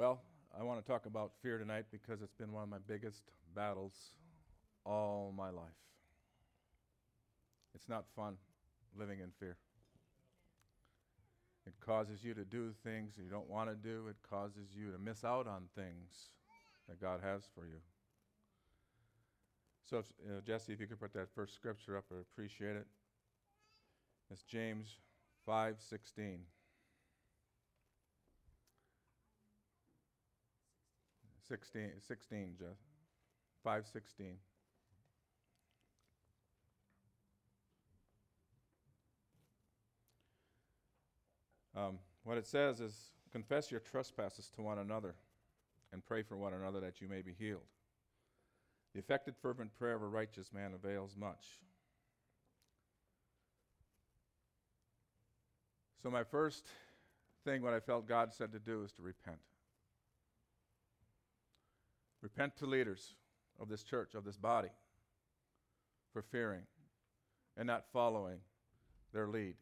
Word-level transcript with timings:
Well, 0.00 0.22
I 0.58 0.62
want 0.62 0.80
to 0.80 0.90
talk 0.90 1.04
about 1.04 1.32
fear 1.42 1.58
tonight 1.58 1.84
because 1.92 2.22
it's 2.22 2.32
been 2.32 2.52
one 2.52 2.62
of 2.62 2.70
my 2.70 2.78
biggest 2.88 3.20
battles 3.54 4.12
all 4.86 5.30
my 5.36 5.50
life. 5.50 5.76
It's 7.74 7.86
not 7.86 8.06
fun 8.16 8.36
living 8.98 9.20
in 9.20 9.28
fear. 9.38 9.58
It 11.66 11.74
causes 11.84 12.24
you 12.24 12.32
to 12.32 12.46
do 12.46 12.72
things 12.82 13.12
you 13.18 13.28
don't 13.30 13.50
want 13.50 13.68
to 13.68 13.74
do, 13.76 14.06
it 14.08 14.16
causes 14.30 14.70
you 14.74 14.90
to 14.90 14.98
miss 14.98 15.22
out 15.22 15.46
on 15.46 15.64
things 15.76 16.30
that 16.88 16.98
God 16.98 17.20
has 17.22 17.42
for 17.54 17.66
you. 17.66 17.80
So, 19.84 19.98
if, 19.98 20.46
Jesse, 20.46 20.72
if 20.72 20.80
you 20.80 20.86
could 20.86 20.98
put 21.00 21.12
that 21.12 21.28
first 21.34 21.54
scripture 21.54 21.98
up, 21.98 22.04
I'd 22.10 22.22
appreciate 22.22 22.74
it. 22.74 22.86
It's 24.30 24.44
James 24.44 24.96
5 25.44 25.74
16. 31.50 31.90
16, 31.98 32.00
16 32.06 32.54
Jeff. 32.60 32.68
516. 33.64 34.36
Um, 41.76 41.98
what 42.22 42.38
it 42.38 42.46
says 42.46 42.80
is 42.80 43.10
confess 43.32 43.68
your 43.68 43.80
trespasses 43.80 44.48
to 44.54 44.62
one 44.62 44.78
another 44.78 45.16
and 45.92 46.06
pray 46.06 46.22
for 46.22 46.36
one 46.36 46.54
another 46.54 46.78
that 46.78 47.00
you 47.00 47.08
may 47.08 47.20
be 47.20 47.34
healed. 47.36 47.66
The 48.92 49.00
effective, 49.00 49.34
fervent 49.42 49.74
prayer 49.76 49.96
of 49.96 50.02
a 50.02 50.06
righteous 50.06 50.52
man 50.52 50.72
avails 50.72 51.16
much. 51.18 51.46
So, 56.00 56.10
my 56.10 56.22
first 56.22 56.68
thing, 57.44 57.60
what 57.62 57.74
I 57.74 57.80
felt 57.80 58.06
God 58.06 58.32
said 58.32 58.52
to 58.52 58.60
do 58.60 58.84
is 58.84 58.92
to 58.92 59.02
repent. 59.02 59.40
Repent 62.22 62.56
to 62.58 62.66
leaders 62.66 63.14
of 63.58 63.68
this 63.68 63.82
church, 63.82 64.14
of 64.14 64.24
this 64.24 64.36
body, 64.36 64.70
for 66.12 66.22
fearing 66.22 66.62
and 67.56 67.66
not 67.66 67.84
following 67.92 68.38
their 69.12 69.28
lead. 69.28 69.54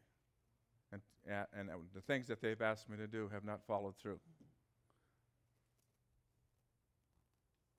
And, 0.93 1.03
and 1.53 1.69
the 1.95 2.01
things 2.01 2.27
that 2.29 2.41
they've 2.41 2.61
asked 2.61 2.89
me 2.89 2.97
to 2.97 3.07
do 3.07 3.29
have 3.33 3.45
not 3.45 3.61
followed 3.67 3.97
through. 3.97 4.19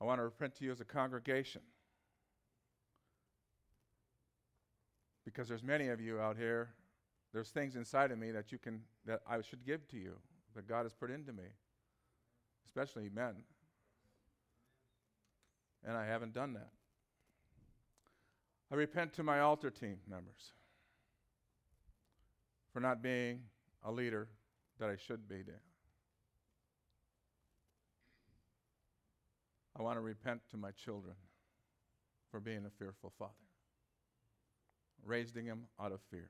I 0.02 0.06
want 0.06 0.20
to 0.20 0.24
repent 0.24 0.56
to 0.58 0.66
you 0.66 0.72
as 0.72 0.80
a 0.80 0.86
congregation. 0.86 1.62
Because 5.26 5.48
there's 5.48 5.64
many 5.64 5.90
of 5.90 6.00
you 6.00 6.20
out 6.20 6.38
here, 6.38 6.70
there's 7.34 7.50
things 7.50 7.76
inside 7.76 8.12
of 8.12 8.18
me 8.18 8.32
that 8.32 8.52
you 8.52 8.58
can 8.58 8.82
that 9.06 9.22
I 9.30 9.42
should 9.42 9.66
give 9.66 9.88
to 9.90 9.98
you, 9.98 10.16
that 10.56 10.68
God 10.68 10.84
has 10.84 10.94
put 10.94 11.12
into 11.12 11.34
me. 11.34 11.44
Especially 12.66 13.10
men 13.14 13.36
and 15.86 15.98
I 15.98 16.06
haven't 16.06 16.34
done 16.34 16.54
that. 16.54 16.70
I 18.72 18.76
repent 18.76 19.14
to 19.14 19.24
my 19.24 19.40
altar 19.40 19.72
team 19.72 19.98
members 20.08 20.54
for 22.72 22.80
not 22.80 23.02
being 23.02 23.42
a 23.84 23.92
leader 23.92 24.28
that 24.80 24.90
I 24.90 24.96
should 24.96 25.28
be. 25.28 25.44
I 29.78 29.82
want 29.82 29.98
to 29.98 30.02
repent 30.02 30.42
to 30.52 30.58
my 30.58 30.72
children 30.72 31.16
for 32.30 32.40
being 32.40 32.66
a 32.66 32.70
fearful 32.70 33.14
father, 33.18 33.34
raising 35.06 35.46
them 35.46 35.64
out 35.80 35.92
of 35.92 36.00
fear. 36.12 36.30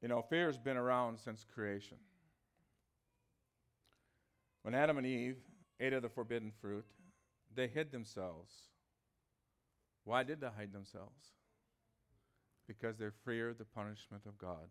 You 0.00 0.08
know, 0.08 0.22
fear 0.22 0.46
has 0.46 0.58
been 0.58 0.76
around 0.76 1.18
since 1.18 1.44
creation. 1.54 1.96
When 4.62 4.74
Adam 4.74 4.98
and 4.98 5.06
Eve 5.06 5.38
ate 5.80 5.92
of 5.92 6.02
the 6.02 6.08
forbidden 6.08 6.52
fruit, 6.60 6.84
they 7.54 7.66
hid 7.66 7.90
themselves. 7.90 8.52
Why 10.04 10.22
did 10.22 10.40
they 10.40 10.48
hide 10.56 10.72
themselves? 10.72 11.32
Because 12.66 12.98
they 12.98 13.06
feared 13.24 13.58
the 13.58 13.64
punishment 13.64 14.24
of 14.26 14.38
God. 14.38 14.68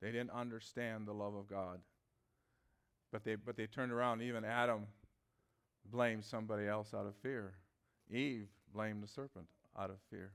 They 0.00 0.12
didn't 0.12 0.30
understand 0.30 1.06
the 1.06 1.12
love 1.12 1.34
of 1.34 1.48
God. 1.48 1.80
But 3.12 3.24
they, 3.24 3.34
but 3.34 3.56
they 3.56 3.66
turned 3.66 3.92
around. 3.92 4.22
Even 4.22 4.44
Adam 4.44 4.86
blamed 5.90 6.24
somebody 6.24 6.66
else 6.66 6.94
out 6.94 7.06
of 7.06 7.14
fear. 7.22 7.54
Eve 8.10 8.48
blamed 8.72 9.02
the 9.02 9.08
serpent 9.08 9.46
out 9.78 9.90
of 9.90 9.96
fear. 10.10 10.32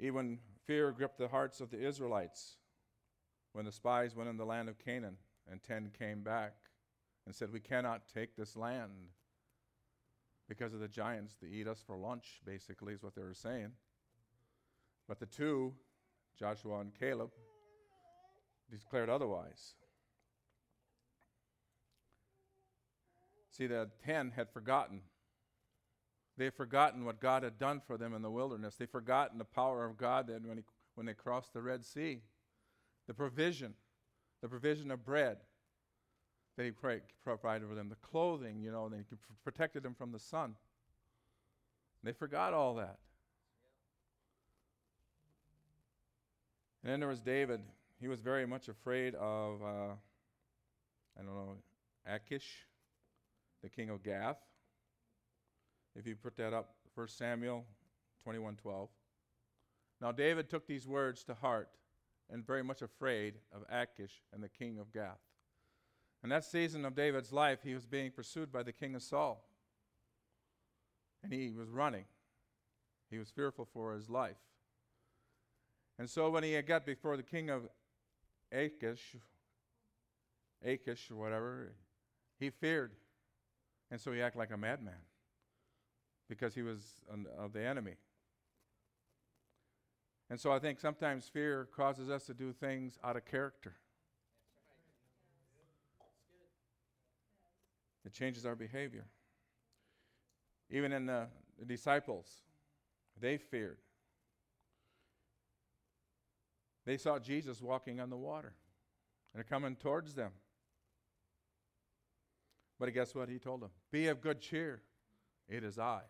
Even 0.00 0.38
fear 0.66 0.92
gripped 0.92 1.18
the 1.18 1.28
hearts 1.28 1.60
of 1.60 1.70
the 1.70 1.84
Israelites 1.84 2.56
when 3.52 3.64
the 3.64 3.72
spies 3.72 4.14
went 4.14 4.28
in 4.28 4.36
the 4.36 4.44
land 4.44 4.68
of 4.68 4.78
Canaan 4.78 5.16
and 5.50 5.62
ten 5.62 5.90
came 5.98 6.22
back 6.22 6.54
and 7.26 7.34
said, 7.34 7.52
We 7.52 7.60
cannot 7.60 8.02
take 8.12 8.36
this 8.36 8.56
land 8.56 8.92
because 10.48 10.72
of 10.72 10.80
the 10.80 10.88
giants. 10.88 11.36
They 11.40 11.48
eat 11.48 11.66
us 11.66 11.82
for 11.84 11.96
lunch, 11.96 12.40
basically, 12.44 12.94
is 12.94 13.02
what 13.02 13.14
they 13.14 13.22
were 13.22 13.34
saying. 13.34 13.72
But 15.08 15.18
the 15.18 15.26
two, 15.26 15.74
Joshua 16.38 16.80
and 16.80 16.94
Caleb, 16.98 17.30
declared 18.70 19.08
otherwise. 19.08 19.74
See, 23.50 23.66
the 23.66 23.88
ten 24.04 24.32
had 24.36 24.50
forgotten 24.50 25.00
They've 26.38 26.54
forgotten 26.54 27.04
what 27.04 27.20
God 27.20 27.42
had 27.42 27.58
done 27.58 27.82
for 27.84 27.98
them 27.98 28.14
in 28.14 28.22
the 28.22 28.30
wilderness. 28.30 28.76
They've 28.76 28.88
forgotten 28.88 29.38
the 29.38 29.44
power 29.44 29.84
of 29.84 29.98
God 29.98 30.28
that 30.28 30.46
when, 30.46 30.58
he, 30.58 30.62
when 30.94 31.04
they 31.04 31.12
crossed 31.12 31.52
the 31.52 31.60
Red 31.60 31.84
Sea, 31.84 32.20
the 33.08 33.12
provision, 33.12 33.74
the 34.40 34.48
provision 34.48 34.92
of 34.92 35.04
bread 35.04 35.38
that 36.56 36.64
He 36.64 36.70
provided 37.24 37.68
for 37.68 37.74
them, 37.74 37.88
the 37.88 37.96
clothing, 37.96 38.60
you 38.60 38.70
know, 38.70 38.86
and 38.86 38.94
He 38.94 39.16
protected 39.42 39.82
them 39.82 39.94
from 39.94 40.12
the 40.12 40.18
sun. 40.20 40.54
They 42.04 42.12
forgot 42.12 42.54
all 42.54 42.76
that. 42.76 42.98
And 46.84 46.92
then 46.92 47.00
there 47.00 47.08
was 47.08 47.20
David. 47.20 47.60
He 48.00 48.06
was 48.06 48.20
very 48.20 48.46
much 48.46 48.68
afraid 48.68 49.16
of, 49.16 49.60
uh, 49.60 49.94
I 51.18 51.22
don't 51.24 51.34
know, 51.34 51.56
Achish, 52.06 52.64
the 53.60 53.68
king 53.68 53.90
of 53.90 54.04
Gath. 54.04 54.38
If 55.98 56.06
you 56.06 56.14
put 56.14 56.36
that 56.36 56.54
up, 56.54 56.76
1 56.94 57.08
Samuel 57.08 57.66
21:12. 58.24 58.88
Now 60.00 60.12
David 60.12 60.48
took 60.48 60.64
these 60.64 60.86
words 60.86 61.24
to 61.24 61.34
heart 61.34 61.70
and 62.30 62.46
very 62.46 62.62
much 62.62 62.82
afraid 62.82 63.40
of 63.52 63.64
Achish 63.68 64.22
and 64.32 64.40
the 64.40 64.48
king 64.48 64.78
of 64.78 64.92
Gath. 64.92 65.18
In 66.22 66.28
that 66.28 66.44
season 66.44 66.84
of 66.84 66.94
David's 66.94 67.32
life, 67.32 67.64
he 67.64 67.74
was 67.74 67.84
being 67.84 68.12
pursued 68.12 68.52
by 68.52 68.62
the 68.62 68.72
king 68.72 68.94
of 68.94 69.02
Saul. 69.02 69.44
And 71.24 71.32
he 71.32 71.50
was 71.50 71.68
running. 71.68 72.04
He 73.10 73.18
was 73.18 73.30
fearful 73.30 73.64
for 73.64 73.92
his 73.94 74.08
life. 74.08 74.38
And 75.98 76.08
so 76.08 76.30
when 76.30 76.44
he 76.44 76.52
had 76.52 76.66
got 76.66 76.86
before 76.86 77.16
the 77.16 77.24
king 77.24 77.50
of 77.50 77.68
Achish, 78.52 79.16
Achish 80.64 81.10
or 81.10 81.16
whatever, 81.16 81.72
he 82.38 82.50
feared. 82.50 82.92
And 83.90 84.00
so 84.00 84.12
he 84.12 84.22
acted 84.22 84.38
like 84.38 84.52
a 84.52 84.56
madman 84.56 85.07
because 86.28 86.54
he 86.54 86.62
was 86.62 86.82
an, 87.12 87.26
of 87.38 87.52
the 87.52 87.64
enemy. 87.64 87.94
And 90.30 90.38
so 90.38 90.52
I 90.52 90.58
think 90.58 90.78
sometimes 90.78 91.26
fear 91.26 91.68
causes 91.74 92.10
us 92.10 92.26
to 92.26 92.34
do 92.34 92.52
things 92.52 92.98
out 93.02 93.16
of 93.16 93.24
character. 93.24 93.74
It 98.04 98.12
changes 98.12 98.44
our 98.44 98.54
behavior. 98.54 99.06
Even 100.70 100.92
in 100.92 101.06
the, 101.06 101.26
the 101.58 101.64
disciples, 101.64 102.42
they 103.18 103.38
feared. 103.38 103.78
They 106.84 106.96
saw 106.96 107.18
Jesus 107.18 107.60
walking 107.60 108.00
on 108.00 108.10
the 108.10 108.16
water 108.16 108.54
and 109.34 109.46
coming 109.46 109.76
towards 109.76 110.14
them. 110.14 110.32
But 112.78 112.92
guess 112.94 113.14
what 113.14 113.28
he 113.28 113.38
told 113.38 113.62
them? 113.62 113.70
Be 113.90 114.08
of 114.08 114.20
good 114.20 114.40
cheer. 114.40 114.82
It 115.48 115.64
is 115.64 115.78
I. 115.78 116.00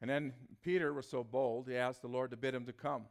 And 0.00 0.10
then 0.10 0.34
Peter 0.62 0.92
was 0.92 1.08
so 1.08 1.24
bold, 1.24 1.68
he 1.68 1.76
asked 1.76 2.02
the 2.02 2.08
Lord 2.08 2.30
to 2.30 2.36
bid 2.36 2.54
him 2.54 2.66
to 2.66 2.72
come. 2.72 3.06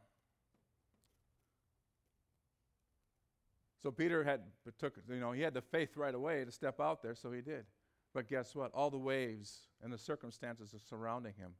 So 3.82 3.90
Peter 3.90 4.24
had 4.24 4.40
took, 4.78 4.96
you 5.08 5.20
know, 5.20 5.32
he 5.32 5.42
had 5.42 5.54
the 5.54 5.62
faith 5.62 5.96
right 5.96 6.14
away 6.14 6.44
to 6.44 6.50
step 6.50 6.80
out 6.80 7.02
there, 7.02 7.14
so 7.14 7.30
he 7.30 7.40
did. 7.40 7.66
But 8.14 8.28
guess 8.28 8.54
what? 8.54 8.72
All 8.72 8.90
the 8.90 8.98
waves 8.98 9.68
and 9.82 9.92
the 9.92 9.98
circumstances 9.98 10.74
surrounding 10.88 11.34
him 11.34 11.52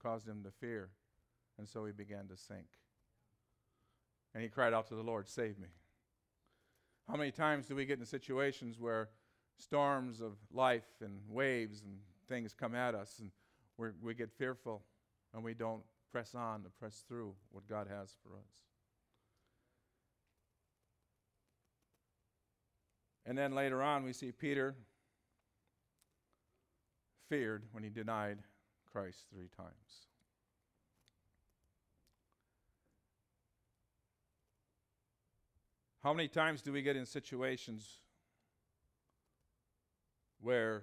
caused 0.00 0.28
him 0.28 0.42
to 0.44 0.50
fear, 0.50 0.90
and 1.58 1.68
so 1.68 1.84
he 1.84 1.92
began 1.92 2.28
to 2.28 2.36
sink. 2.36 2.66
And 4.32 4.42
he 4.42 4.48
cried 4.48 4.72
out 4.72 4.86
to 4.88 4.94
the 4.94 5.02
Lord, 5.02 5.28
"Save 5.28 5.58
me." 5.58 5.68
How 7.08 7.16
many 7.16 7.32
times 7.32 7.66
do 7.66 7.74
we 7.74 7.84
get 7.84 7.98
in 7.98 8.06
situations 8.06 8.78
where 8.78 9.10
storms 9.56 10.20
of 10.20 10.38
life 10.50 11.00
and 11.00 11.28
waves 11.28 11.82
and 11.82 12.00
things 12.28 12.54
come 12.54 12.74
at 12.74 12.94
us 12.94 13.18
and 13.18 13.30
we 13.78 13.88
we 14.00 14.14
get 14.14 14.30
fearful 14.32 14.82
and 15.32 15.42
we 15.42 15.54
don't 15.54 15.82
press 16.12 16.34
on 16.34 16.62
to 16.62 16.68
press 16.68 17.04
through 17.08 17.34
what 17.50 17.66
God 17.68 17.88
has 17.88 18.14
for 18.22 18.36
us. 18.36 18.64
And 23.26 23.36
then 23.36 23.54
later 23.54 23.82
on, 23.82 24.04
we 24.04 24.12
see 24.12 24.32
Peter 24.32 24.76
feared 27.28 27.64
when 27.72 27.82
he 27.82 27.88
denied 27.88 28.38
Christ 28.92 29.24
three 29.32 29.48
times. 29.56 30.06
How 36.02 36.12
many 36.12 36.28
times 36.28 36.60
do 36.60 36.70
we 36.70 36.82
get 36.82 36.96
in 36.96 37.06
situations 37.06 37.98
where 40.42 40.82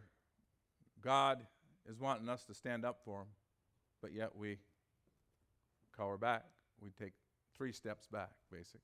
God 1.00 1.46
is 1.90 2.00
wanting 2.00 2.30
us 2.30 2.44
to 2.46 2.54
stand 2.54 2.86
up 2.86 3.00
for 3.04 3.22
Him, 3.22 3.28
but 4.02 4.14
yet 4.14 4.36
we 4.36 4.58
cower 5.96 6.18
back? 6.18 6.46
We 6.82 6.92
take 6.92 7.14
three 7.56 7.72
steps 7.72 8.08
back, 8.08 8.32
basically. 8.52 8.80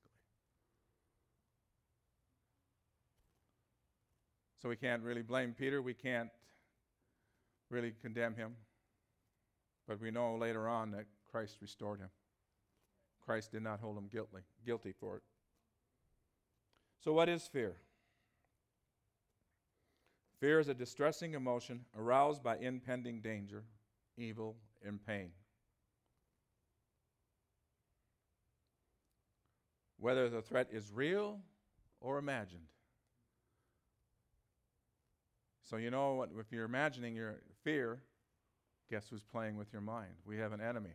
So 4.60 4.68
we 4.68 4.76
can't 4.76 5.02
really 5.02 5.22
blame 5.22 5.54
Peter. 5.56 5.80
We 5.80 5.94
can't 5.94 6.30
really 7.70 7.92
condemn 8.02 8.34
him. 8.34 8.54
But 9.86 10.00
we 10.00 10.10
know 10.10 10.36
later 10.36 10.68
on 10.68 10.90
that 10.92 11.06
Christ 11.30 11.58
restored 11.60 12.00
him. 12.00 12.10
Christ 13.24 13.52
did 13.52 13.62
not 13.62 13.80
hold 13.80 13.96
him 13.96 14.08
guilty, 14.10 14.38
guilty 14.64 14.92
for 14.98 15.16
it. 15.16 15.22
So, 17.04 17.12
what 17.12 17.28
is 17.28 17.46
fear? 17.46 17.76
Fear 20.40 20.60
is 20.60 20.68
a 20.68 20.74
distressing 20.74 21.34
emotion 21.34 21.84
aroused 21.96 22.42
by 22.42 22.56
impending 22.58 23.20
danger, 23.20 23.64
evil, 24.16 24.56
and 24.86 25.04
pain. 25.04 25.30
Whether 29.98 30.28
the 30.28 30.42
threat 30.42 30.68
is 30.70 30.92
real 30.92 31.40
or 32.00 32.18
imagined. 32.18 32.68
So, 35.68 35.76
you 35.76 35.90
know 35.90 36.14
what? 36.14 36.30
If 36.38 36.52
you're 36.52 36.64
imagining 36.64 37.16
your 37.16 37.40
fear, 37.64 38.00
guess 38.88 39.08
who's 39.10 39.22
playing 39.22 39.56
with 39.56 39.72
your 39.72 39.82
mind? 39.82 40.12
We 40.24 40.38
have 40.38 40.52
an 40.52 40.60
enemy 40.60 40.94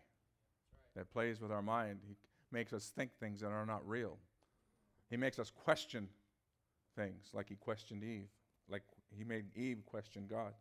that 0.96 1.12
plays 1.12 1.42
with 1.42 1.52
our 1.52 1.62
mind. 1.62 2.00
He 2.08 2.16
makes 2.52 2.72
us 2.72 2.92
think 2.96 3.12
things 3.20 3.42
that 3.42 3.52
are 3.52 3.66
not 3.66 3.88
real. 3.88 4.18
He 5.10 5.18
makes 5.18 5.38
us 5.38 5.52
question 5.52 6.08
things 6.96 7.30
like 7.34 7.50
he 7.50 7.56
questioned 7.56 8.04
Eve, 8.04 8.30
like 8.70 8.84
he 9.18 9.24
made 9.24 9.46
Eve 9.56 9.86
question 9.86 10.26
God. 10.30 10.54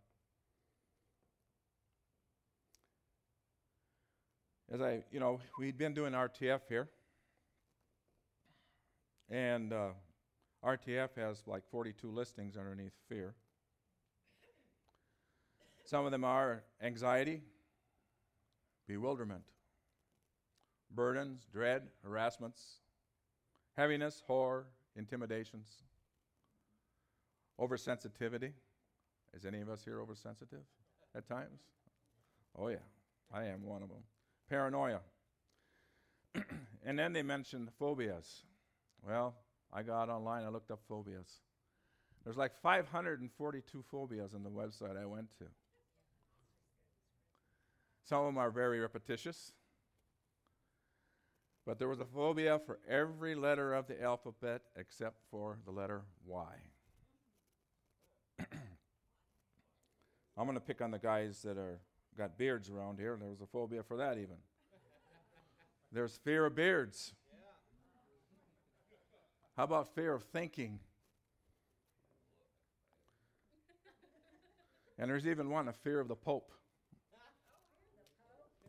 As 4.73 4.81
I, 4.81 5.03
you 5.13 5.21
know, 5.21 5.41
we'd 5.59 5.77
been 5.77 5.93
doing 5.93 6.13
RTF 6.13 6.61
here, 6.69 6.89
and 9.31 9.73
uh, 9.73 9.89
RTF 10.65 11.11
has 11.17 11.43
like 11.47 11.63
42 11.71 12.11
listings 12.11 12.57
underneath 12.57 12.95
fear. 13.09 13.35
Some 15.85 16.07
of 16.07 16.13
them 16.13 16.25
are 16.25 16.63
anxiety, 16.81 17.43
bewilderment, 18.87 19.43
burdens, 20.95 21.47
dread, 21.53 21.83
harassments, 22.03 22.79
heaviness, 23.77 24.23
horror, 24.27 24.67
intimidations, 24.97 25.83
oversensitivity. 27.61 28.53
Is 29.35 29.45
any 29.47 29.61
of 29.61 29.69
us 29.69 29.83
here 29.85 30.01
oversensitive 30.01 30.65
at 31.17 31.27
times? 31.27 31.61
Oh, 32.59 32.69
yeah, 32.69 32.85
I 33.33 33.45
am 33.45 33.65
one 33.65 33.83
of 33.83 33.89
them. 33.89 34.03
Paranoia. 34.51 35.01
and 36.85 36.99
then 36.99 37.13
they 37.13 37.23
mentioned 37.23 37.71
phobias. 37.79 38.43
Well, 39.07 39.35
I 39.73 39.83
got 39.83 40.11
online, 40.11 40.45
I 40.45 40.49
looked 40.49 40.71
up 40.71 40.81
phobias. 40.87 41.41
There's 42.25 42.37
like 42.37 42.53
542 42.63 43.85
phobias 43.91 44.35
on 44.35 44.43
the 44.43 44.51
website 44.51 45.01
I 45.01 45.07
went 45.07 45.31
to. 45.39 45.45
Some 48.05 48.21
of 48.21 48.27
them 48.27 48.39
are 48.39 48.51
very 48.51 48.81
repetitious. 48.81 49.53
But 51.65 51.79
there 51.79 51.89
was 51.89 52.01
a 52.01 52.05
phobia 52.05 52.61
for 52.67 52.81
every 52.89 53.35
letter 53.35 53.73
of 53.75 53.87
the 53.87 54.03
alphabet 54.03 54.63
except 54.77 55.17
for 55.31 55.59
the 55.65 55.71
letter 55.71 56.03
Y. 56.27 56.55
I'm 60.37 60.45
going 60.45 60.55
to 60.55 60.61
pick 60.61 60.81
on 60.81 60.91
the 60.91 60.99
guys 60.99 61.43
that 61.43 61.57
are 61.57 61.81
got 62.17 62.37
beards 62.37 62.71
around 62.71 62.99
here. 62.99 63.17
There 63.21 63.31
was 63.31 63.41
a 63.41 63.47
phobia 63.47 63.83
for 63.83 63.97
that 63.97 64.19
even. 64.19 64.37
There's 65.91 66.17
fear 66.25 66.47
of 66.47 66.55
beards. 66.55 67.13
How 69.57 69.65
about 69.65 69.95
fear 69.95 70.15
of 70.15 70.25
thinking? 70.25 70.79
And 74.99 75.11
there's 75.11 75.27
even 75.27 75.51
one, 75.51 75.69
a 75.69 75.73
fear 75.73 76.01
of 76.01 76.09
the 76.09 76.17
Pope. 76.17 76.53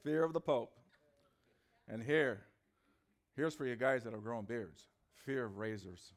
Fear 0.04 0.24
of 0.24 0.34
the 0.34 0.42
Pope. 0.42 0.78
And 1.88 2.04
here, 2.04 2.42
Here's 3.36 3.56
for 3.56 3.66
you 3.66 3.76
guys 3.76 4.04
that 4.04 4.14
are 4.14 4.20
growing 4.20 4.46
beards 4.46 4.88
fear 5.26 5.46
of 5.46 5.58
razors. 5.58 6.14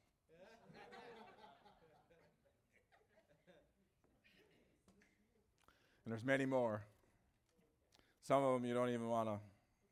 And 6.07 6.13
there's 6.13 6.25
many 6.25 6.47
more. 6.47 6.81
Some 8.23 8.43
of 8.43 8.55
them 8.55 8.65
you 8.65 8.73
don't 8.75 8.91
even 8.91 9.09
want 9.09 9.29
to, 9.29 9.39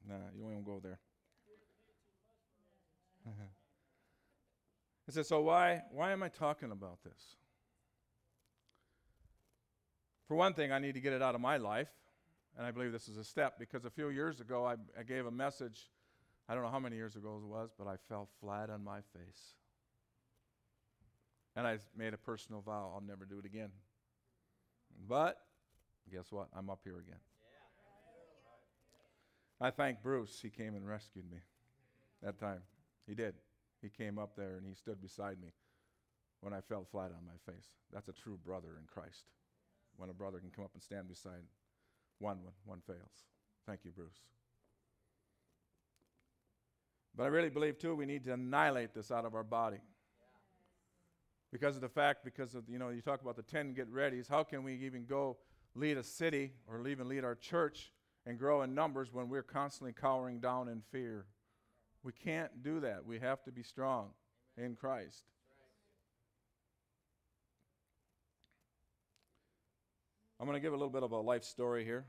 nah, 0.09 0.15
you 0.35 0.43
don't 0.43 0.53
even 0.53 0.65
go 0.65 0.81
there. 0.83 1.01
I 5.09 5.13
said, 5.13 5.27
so 5.27 5.43
why, 5.43 5.83
why 5.91 6.13
am 6.13 6.23
I 6.23 6.29
talking 6.29 6.71
about 6.71 7.03
this? 7.05 7.37
For 10.29 10.37
one 10.37 10.55
thing, 10.55 10.73
I 10.73 10.79
need 10.79 10.95
to 10.95 11.01
get 11.01 11.13
it 11.13 11.21
out 11.21 11.35
of 11.35 11.43
my 11.43 11.59
life, 11.59 11.91
and 12.57 12.65
I 12.65 12.71
believe 12.71 12.93
this 12.93 13.09
is 13.09 13.19
a 13.19 13.25
step 13.25 13.59
because 13.59 13.85
a 13.85 13.91
few 13.91 14.09
years 14.09 14.41
ago 14.41 14.65
I, 14.65 14.77
I 14.99 15.03
gave 15.03 15.27
a 15.27 15.31
message 15.31 15.91
I 16.49 16.55
don't 16.55 16.63
know 16.63 16.71
how 16.71 16.79
many 16.79 16.97
years 16.97 17.17
ago 17.17 17.41
it 17.43 17.47
was, 17.47 17.71
but 17.77 17.87
I 17.87 17.97
fell 18.09 18.29
flat 18.41 18.69
on 18.69 18.85
my 18.85 18.99
face. 19.17 19.55
And 21.57 21.67
I 21.67 21.79
made 21.97 22.13
a 22.13 22.19
personal 22.19 22.61
vow 22.61 22.93
I'll 22.95 23.01
never 23.01 23.25
do 23.25 23.39
it 23.39 23.47
again. 23.47 23.71
But 25.09 25.39
guess 26.13 26.31
what? 26.31 26.49
I'm 26.57 26.71
up 26.71 26.81
here 26.85 26.99
again. 26.99 27.21
I 29.61 29.71
thank 29.71 30.03
Bruce. 30.03 30.41
He 30.43 30.51
came 30.51 30.75
and 30.75 30.87
rescued 30.87 31.31
me 31.31 31.39
that 32.23 32.39
time. 32.39 32.61
He 33.07 33.15
did. 33.15 33.35
He 33.81 33.89
came 33.89 34.19
up 34.19 34.37
there 34.37 34.57
and 34.57 34.67
he 34.67 34.75
stood 34.75 35.01
beside 35.01 35.41
me 35.41 35.49
when 36.41 36.53
I 36.53 36.61
fell 36.61 36.87
flat 36.91 37.11
on 37.17 37.25
my 37.27 37.53
face. 37.53 37.67
That's 37.93 38.09
a 38.09 38.13
true 38.13 38.39
brother 38.45 38.77
in 38.79 38.87
Christ. 38.87 39.25
When 39.97 40.11
a 40.11 40.15
brother 40.15 40.39
can 40.39 40.51
come 40.51 40.65
up 40.65 40.73
and 40.75 40.83
stand 40.83 41.09
beside 41.09 41.43
one 42.19 42.39
when 42.43 42.53
one 42.65 42.81
fails. 42.87 43.25
Thank 43.67 43.81
you, 43.85 43.91
Bruce. 43.91 44.21
But 47.17 47.25
I 47.25 47.27
really 47.29 47.49
believe, 47.49 47.79
too, 47.79 47.95
we 47.95 48.07
need 48.07 48.25
to 48.25 48.33
annihilate 48.33 48.93
this 48.93 49.11
out 49.11 49.25
of 49.25 49.35
our 49.35 49.45
body. 49.45 49.79
Because 51.53 51.77
of 51.77 51.83
the 51.83 51.89
fact, 51.89 52.25
because 52.25 52.57
of, 52.57 52.69
you 52.69 52.79
know, 52.79 52.89
you 52.89 53.01
talk 53.01 53.23
about 53.23 53.37
the 53.37 53.43
10 53.43 53.75
get 53.75 53.93
readies, 53.93 54.29
how 54.29 54.43
can 54.43 54.65
we 54.65 54.75
even 54.75 55.05
go 55.05 55.37
lead 55.75 55.97
a 55.97 56.03
city 56.03 56.53
or 56.67 56.87
even 56.87 57.09
lead 57.09 57.25
our 57.25 57.35
church 57.35 57.93
and 58.27 58.39
grow 58.39 58.63
in 58.63 58.75
numbers 58.75 59.13
when 59.13 59.29
we're 59.29 59.43
constantly 59.43 59.93
cowering 59.93 60.41
down 60.41 60.69
in 60.69 60.83
fear? 60.93 61.27
We 62.03 62.13
can't 62.13 62.63
do 62.63 62.81
that. 62.81 63.05
We 63.05 63.19
have 63.19 63.43
to 63.45 63.53
be 63.53 63.63
strong 63.63 64.11
Amen. 64.59 64.71
in 64.71 64.77
Christ. 64.77 65.25
I'm 70.39 70.47
going 70.47 70.57
to 70.57 70.61
give 70.61 70.73
a 70.73 70.77
little 70.77 70.91
bit 70.91 71.03
of 71.03 71.13
a 71.13 71.21
life 71.21 71.45
story 71.45 71.85
here. 71.85 72.05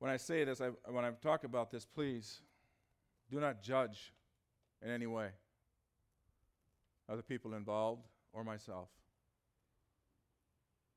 When 0.00 0.10
I 0.10 0.16
say 0.16 0.44
this, 0.44 0.60
I, 0.60 0.70
when 0.90 1.04
I 1.04 1.12
talk 1.22 1.44
about 1.44 1.70
this, 1.70 1.86
please 1.86 2.40
do 3.30 3.40
not 3.40 3.62
judge 3.62 4.12
in 4.82 4.90
any 4.90 5.06
way 5.06 5.30
other 7.08 7.22
people 7.22 7.54
involved 7.54 8.06
or 8.32 8.44
myself 8.44 8.88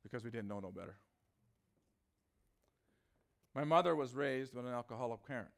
because 0.03 0.23
we 0.23 0.31
didn't 0.31 0.47
know 0.47 0.59
no 0.59 0.71
better. 0.71 0.95
My 3.53 3.63
mother 3.63 3.95
was 3.95 4.15
raised 4.15 4.53
with 4.53 4.65
an 4.65 4.71
alcoholic 4.71 5.25
parent. 5.25 5.49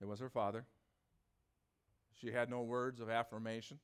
It 0.00 0.06
was 0.06 0.20
her 0.20 0.28
father. 0.28 0.64
She 2.20 2.32
had 2.32 2.48
no 2.48 2.62
words 2.62 3.00
of 3.00 3.10
affirmation. 3.10 3.78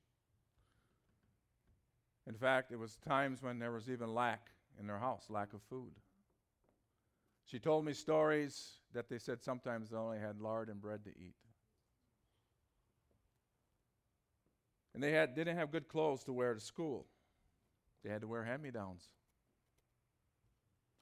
In 2.27 2.35
fact, 2.35 2.73
it 2.73 2.79
was 2.79 2.97
times 3.07 3.43
when 3.43 3.59
there 3.59 3.73
was 3.73 3.91
even 3.91 4.15
lack 4.15 4.49
in 4.81 4.87
their 4.87 4.99
house, 4.99 5.27
lack 5.29 5.53
of 5.53 5.61
food. 5.69 5.93
She 7.45 7.59
told 7.59 7.85
me 7.85 7.93
stories 7.93 8.79
that 8.95 9.09
they 9.09 9.19
said 9.19 9.43
sometimes 9.43 9.91
they 9.91 9.97
only 9.97 10.19
had 10.19 10.41
lard 10.41 10.71
and 10.71 10.81
bread 10.81 11.05
to 11.05 11.11
eat. 11.11 11.35
And 14.95 15.03
they 15.03 15.13
had, 15.13 15.35
didn't 15.35 15.57
have 15.57 15.73
good 15.73 15.89
clothes 15.89 16.23
to 16.25 16.33
wear 16.33 16.55
to 16.55 16.61
school. 16.61 17.07
They 18.05 18.11
had 18.11 18.21
to 18.21 18.29
wear 18.29 18.45
hand 18.45 18.63
me 18.63 18.71
downs. 18.71 19.09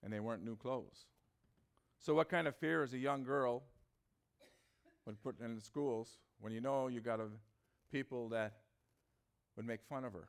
And 0.03 0.13
they 0.13 0.21
weren't 0.21 0.45
new 0.45 0.57
clothes. 0.57 1.05
So, 1.99 2.15
what 2.15 2.29
kind 2.29 2.49
of 2.49 2.57
fear 2.57 2.83
is 2.83 2.95
a 2.95 2.99
young 2.99 3.23
girl 3.23 3.63
would 5.07 5.23
put 5.23 5.39
in 5.41 5.61
schools 5.61 6.19
when 6.41 6.53
you 6.53 6.61
know 6.61 6.89
you 6.89 7.01
got 7.01 7.21
a, 7.21 7.27
people 7.93 8.29
that 8.31 8.55
would 9.57 9.67
make 9.67 9.81
fun 9.89 10.05
of 10.05 10.13
her 10.13 10.29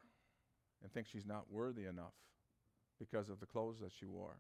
and 0.83 0.91
think 0.91 1.07
she's 1.07 1.25
not 1.25 1.45
worthy 1.49 1.85
enough 1.85 2.13
because 2.99 3.29
of 3.29 3.39
the 3.39 3.45
clothes 3.45 3.79
that 3.81 3.91
she 3.97 4.05
wore? 4.05 4.37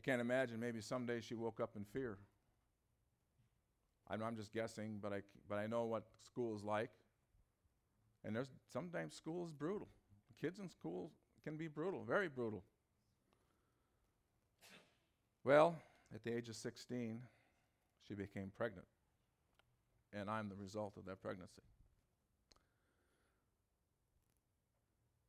I 0.00 0.02
can't 0.02 0.22
imagine 0.22 0.58
maybe 0.58 0.80
someday 0.80 1.20
she 1.20 1.34
woke 1.34 1.60
up 1.60 1.72
in 1.76 1.84
fear. 1.84 2.16
I'm, 4.08 4.34
just 4.34 4.50
guessing, 4.50 4.98
but 5.00 5.12
I, 5.12 5.20
but 5.46 5.58
I 5.58 5.66
know 5.66 5.84
what 5.84 6.04
school 6.24 6.56
is 6.56 6.64
like. 6.64 6.88
And 8.24 8.34
there's 8.34 8.48
sometimes 8.72 9.14
school 9.14 9.44
is 9.44 9.52
brutal. 9.52 9.88
Kids 10.40 10.58
in 10.58 10.70
school 10.70 11.10
can 11.44 11.58
be 11.58 11.68
brutal, 11.68 12.02
very 12.02 12.28
brutal. 12.28 12.64
Well, 15.44 15.76
at 16.14 16.24
the 16.24 16.34
age 16.34 16.48
of 16.48 16.56
16, 16.56 17.20
she 18.08 18.14
became 18.14 18.50
pregnant. 18.56 18.86
And 20.14 20.30
I'm 20.30 20.48
the 20.48 20.56
result 20.56 20.96
of 20.96 21.04
that 21.04 21.20
pregnancy. 21.20 21.60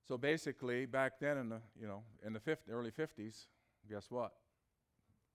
So 0.07 0.17
basically, 0.17 0.85
back 0.85 1.19
then 1.19 1.37
in 1.37 1.49
the, 1.49 1.59
you 1.77 1.87
know, 1.87 2.03
in 2.25 2.31
the 2.31 2.39
50, 2.39 2.71
early 2.71 2.91
50s, 2.91 3.47
guess 3.89 4.09
what? 4.09 4.31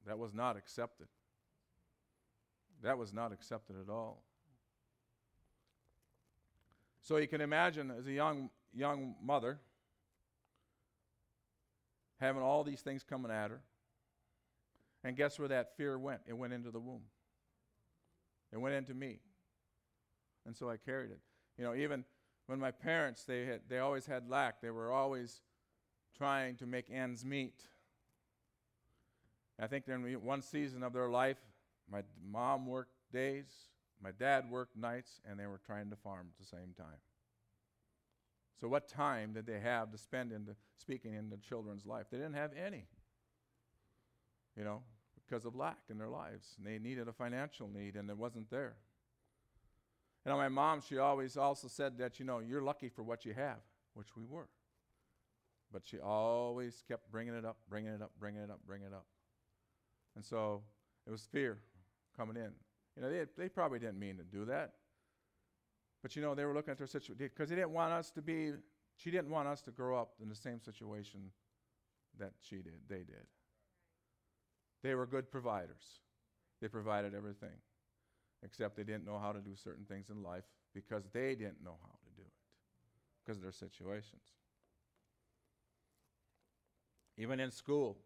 That 0.06 0.18
was 0.18 0.32
not 0.32 0.56
accepted. 0.56 1.08
That 2.82 2.98
was 2.98 3.12
not 3.12 3.32
accepted 3.32 3.76
at 3.80 3.90
all. 3.90 4.22
So 7.02 7.16
you 7.16 7.28
can 7.28 7.40
imagine 7.40 7.92
as 7.96 8.06
a 8.06 8.12
young 8.12 8.50
young 8.74 9.14
mother 9.22 9.58
having 12.18 12.42
all 12.42 12.64
these 12.64 12.80
things 12.80 13.04
coming 13.04 13.30
at 13.30 13.50
her. 13.50 13.60
And 15.04 15.16
guess 15.16 15.38
where 15.38 15.48
that 15.48 15.76
fear 15.76 15.98
went? 15.98 16.20
It 16.26 16.32
went 16.32 16.52
into 16.52 16.70
the 16.70 16.80
womb. 16.80 17.02
It 18.52 18.58
went 18.58 18.74
into 18.74 18.94
me. 18.94 19.20
And 20.46 20.56
so 20.56 20.68
I 20.68 20.76
carried 20.76 21.10
it. 21.10 21.20
You 21.58 21.64
know, 21.64 21.74
even 21.74 22.04
when 22.46 22.58
my 22.58 22.70
parents 22.70 23.24
they 23.24 23.44
had 23.44 23.60
they 23.68 23.78
always 23.78 24.06
had 24.06 24.28
lack. 24.28 24.60
They 24.60 24.70
were 24.70 24.92
always 24.92 25.40
trying 26.16 26.56
to 26.56 26.66
make 26.66 26.90
ends 26.90 27.24
meet. 27.24 27.62
I 29.58 29.66
think 29.66 29.88
in 29.88 30.02
one 30.22 30.42
season 30.42 30.82
of 30.82 30.92
their 30.92 31.08
life, 31.08 31.38
my 31.90 32.02
mom 32.30 32.66
worked 32.66 32.92
days, 33.12 33.46
my 34.02 34.10
dad 34.10 34.50
worked 34.50 34.76
nights, 34.76 35.20
and 35.28 35.38
they 35.38 35.46
were 35.46 35.60
trying 35.64 35.90
to 35.90 35.96
farm 35.96 36.26
at 36.28 36.38
the 36.38 36.46
same 36.46 36.74
time. 36.76 37.00
So, 38.60 38.68
what 38.68 38.88
time 38.88 39.32
did 39.32 39.46
they 39.46 39.60
have 39.60 39.92
to 39.92 39.98
spend 39.98 40.32
in 40.32 40.46
speaking 40.78 41.14
in 41.14 41.30
the 41.30 41.36
children's 41.36 41.86
life? 41.86 42.06
They 42.10 42.18
didn't 42.18 42.34
have 42.34 42.52
any. 42.54 42.86
You 44.56 44.64
know, 44.64 44.82
because 45.14 45.44
of 45.44 45.54
lack 45.54 45.78
in 45.90 45.98
their 45.98 46.08
lives. 46.08 46.54
And 46.56 46.66
they 46.66 46.78
needed 46.78 47.08
a 47.08 47.12
financial 47.12 47.68
need, 47.68 47.96
and 47.96 48.08
it 48.08 48.16
wasn't 48.16 48.50
there. 48.50 48.76
You 50.24 50.32
know, 50.32 50.38
my 50.38 50.48
mom, 50.48 50.82
she 50.86 50.98
always 50.98 51.36
also 51.36 51.68
said 51.68 51.98
that, 51.98 52.18
you 52.18 52.24
know, 52.24 52.40
you're 52.40 52.62
lucky 52.62 52.88
for 52.88 53.02
what 53.02 53.24
you 53.24 53.34
have, 53.34 53.58
which 53.94 54.16
we 54.16 54.24
were. 54.24 54.48
But 55.72 55.82
she 55.84 55.98
always 55.98 56.82
kept 56.88 57.10
bringing 57.10 57.34
it 57.34 57.44
up, 57.44 57.58
bringing 57.68 57.92
it 57.92 58.02
up, 58.02 58.12
bringing 58.18 58.42
it 58.42 58.50
up, 58.50 58.60
bringing 58.66 58.88
it 58.88 58.92
up. 58.94 59.06
And 60.16 60.24
so 60.24 60.62
it 61.06 61.10
was 61.10 61.28
fear 61.30 61.58
coming 62.16 62.36
in. 62.36 62.50
You 62.96 63.02
know, 63.02 63.10
they, 63.10 63.24
they 63.36 63.48
probably 63.48 63.78
didn't 63.78 63.98
mean 63.98 64.16
to 64.16 64.24
do 64.24 64.46
that. 64.46 64.72
But 66.02 66.16
you 66.16 66.22
know, 66.22 66.34
they 66.34 66.44
were 66.44 66.54
looking 66.54 66.72
at 66.72 66.78
their 66.78 66.86
situation 66.86 67.16
because 67.18 67.50
they 67.50 67.56
didn't 67.56 67.72
want 67.72 67.92
us 67.92 68.10
to 68.12 68.22
be, 68.22 68.52
she 68.96 69.10
didn't 69.10 69.30
want 69.30 69.48
us 69.48 69.60
to 69.62 69.70
grow 69.70 69.98
up 69.98 70.14
in 70.20 70.28
the 70.28 70.34
same 70.34 70.60
situation 70.60 71.30
that 72.18 72.32
she 72.40 72.56
did, 72.56 72.80
they 72.88 72.98
did. 72.98 73.26
They 74.82 74.94
were 74.94 75.06
good 75.06 75.30
providers. 75.30 76.00
They 76.60 76.68
provided 76.68 77.14
everything, 77.14 77.58
except 78.42 78.76
they 78.76 78.84
didn't 78.84 79.04
know 79.04 79.18
how 79.18 79.32
to 79.32 79.40
do 79.40 79.54
certain 79.54 79.84
things 79.84 80.08
in 80.08 80.22
life 80.22 80.44
because 80.74 81.04
they 81.12 81.34
didn't 81.34 81.62
know 81.62 81.76
how 81.82 81.88
to 81.88 82.16
do 82.16 82.22
it 82.22 82.32
because 83.22 83.36
of 83.36 83.42
their 83.42 83.52
situations. 83.52 84.22
Even 87.18 87.40
in 87.40 87.50
school, 87.50 87.98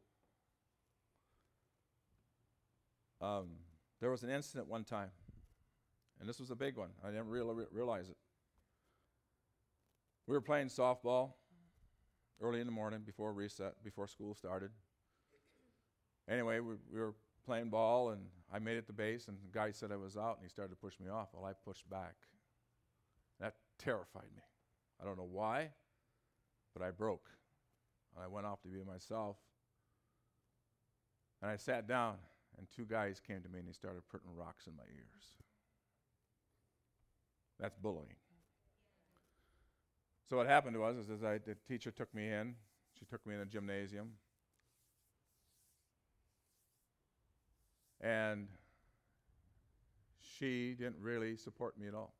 um, 3.21 3.49
there 4.01 4.11
was 4.11 4.23
an 4.23 4.31
incident 4.31 4.69
one 4.69 4.85
time, 4.85 5.11
and 6.21 6.29
this 6.29 6.41
was 6.41 6.51
a 6.51 6.57
big 6.57 6.77
one. 6.77 6.91
I 7.05 7.09
didn't 7.09 7.29
re- 7.29 7.67
realize 7.71 8.09
it. 8.09 8.17
We 10.27 10.35
were 10.35 10.41
playing 10.41 10.69
softball 10.69 11.33
early 12.41 12.61
in 12.61 12.67
the 12.67 12.73
morning 12.73 13.01
before 13.05 13.33
reset, 13.33 13.83
before 13.85 14.07
school 14.07 14.35
started. 14.35 14.71
Anyway, 16.29 16.61
we, 16.61 16.75
we 16.93 17.01
were 17.01 17.15
playing 17.45 17.69
ball, 17.69 18.11
and 18.11 18.23
I 18.53 18.59
made 18.59 18.77
it 18.77 18.87
to 18.87 18.93
base, 18.93 19.29
and 19.29 19.37
the 19.37 19.53
guy 19.53 19.73
said 19.73 19.91
I 19.93 19.97
was 19.97 20.17
out, 20.17 20.37
and 20.37 20.45
he 20.45 20.49
started 20.49 20.71
to 20.71 20.77
push 20.77 20.99
me 21.01 21.09
off. 21.09 21.29
Well, 21.33 21.45
I 21.45 21.53
pushed 21.53 21.89
back. 21.91 22.15
That 23.41 23.55
terrified 23.79 24.29
me. 24.37 24.43
I 25.01 25.05
don't 25.05 25.17
know 25.17 25.29
why, 25.31 25.71
but 26.75 26.83
I 26.83 26.91
broke. 26.91 27.29
And 28.15 28.25
I 28.25 28.29
went 28.29 28.47
off 28.47 28.61
to 28.63 28.69
be 28.69 28.83
myself. 28.85 29.37
And 31.43 31.51
I 31.51 31.57
sat 31.57 31.89
down, 31.89 32.17
and 32.59 32.67
two 32.75 32.85
guys 32.85 33.21
came 33.21 33.41
to 33.43 33.49
me 33.49 33.59
and 33.59 33.69
they 33.69 33.73
started 33.73 34.03
putting 34.11 34.29
rocks 34.37 34.67
in 34.67 34.77
my 34.77 34.85
ears. 34.85 35.25
That's 37.59 37.77
bullying. 37.77 38.17
So 40.29 40.37
what 40.37 40.47
happened 40.47 40.79
was 40.79 40.97
is, 40.97 41.11
is 41.11 41.25
I, 41.25 41.39
the 41.39 41.57
teacher 41.67 41.91
took 41.91 42.15
me 42.15 42.29
in. 42.29 42.55
She 42.99 43.05
took 43.05 43.27
me 43.27 43.35
in 43.35 43.41
a 43.41 43.45
gymnasium. 43.45 44.13
And 48.01 48.49
she 50.21 50.75
didn't 50.79 51.01
really 51.01 51.37
support 51.37 51.79
me 51.79 51.89
at 51.89 51.95
all. 51.95 52.15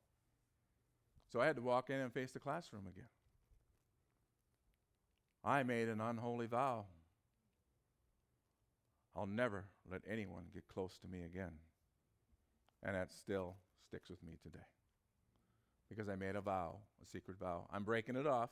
So 1.31 1.39
I 1.39 1.45
had 1.45 1.55
to 1.55 1.61
walk 1.61 1.89
in 1.89 1.95
and 1.95 2.13
face 2.13 2.31
the 2.31 2.39
classroom 2.39 2.83
again. 2.87 3.07
I 5.43 5.63
made 5.63 5.87
an 5.87 6.01
unholy 6.01 6.45
vow. 6.45 6.85
I'll 9.15 9.27
never 9.27 9.65
let 9.89 10.01
anyone 10.09 10.43
get 10.53 10.67
close 10.67 10.97
to 10.99 11.07
me 11.07 11.23
again. 11.23 11.51
And 12.83 12.95
that 12.95 13.11
still 13.11 13.55
sticks 13.85 14.09
with 14.09 14.23
me 14.23 14.33
today. 14.41 14.65
Because 15.89 16.07
I 16.07 16.15
made 16.15 16.35
a 16.35 16.41
vow, 16.41 16.77
a 17.03 17.05
secret 17.05 17.37
vow. 17.37 17.67
I'm 17.71 17.83
breaking 17.83 18.15
it 18.15 18.25
off. 18.25 18.49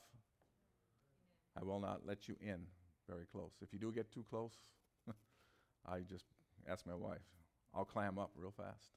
I 1.60 1.64
will 1.64 1.80
not 1.80 2.02
let 2.06 2.28
you 2.28 2.36
in 2.40 2.66
very 3.08 3.24
close. 3.26 3.52
If 3.62 3.72
you 3.72 3.78
do 3.78 3.90
get 3.90 4.12
too 4.12 4.24
close, 4.28 4.52
I 5.86 6.00
just 6.00 6.26
ask 6.68 6.86
my 6.86 6.94
wife. 6.94 7.18
I'll 7.74 7.84
clam 7.84 8.18
up 8.18 8.30
real 8.36 8.52
fast. 8.56 8.90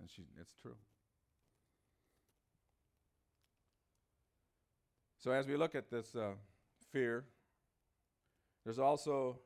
And 0.00 0.08
she 0.10 0.22
it's 0.40 0.54
true. 0.54 0.76
So 5.18 5.30
as 5.30 5.46
we 5.46 5.56
look 5.56 5.76
at 5.76 5.88
this 5.88 6.16
uh, 6.16 6.32
fear, 6.92 7.24
there's 8.64 8.80
also 8.80 9.38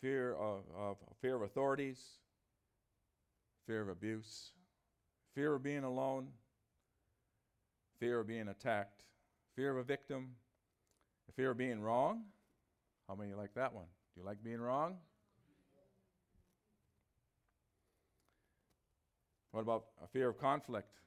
fear 0.00 0.34
of, 0.34 0.60
of 0.76 0.96
fear 1.20 1.36
of 1.36 1.42
authorities, 1.42 2.00
fear 3.66 3.82
of 3.82 3.88
abuse, 3.88 4.52
fear 5.34 5.54
of 5.54 5.62
being 5.62 5.84
alone, 5.84 6.28
fear 7.98 8.20
of 8.20 8.26
being 8.26 8.48
attacked, 8.48 9.04
fear 9.54 9.70
of 9.70 9.78
a 9.78 9.82
victim, 9.82 10.30
fear 11.36 11.50
of 11.50 11.58
being 11.58 11.80
wrong. 11.80 12.22
How 13.08 13.14
many 13.14 13.34
like 13.34 13.54
that 13.54 13.72
one? 13.74 13.84
Do 14.14 14.20
you 14.20 14.26
like 14.26 14.42
being 14.42 14.60
wrong? 14.60 14.96
What 19.52 19.60
about 19.60 19.84
a 20.02 20.08
fear 20.08 20.28
of 20.28 20.38
conflict? 20.38 20.98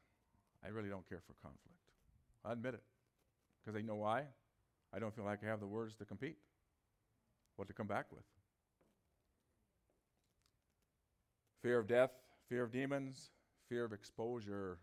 I 0.63 0.69
really 0.69 0.89
don't 0.89 1.07
care 1.09 1.21
for 1.25 1.33
conflict. 1.41 1.77
I 2.45 2.53
admit 2.53 2.75
it. 2.75 2.83
Because 3.65 3.79
you 3.79 3.87
know 3.87 3.95
why? 3.95 4.23
I 4.93 4.99
don't 4.99 5.15
feel 5.15 5.25
like 5.25 5.39
I 5.43 5.47
have 5.47 5.59
the 5.59 5.67
words 5.67 5.95
to 5.97 6.05
compete, 6.05 6.37
what 7.55 7.67
to 7.67 7.73
come 7.73 7.87
back 7.87 8.05
with. 8.11 8.23
Fear 11.61 11.79
of 11.79 11.87
death, 11.87 12.11
fear 12.47 12.63
of 12.63 12.71
demons, 12.71 13.31
fear 13.67 13.85
of 13.85 13.93
exposure. 13.93 14.79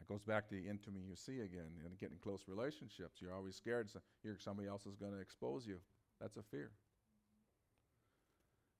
It 0.00 0.08
goes 0.08 0.22
back 0.22 0.48
to 0.48 0.54
the 0.54 0.68
intimacy 0.68 1.04
you 1.08 1.16
see 1.16 1.40
again 1.40 1.70
and 1.84 1.98
getting 1.98 2.18
close 2.18 2.42
relationships. 2.46 3.20
You're 3.20 3.34
always 3.34 3.56
scared 3.56 3.90
you're, 4.22 4.38
somebody 4.38 4.68
else 4.68 4.86
is 4.86 4.96
going 4.96 5.12
to 5.12 5.20
expose 5.20 5.66
you. 5.66 5.78
That's 6.20 6.36
a 6.36 6.42
fear. 6.42 6.70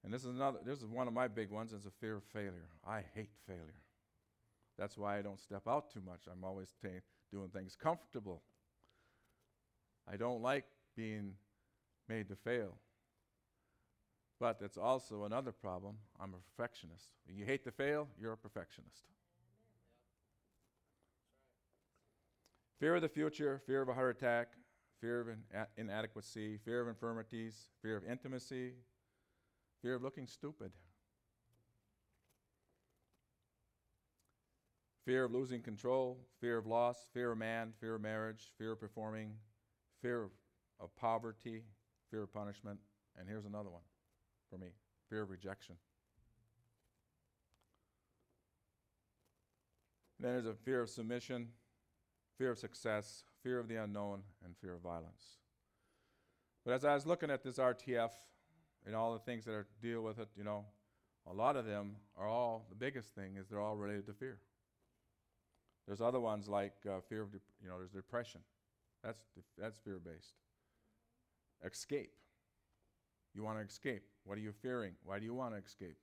And 0.04 0.12
this 0.12 0.22
is 0.22 0.30
another. 0.30 0.58
This 0.64 0.78
is 0.78 0.86
one 0.86 1.08
of 1.08 1.12
my 1.12 1.28
big 1.28 1.50
ones. 1.50 1.72
Is 1.72 1.86
a 1.86 1.90
fear 2.00 2.16
of 2.16 2.24
failure. 2.24 2.68
I 2.86 3.02
hate 3.14 3.32
failure. 3.46 3.82
That's 4.78 4.96
why 4.96 5.18
I 5.18 5.22
don't 5.22 5.38
step 5.38 5.62
out 5.68 5.92
too 5.92 6.00
much. 6.04 6.22
I'm 6.30 6.42
always 6.42 6.74
ta- 6.82 6.88
doing 7.30 7.50
things 7.50 7.76
comfortable. 7.76 8.42
I 10.10 10.16
don't 10.16 10.40
like 10.40 10.64
being 10.96 11.34
made 12.08 12.28
to 12.28 12.36
fail. 12.36 12.76
But 14.40 14.58
that's 14.58 14.78
also 14.78 15.24
another 15.24 15.52
problem. 15.52 15.96
I'm 16.18 16.32
a 16.32 16.38
perfectionist. 16.38 17.10
You 17.28 17.44
hate 17.44 17.62
to 17.64 17.70
fail, 17.70 18.08
you're 18.18 18.32
a 18.32 18.38
perfectionist. 18.38 19.04
Fear 22.80 22.96
of 22.96 23.02
the 23.02 23.08
future, 23.10 23.60
fear 23.66 23.82
of 23.82 23.90
a 23.90 23.94
heart 23.94 24.16
attack, 24.16 24.54
fear 25.02 25.20
of 25.20 25.28
ina- 25.28 25.68
inadequacy, 25.76 26.56
fear 26.64 26.80
of 26.80 26.88
infirmities, 26.88 27.68
fear 27.82 27.98
of 27.98 28.04
intimacy, 28.08 28.72
fear 29.82 29.96
of 29.96 30.02
looking 30.02 30.26
stupid, 30.26 30.72
fear 35.04 35.24
of 35.24 35.32
losing 35.32 35.60
control, 35.60 36.18
fear 36.40 36.56
of 36.56 36.66
loss, 36.66 37.10
fear 37.12 37.32
of 37.32 37.38
man, 37.38 37.74
fear 37.78 37.96
of 37.96 38.00
marriage, 38.00 38.52
fear 38.56 38.72
of 38.72 38.80
performing, 38.80 39.34
fear 40.00 40.22
of, 40.22 40.30
of 40.80 40.96
poverty, 40.96 41.62
fear 42.10 42.22
of 42.22 42.32
punishment, 42.32 42.80
and 43.18 43.28
here's 43.28 43.44
another 43.44 43.68
one 43.68 43.82
for 44.50 44.58
me 44.58 44.68
fear 45.08 45.22
of 45.22 45.30
rejection. 45.30 45.76
Then 50.20 50.32
there's 50.32 50.46
a 50.46 50.54
fear 50.54 50.82
of 50.82 50.90
submission, 50.90 51.48
fear 52.36 52.50
of 52.50 52.58
success, 52.58 53.24
fear 53.42 53.58
of 53.58 53.68
the 53.68 53.76
unknown, 53.76 54.22
and 54.44 54.54
fear 54.56 54.74
of 54.74 54.80
violence. 54.80 55.38
But 56.64 56.74
as 56.74 56.84
I 56.84 56.94
was 56.94 57.06
looking 57.06 57.30
at 57.30 57.42
this 57.42 57.56
RTF 57.56 58.10
and 58.86 58.94
all 58.94 59.14
the 59.14 59.18
things 59.18 59.46
that 59.46 59.52
are, 59.52 59.66
deal 59.82 60.02
with 60.02 60.18
it, 60.18 60.28
you 60.36 60.44
know, 60.44 60.66
a 61.28 61.32
lot 61.32 61.56
of 61.56 61.64
them 61.64 61.96
are 62.18 62.26
all, 62.26 62.66
the 62.68 62.74
biggest 62.74 63.14
thing 63.14 63.36
is 63.36 63.48
they're 63.48 63.60
all 63.60 63.76
related 63.76 64.06
to 64.06 64.12
fear. 64.12 64.38
There's 65.86 66.00
other 66.00 66.20
ones 66.20 66.48
like 66.48 66.74
uh, 66.86 67.00
fear 67.08 67.22
of, 67.22 67.32
dep- 67.32 67.40
you 67.62 67.68
know, 67.68 67.78
there's 67.78 67.90
depression. 67.90 68.42
That's, 69.02 69.20
that's 69.58 69.78
fear 69.78 69.98
based. 69.98 70.34
Escape. 71.64 72.12
You 73.34 73.42
want 73.42 73.58
to 73.58 73.64
escape. 73.64 74.02
What 74.24 74.38
are 74.38 74.40
you 74.40 74.52
fearing? 74.52 74.92
Why 75.04 75.18
do 75.18 75.24
you 75.24 75.34
want 75.34 75.54
to 75.54 75.60
escape? 75.60 75.96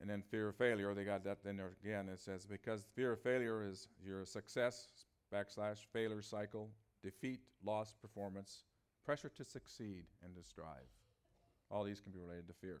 And 0.00 0.10
then 0.10 0.22
fear 0.22 0.48
of 0.48 0.56
failure, 0.56 0.92
they 0.94 1.04
got 1.04 1.22
that 1.24 1.38
in 1.48 1.56
there 1.56 1.76
again. 1.82 2.08
It 2.08 2.20
says, 2.20 2.44
because 2.44 2.82
fear 2.96 3.12
of 3.12 3.20
failure 3.20 3.64
is 3.64 3.86
your 4.04 4.24
success, 4.24 4.88
backslash, 5.32 5.78
failure 5.92 6.22
cycle, 6.22 6.68
defeat, 7.04 7.38
loss, 7.64 7.94
performance, 8.02 8.64
pressure 9.04 9.30
to 9.36 9.44
succeed 9.44 10.04
and 10.24 10.34
to 10.34 10.42
strive. 10.42 10.88
All 11.70 11.84
these 11.84 12.00
can 12.00 12.10
be 12.10 12.18
related 12.18 12.48
to 12.48 12.54
fear. 12.54 12.80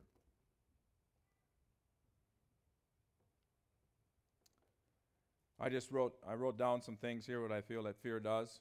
I 5.60 5.68
just 5.68 5.92
wrote 5.92 6.14
I 6.28 6.34
wrote 6.34 6.58
down 6.58 6.82
some 6.82 6.96
things 6.96 7.24
here 7.24 7.40
what 7.40 7.52
I 7.52 7.60
feel 7.60 7.84
that 7.84 7.96
fear 8.02 8.18
does. 8.18 8.58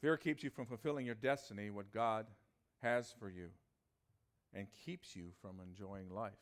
Fear 0.00 0.16
keeps 0.16 0.42
you 0.44 0.50
from 0.50 0.66
fulfilling 0.66 1.06
your 1.06 1.14
destiny, 1.14 1.70
what 1.70 1.92
God 1.92 2.26
has 2.82 3.12
for 3.18 3.28
you, 3.28 3.48
and 4.54 4.68
keeps 4.84 5.16
you 5.16 5.30
from 5.42 5.56
enjoying 5.60 6.08
life. 6.10 6.32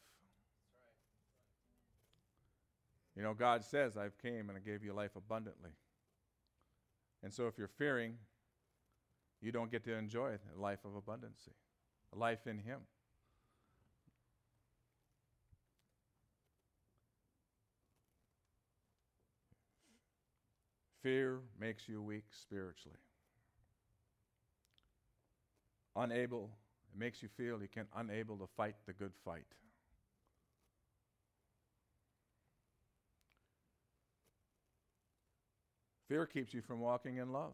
You 3.16 3.22
know, 3.22 3.32
God 3.32 3.64
says, 3.64 3.96
I've 3.96 4.18
came 4.18 4.50
and 4.50 4.58
I 4.58 4.60
gave 4.60 4.84
you 4.84 4.92
life 4.92 5.16
abundantly. 5.16 5.70
And 7.22 7.32
so 7.32 7.46
if 7.46 7.56
you're 7.56 7.66
fearing, 7.66 8.16
you 9.40 9.52
don't 9.52 9.70
get 9.70 9.84
to 9.84 9.94
enjoy 9.94 10.32
a 10.54 10.60
life 10.60 10.80
of 10.84 10.92
abundancy, 10.92 11.54
a 12.14 12.18
life 12.18 12.46
in 12.46 12.58
Him. 12.58 12.80
Fear 21.02 21.40
makes 21.58 21.88
you 21.88 22.02
weak 22.02 22.24
spiritually. 22.30 22.98
Unable, 25.96 26.50
it 26.92 26.98
makes 26.98 27.22
you 27.22 27.28
feel 27.36 27.60
you 27.60 27.68
can 27.72 27.86
unable 27.96 28.36
to 28.36 28.46
fight 28.56 28.74
the 28.86 28.92
good 28.92 29.12
fight. 29.24 29.46
Fear 36.08 36.26
keeps 36.26 36.54
you 36.54 36.62
from 36.62 36.80
walking 36.80 37.16
in 37.16 37.32
love. 37.32 37.52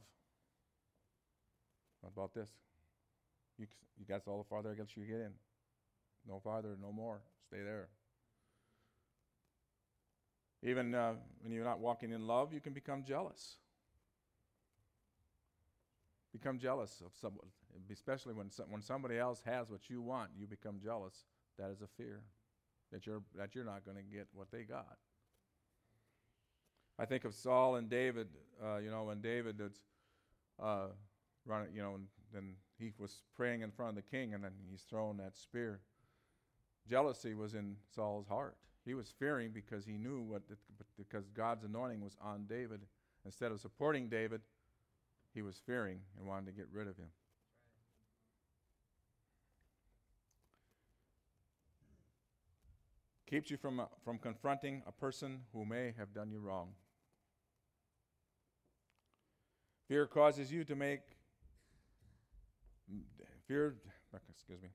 What 2.00 2.12
about 2.14 2.35
this? 2.35 2.50
You, 3.59 3.66
you 3.98 4.05
got 4.07 4.22
all 4.26 4.38
the 4.38 4.48
farther 4.48 4.70
I 4.70 4.74
guess 4.74 4.88
you 4.96 5.05
get 5.05 5.20
in. 5.20 5.33
No 6.28 6.40
farther, 6.40 6.76
no 6.81 6.92
more. 6.92 7.20
Stay 7.46 7.62
there. 7.62 7.88
Even 10.64 10.94
uh, 10.94 11.14
when 11.42 11.52
you're 11.52 11.64
not 11.64 11.81
walking 11.81 12.12
in 12.12 12.26
love, 12.26 12.52
you 12.52 12.61
can 12.61 12.72
become 12.72 13.05
jealous. 13.05 13.57
Become 16.33 16.59
jealous 16.59 17.02
of 17.05 17.12
someone, 17.20 17.46
especially 17.90 18.35
when 18.35 18.50
some, 18.50 18.66
when 18.70 18.82
somebody 18.82 19.18
else 19.18 19.42
has 19.44 19.70
what 19.70 19.88
you 19.88 20.00
want. 20.00 20.30
You 20.38 20.46
become 20.46 20.78
jealous. 20.82 21.24
That 21.58 21.70
is 21.70 21.82
a 21.82 21.88
fear 21.96 22.22
that 22.92 23.06
you're 23.06 23.22
that 23.37 23.54
you're 23.54 23.64
not 23.64 23.85
going 23.85 23.96
to 23.96 24.02
get 24.02 24.28
what 24.32 24.50
they 24.50 24.62
got. 24.62 24.96
I 26.98 27.06
think 27.06 27.24
of 27.24 27.35
Saul 27.35 27.76
and 27.76 27.88
David. 27.88 28.28
Uh, 28.62 28.76
you 28.78 28.90
know, 28.90 29.04
when 29.04 29.20
David 29.20 29.58
was 29.58 29.80
uh, 30.62 30.88
running, 31.46 31.74
you 31.74 31.82
know, 31.82 31.94
and 31.94 32.06
then 32.32 32.54
he 32.78 32.92
was 32.98 33.22
praying 33.35 33.62
in 33.62 33.70
front 33.70 33.96
of 33.96 34.04
the 34.04 34.11
king, 34.11 34.35
and 34.35 34.44
then 34.44 34.52
he's 34.70 34.82
thrown 34.82 35.16
that 35.18 35.37
spear. 35.37 35.80
Jealousy 36.88 37.35
was 37.35 37.54
in 37.54 37.76
Saul's 37.94 38.26
heart. 38.26 38.56
He 38.85 38.94
was 38.94 39.12
fearing 39.18 39.52
because 39.52 39.85
he 39.85 39.92
knew 39.92 40.22
what, 40.22 40.42
the, 40.48 40.56
because 40.98 41.28
God's 41.28 41.64
anointing 41.64 42.00
was 42.00 42.16
on 42.20 42.46
David. 42.48 42.80
Instead 43.24 43.52
of 43.52 43.61
supporting 43.61 44.08
David, 44.08 44.40
he 45.32 45.42
was 45.42 45.61
fearing 45.64 46.00
and 46.18 46.26
wanted 46.26 46.46
to 46.46 46.52
get 46.52 46.66
rid 46.72 46.88
of 46.88 46.96
him. 46.96 47.06
Keeps 53.33 53.51
you 53.51 53.57
from, 53.57 53.81
uh, 53.81 53.87
from 54.05 54.18
confronting 54.18 54.83
a 54.87 54.92
person 54.92 55.40
who 55.55 55.64
may 55.64 55.95
have 55.97 56.12
done 56.12 56.31
you 56.31 56.38
wrong. 56.38 56.68
Fear 59.88 60.07
causes 60.07 60.53
you 60.53 60.64
to 60.64 60.77
make, 60.77 61.01
fear, 63.49 63.77
excuse 64.29 64.61
me, 64.61 64.68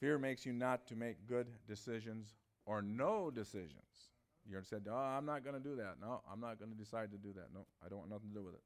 fear 0.00 0.18
makes 0.18 0.44
you 0.44 0.52
not 0.52 0.88
to 0.88 0.96
make 0.96 1.24
good 1.28 1.46
decisions 1.68 2.34
or 2.66 2.82
no 2.82 3.30
decisions. 3.30 4.10
You 4.44 4.58
said, 4.64 4.88
oh, 4.90 4.96
I'm 4.96 5.24
not 5.24 5.44
going 5.44 5.54
to 5.54 5.62
do 5.62 5.76
that. 5.76 5.98
No, 6.00 6.20
I'm 6.28 6.40
not 6.40 6.58
going 6.58 6.72
to 6.72 6.76
decide 6.76 7.12
to 7.12 7.16
do 7.16 7.32
that. 7.34 7.50
No, 7.54 7.60
I 7.86 7.88
don't 7.88 8.00
want 8.00 8.10
nothing 8.10 8.30
to 8.30 8.34
do 8.34 8.44
with 8.44 8.54
it. 8.54 8.62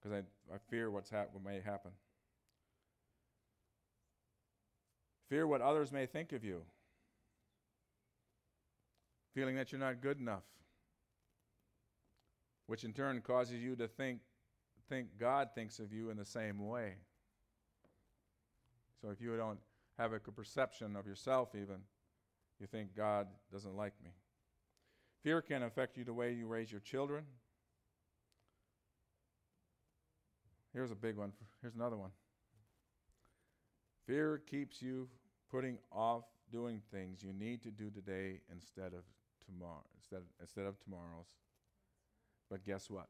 Because 0.00 0.16
I, 0.16 0.54
I 0.54 0.56
fear 0.70 0.90
what's 0.90 1.10
hap- 1.10 1.34
what 1.34 1.44
may 1.44 1.60
happen. 1.60 1.90
Fear 5.28 5.46
what 5.46 5.60
others 5.60 5.92
may 5.92 6.06
think 6.06 6.32
of 6.32 6.42
you. 6.42 6.62
Feeling 9.38 9.54
that 9.54 9.70
you're 9.70 9.80
not 9.80 10.00
good 10.00 10.18
enough. 10.18 10.42
Which 12.66 12.82
in 12.82 12.92
turn 12.92 13.20
causes 13.20 13.62
you 13.62 13.76
to 13.76 13.86
think, 13.86 14.18
think 14.88 15.10
God 15.16 15.50
thinks 15.54 15.78
of 15.78 15.92
you 15.92 16.10
in 16.10 16.16
the 16.16 16.24
same 16.24 16.66
way. 16.66 16.94
So 19.00 19.10
if 19.10 19.20
you 19.20 19.36
don't 19.36 19.60
have 19.96 20.12
a 20.12 20.18
perception 20.18 20.96
of 20.96 21.06
yourself, 21.06 21.50
even, 21.54 21.76
you 22.58 22.66
think 22.66 22.96
God 22.96 23.28
doesn't 23.52 23.76
like 23.76 23.92
me. 24.02 24.10
Fear 25.22 25.42
can 25.42 25.62
affect 25.62 25.96
you 25.96 26.02
the 26.02 26.12
way 26.12 26.32
you 26.32 26.48
raise 26.48 26.72
your 26.72 26.80
children. 26.80 27.22
Here's 30.74 30.90
a 30.90 30.96
big 30.96 31.16
one. 31.16 31.30
Here's 31.62 31.76
another 31.76 31.96
one. 31.96 32.10
Fear 34.04 34.42
keeps 34.50 34.82
you 34.82 35.06
putting 35.48 35.78
off 35.92 36.24
doing 36.50 36.82
things 36.90 37.22
you 37.22 37.32
need 37.32 37.62
to 37.62 37.70
do 37.70 37.88
today 37.88 38.40
instead 38.50 38.94
of 38.94 39.04
tomorrow, 39.48 39.84
instead, 39.96 40.22
instead 40.40 40.66
of 40.66 40.78
tomorrow's. 40.80 41.34
But 42.50 42.64
guess 42.64 42.90
what? 42.90 43.08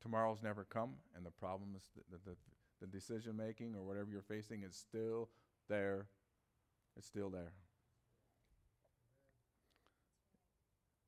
Tomorrow's 0.00 0.42
never 0.42 0.64
come, 0.64 0.94
and 1.16 1.26
the 1.26 1.30
problem 1.30 1.70
is 1.76 1.82
the, 2.10 2.18
the, 2.30 2.36
the 2.80 2.86
decision 2.86 3.36
making 3.36 3.74
or 3.74 3.82
whatever 3.82 4.08
you're 4.10 4.22
facing 4.22 4.62
is 4.62 4.74
still 4.74 5.28
there. 5.68 6.06
It's 6.96 7.06
still 7.06 7.30
there. 7.30 7.52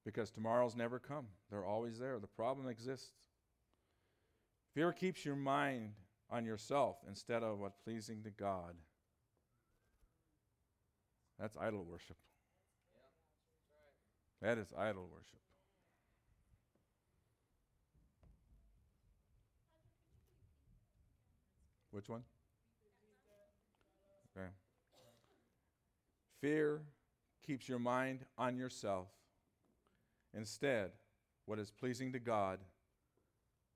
Because 0.05 0.31
tomorrow's 0.31 0.75
never 0.75 0.99
come. 0.99 1.27
They're 1.51 1.65
always 1.65 1.99
there. 1.99 2.19
The 2.19 2.27
problem 2.27 2.69
exists. 2.69 3.13
Fear 4.75 4.93
keeps 4.93 5.25
your 5.25 5.37
mind 5.37 5.91
on 6.31 6.45
yourself 6.45 6.97
instead 7.09 7.43
of 7.43 7.59
what 7.59 7.83
pleasing 7.85 8.23
to 8.23 8.31
God. 8.31 8.75
That's 11.39 11.57
idol 11.57 11.85
worship. 11.85 12.17
That 14.43 14.59
is 14.59 14.73
idol 14.77 15.09
worship. 15.13 15.39
Which 21.91 22.09
one? 22.09 22.23
Okay. 24.37 24.47
Fear 26.41 26.81
keeps 27.47 27.69
your 27.69 27.79
mind 27.79 28.25
on 28.39 28.57
yourself. 28.57 29.09
Instead, 30.33 30.93
what 31.47 31.59
is 31.59 31.71
pleasing 31.71 32.13
to 32.13 32.19
God, 32.19 32.61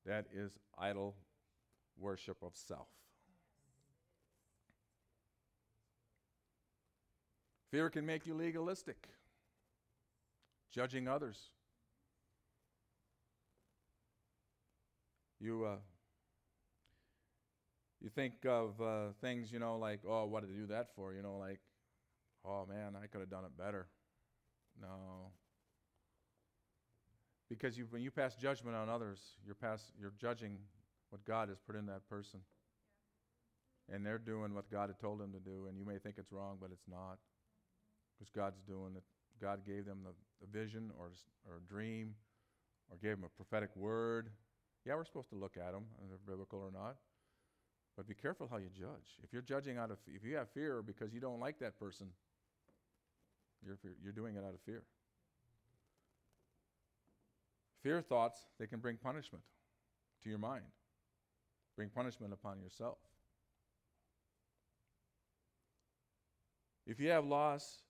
that 0.07 0.27
is 0.33 0.59
idol 0.79 1.17
worship 1.99 2.37
of 2.43 2.53
self. 2.55 2.87
Fear 7.71 7.91
can 7.91 8.07
make 8.07 8.25
you 8.27 8.35
legalistic, 8.35 9.09
judging 10.75 11.07
others. 11.07 11.39
You, 15.41 15.65
uh, 15.65 15.77
you 18.01 18.09
think 18.09 18.35
of 18.47 18.81
uh, 18.81 19.13
things, 19.21 19.53
you 19.53 19.59
know, 19.59 19.79
like, 19.79 20.01
oh, 20.09 20.25
what 20.27 20.43
did 20.43 20.51
I 20.51 20.59
do 20.59 20.67
that 20.69 20.89
for? 20.97 21.15
You 21.15 21.23
know, 21.23 21.37
like, 21.39 21.61
oh 22.45 22.67
man, 22.69 22.95
I 23.01 23.07
could 23.07 23.21
have 23.21 23.31
done 23.31 23.45
it 23.45 23.57
better. 23.57 23.87
No. 24.81 25.31
Because 27.49 27.79
you, 27.79 27.87
when 27.91 28.03
you 28.03 28.11
pass 28.11 28.35
judgment 28.35 28.75
on 28.75 28.89
others, 28.89 29.19
you're, 29.47 29.55
pass, 29.55 29.81
you're 30.01 30.15
judging 30.21 30.59
what 31.11 31.25
God 31.25 31.49
has 31.49 31.59
put 31.67 31.77
in 31.77 31.87
that 31.87 32.09
person. 32.09 32.41
And 33.93 34.05
they're 34.05 34.19
doing 34.19 34.55
what 34.55 34.71
God 34.71 34.89
had 34.89 34.99
told 34.99 35.21
them 35.21 35.33
to 35.33 35.39
do, 35.39 35.67
and 35.69 35.79
you 35.79 35.85
may 35.85 35.99
think 35.99 36.17
it's 36.17 36.33
wrong, 36.33 36.57
but 36.59 36.71
it's 36.73 36.89
not. 36.91 37.19
Because 38.17 38.31
God's 38.35 38.61
doing 38.67 38.95
it. 38.97 39.03
God 39.45 39.61
gave 39.67 39.85
them 39.85 39.99
the, 40.03 40.13
the 40.41 40.59
vision 40.59 40.91
or, 40.99 41.11
or 41.47 41.59
a 41.59 41.71
dream 41.71 42.15
or 42.91 42.97
gave 42.97 43.11
them 43.11 43.25
a 43.25 43.29
prophetic 43.29 43.69
word. 43.77 44.31
Yeah, 44.87 44.95
we're 44.95 45.05
supposed 45.05 45.29
to 45.31 45.37
look 45.37 45.59
at 45.59 45.73
them, 45.73 45.85
whether 45.99 46.15
they're 46.17 46.35
biblical 46.35 46.61
or 46.61 46.73
not. 46.73 46.97
But 47.95 48.09
be 48.09 48.15
careful 48.15 48.49
how 48.51 48.57
you 48.57 48.71
judge. 48.75 49.21
If 49.23 49.35
you're 49.35 49.43
judging 49.43 49.77
out 49.77 49.91
of, 49.91 49.99
if 50.07 50.25
you 50.25 50.37
have 50.37 50.49
fear 50.49 50.81
because 50.81 51.13
you 51.13 51.21
don't 51.21 51.41
like 51.41 51.59
that 51.59 51.79
person, 51.79 52.07
you're, 53.63 53.77
you're 54.03 54.15
doing 54.15 54.35
it 54.35 54.39
out 54.39 54.55
of 54.55 54.61
fear. 54.65 54.83
Fear 57.83 58.01
thoughts, 58.01 58.41
they 58.59 58.67
can 58.67 58.81
bring 58.81 58.97
punishment 58.97 59.45
to 60.23 60.31
your 60.31 60.39
mind, 60.39 60.65
bring 61.77 61.91
punishment 61.91 62.33
upon 62.33 62.61
yourself. 62.61 62.97
If 66.87 66.99
you 66.99 67.11
have 67.11 67.27
loss 67.27 67.83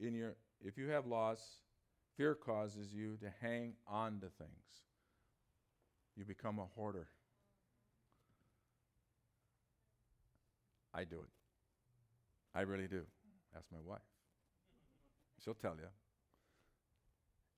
in 0.00 0.14
your, 0.14 0.34
if 0.64 0.76
you 0.76 0.88
have 0.88 1.06
loss, 1.06 1.40
fear 2.16 2.34
causes 2.34 2.92
you 2.92 3.16
to 3.20 3.30
hang 3.40 3.74
on 3.86 4.20
to 4.20 4.26
things. 4.38 4.82
You 6.16 6.24
become 6.24 6.58
a 6.58 6.66
hoarder. 6.74 7.08
I 10.92 11.04
do 11.04 11.16
it. 11.16 11.30
I 12.54 12.62
really 12.62 12.88
do. 12.88 13.02
Ask 13.56 13.66
my 13.72 13.78
wife. 13.84 14.00
She'll 15.44 15.54
tell 15.54 15.76
you. 15.76 15.88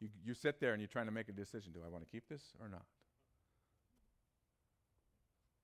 You, 0.00 0.08
you 0.24 0.34
sit 0.34 0.60
there 0.60 0.72
and 0.72 0.80
you're 0.80 0.88
trying 0.88 1.06
to 1.06 1.12
make 1.12 1.28
a 1.28 1.32
decision. 1.32 1.72
Do 1.72 1.80
I 1.84 1.88
want 1.88 2.04
to 2.04 2.10
keep 2.10 2.28
this 2.28 2.42
or 2.60 2.68
not? 2.68 2.84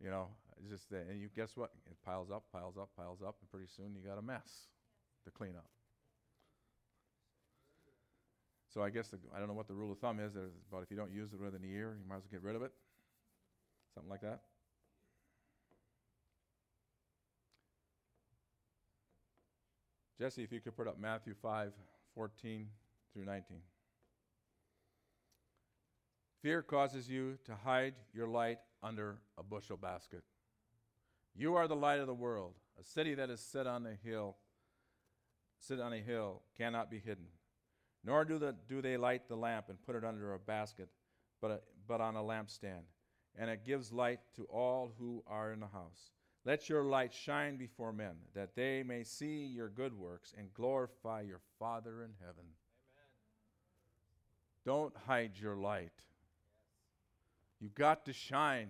You 0.03 0.11
know, 0.11 0.29
it's 0.59 0.71
just 0.71 0.91
that, 0.91 1.07
and 1.11 1.21
you 1.21 1.29
guess 1.35 1.57
what? 1.57 1.71
It 1.91 1.97
piles 2.05 2.31
up, 2.31 2.45
piles 2.53 2.77
up, 2.79 2.91
piles 2.97 3.21
up, 3.27 3.37
and 3.41 3.51
pretty 3.51 3.67
soon 3.75 3.95
you 3.95 4.07
got 4.07 4.19
a 4.19 4.23
mess 4.23 4.69
to 5.25 5.31
clean 5.31 5.55
up. 5.57 5.67
So 8.77 8.83
I 8.83 8.91
guess 8.91 9.09
the, 9.09 9.17
I 9.35 9.39
don't 9.39 9.49
know 9.49 9.55
what 9.55 9.69
the 9.69 9.73
rule 9.73 9.91
of 9.91 9.99
thumb 10.01 10.21
is, 10.21 10.35
but 10.71 10.83
if 10.83 10.91
you 10.91 10.99
don't 10.99 11.11
use 11.11 11.33
it 11.33 11.41
within 11.41 11.65
a 11.65 11.67
year, 11.67 11.97
you 11.99 12.07
might 12.07 12.17
as 12.17 12.25
well 12.25 12.31
get 12.31 12.43
rid 12.43 12.55
of 12.57 12.61
it. 12.61 12.73
Something 13.95 14.11
like 14.11 14.21
that. 14.21 14.43
Jesse, 20.21 20.43
if 20.43 20.53
you 20.53 20.61
could 20.61 20.77
put 20.77 20.87
up 20.87 21.01
Matthew 21.01 21.33
5 21.41 21.73
14 22.15 22.67
through 23.15 23.25
19. 23.25 23.61
Fear 26.43 26.61
causes 26.61 27.09
you 27.09 27.39
to 27.47 27.55
hide 27.55 27.95
your 28.13 28.27
light 28.27 28.59
under 28.83 29.21
a 29.39 29.43
bushel 29.43 29.79
basket. 29.79 30.23
You 31.35 31.55
are 31.55 31.67
the 31.67 31.75
light 31.75 32.01
of 32.01 32.07
the 32.07 32.15
world. 32.15 32.53
A 32.79 32.85
city 32.85 33.15
that 33.15 33.31
is 33.31 33.41
set 33.41 33.67
on 33.67 33.87
a 33.87 33.95
hill, 34.07 34.37
sit 35.59 35.81
on 35.81 35.95
a 35.95 36.01
hill, 36.01 36.43
cannot 36.59 36.91
be 36.91 36.99
hidden. 36.99 37.25
Nor 38.07 38.25
do, 38.25 38.39
the, 38.39 38.55
do 38.69 38.81
they 38.81 38.97
light 38.97 39.29
the 39.29 39.37
lamp 39.37 39.69
and 39.69 39.83
put 39.83 39.97
it 39.97 40.05
under 40.05 40.35
a 40.35 40.39
basket, 40.39 40.89
but, 41.41 41.51
a, 41.51 41.61
but 41.89 42.01
on 42.01 42.15
a 42.15 42.23
lampstand, 42.23 42.85
and 43.37 43.51
it 43.51 43.67
gives 43.67 43.93
light 43.93 44.21
to 44.37 44.45
all 44.45 44.93
who 44.97 45.25
are 45.27 45.53
in 45.53 45.59
the 45.59 45.67
house. 45.67 46.13
Let 46.45 46.69
your 46.69 46.85
light 46.85 47.13
shine 47.13 47.57
before 47.57 47.93
men, 47.93 48.15
that 48.35 48.55
they 48.55 48.85
may 48.85 49.03
see 49.03 49.45
your 49.47 49.69
good 49.69 49.93
works 49.93 50.33
and 50.39 50.55
glorify 50.55 51.23
your 51.23 51.41
Father 51.59 52.05
in 52.05 52.11
heaven. 52.21 52.45
Amen. 52.95 53.09
Don't 54.65 54.95
hide 55.09 55.33
your 55.41 55.57
light. 55.57 55.91
You've 57.61 57.75
got 57.75 58.07
to 58.07 58.13
shine. 58.13 58.69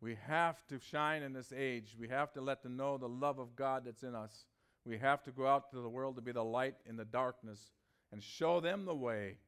We 0.00 0.16
have 0.26 0.66
to 0.68 0.78
shine 0.78 1.22
in 1.22 1.34
this 1.34 1.52
age. 1.54 1.96
We 2.00 2.08
have 2.08 2.32
to 2.32 2.40
let 2.40 2.62
them 2.62 2.78
know 2.78 2.96
the 2.96 3.08
love 3.08 3.38
of 3.38 3.54
God 3.54 3.82
that's 3.84 4.02
in 4.02 4.14
us. 4.14 4.46
We 4.86 4.96
have 4.96 5.22
to 5.24 5.30
go 5.30 5.46
out 5.46 5.70
to 5.72 5.80
the 5.82 5.88
world 5.90 6.16
to 6.16 6.22
be 6.22 6.32
the 6.32 6.42
light 6.42 6.76
in 6.86 6.96
the 6.96 7.04
darkness 7.04 7.70
and 8.12 8.22
show 8.22 8.60
them 8.60 8.84
the 8.84 8.94
way. 8.94 9.38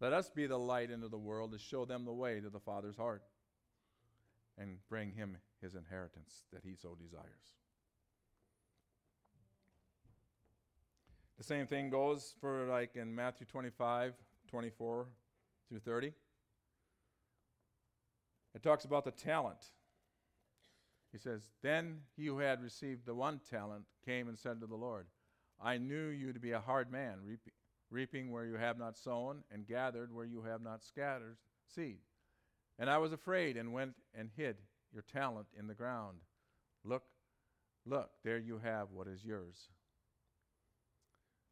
Let 0.00 0.12
us 0.12 0.30
be 0.30 0.46
the 0.46 0.58
light 0.58 0.90
into 0.90 1.08
the 1.08 1.18
world 1.18 1.52
to 1.52 1.58
show 1.58 1.84
them 1.84 2.04
the 2.04 2.12
way 2.12 2.40
to 2.40 2.50
the 2.50 2.60
Father's 2.60 2.96
heart 2.96 3.22
and 4.56 4.78
bring 4.88 5.12
him 5.12 5.36
his 5.60 5.74
inheritance 5.74 6.44
that 6.52 6.62
he 6.64 6.74
so 6.74 6.94
desires. 6.94 7.54
The 11.38 11.44
same 11.44 11.66
thing 11.66 11.90
goes 11.90 12.34
for 12.40 12.66
like 12.66 12.96
in 12.96 13.14
Matthew 13.14 13.46
25, 13.46 14.14
24 14.48 15.06
through 15.68 15.78
30. 15.80 16.12
It 18.54 18.62
talks 18.62 18.84
about 18.84 19.04
the 19.04 19.10
talent. 19.10 19.58
He 21.10 21.18
says, 21.18 21.50
Then 21.62 21.98
he 22.16 22.26
who 22.26 22.38
had 22.38 22.62
received 22.62 23.04
the 23.04 23.14
one 23.14 23.40
talent 23.50 23.84
came 24.04 24.28
and 24.28 24.38
said 24.38 24.60
to 24.60 24.66
the 24.66 24.76
Lord, 24.76 25.06
I 25.62 25.78
knew 25.78 26.06
you 26.08 26.32
to 26.32 26.40
be 26.40 26.52
a 26.52 26.60
hard 26.60 26.90
man, 26.90 27.18
reaping 27.94 28.32
where 28.32 28.44
you 28.44 28.54
have 28.54 28.76
not 28.76 28.98
sown, 28.98 29.44
and 29.52 29.66
gathered 29.66 30.12
where 30.12 30.24
you 30.24 30.42
have 30.42 30.60
not 30.60 30.82
scattered 30.82 31.36
seed. 31.66 31.98
And 32.78 32.90
I 32.90 32.98
was 32.98 33.12
afraid 33.12 33.56
and 33.56 33.72
went 33.72 33.94
and 34.18 34.28
hid 34.36 34.56
your 34.92 35.04
talent 35.12 35.46
in 35.56 35.68
the 35.68 35.74
ground. 35.74 36.18
Look, 36.84 37.04
look, 37.86 38.10
there 38.24 38.38
you 38.38 38.58
have 38.58 38.88
what 38.90 39.06
is 39.06 39.24
yours. 39.24 39.68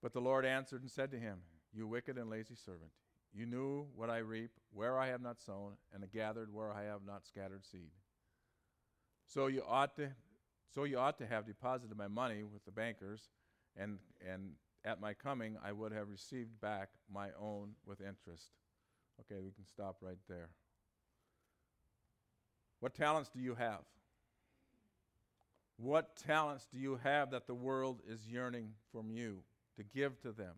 But 0.02 0.12
the 0.12 0.20
Lord 0.20 0.44
answered 0.44 0.82
and 0.82 0.90
said 0.90 1.12
to 1.12 1.18
him, 1.18 1.38
You 1.72 1.86
wicked 1.86 2.18
and 2.18 2.28
lazy 2.28 2.56
servant, 2.56 2.90
you 3.32 3.46
knew 3.46 3.86
what 3.94 4.10
I 4.10 4.18
reap, 4.18 4.50
where 4.72 4.98
I 4.98 5.06
have 5.08 5.22
not 5.22 5.40
sown, 5.40 5.74
and 5.94 6.04
gathered 6.12 6.52
where 6.52 6.72
I 6.72 6.82
have 6.84 7.00
not 7.06 7.24
scattered 7.24 7.64
seed. 7.64 7.92
So 9.26 9.46
you 9.46 9.62
ought 9.66 9.94
to, 9.96 10.10
so 10.74 10.84
you 10.84 10.98
ought 10.98 11.18
to 11.18 11.26
have 11.26 11.46
deposited 11.46 11.96
my 11.96 12.08
money 12.08 12.42
with 12.42 12.64
the 12.64 12.72
bankers, 12.72 13.30
and 13.76 13.98
and 14.28 14.50
at 14.84 15.00
my 15.00 15.14
coming 15.14 15.56
I 15.64 15.72
would 15.72 15.92
have 15.92 16.08
received 16.08 16.60
back 16.60 16.90
my 17.12 17.28
own 17.40 17.70
with 17.86 18.00
interest. 18.00 18.50
Okay, 19.20 19.40
we 19.40 19.52
can 19.52 19.66
stop 19.66 19.96
right 20.00 20.18
there. 20.28 20.48
What 22.80 22.94
talents 22.94 23.30
do 23.32 23.40
you 23.40 23.54
have? 23.54 23.82
What 25.76 26.16
talents 26.16 26.66
do 26.72 26.78
you 26.78 26.98
have 27.02 27.30
that 27.30 27.46
the 27.46 27.54
world 27.54 28.00
is 28.08 28.26
yearning 28.26 28.70
from 28.90 29.10
you 29.10 29.38
to 29.76 29.82
give 29.82 30.20
to 30.22 30.32
them? 30.32 30.54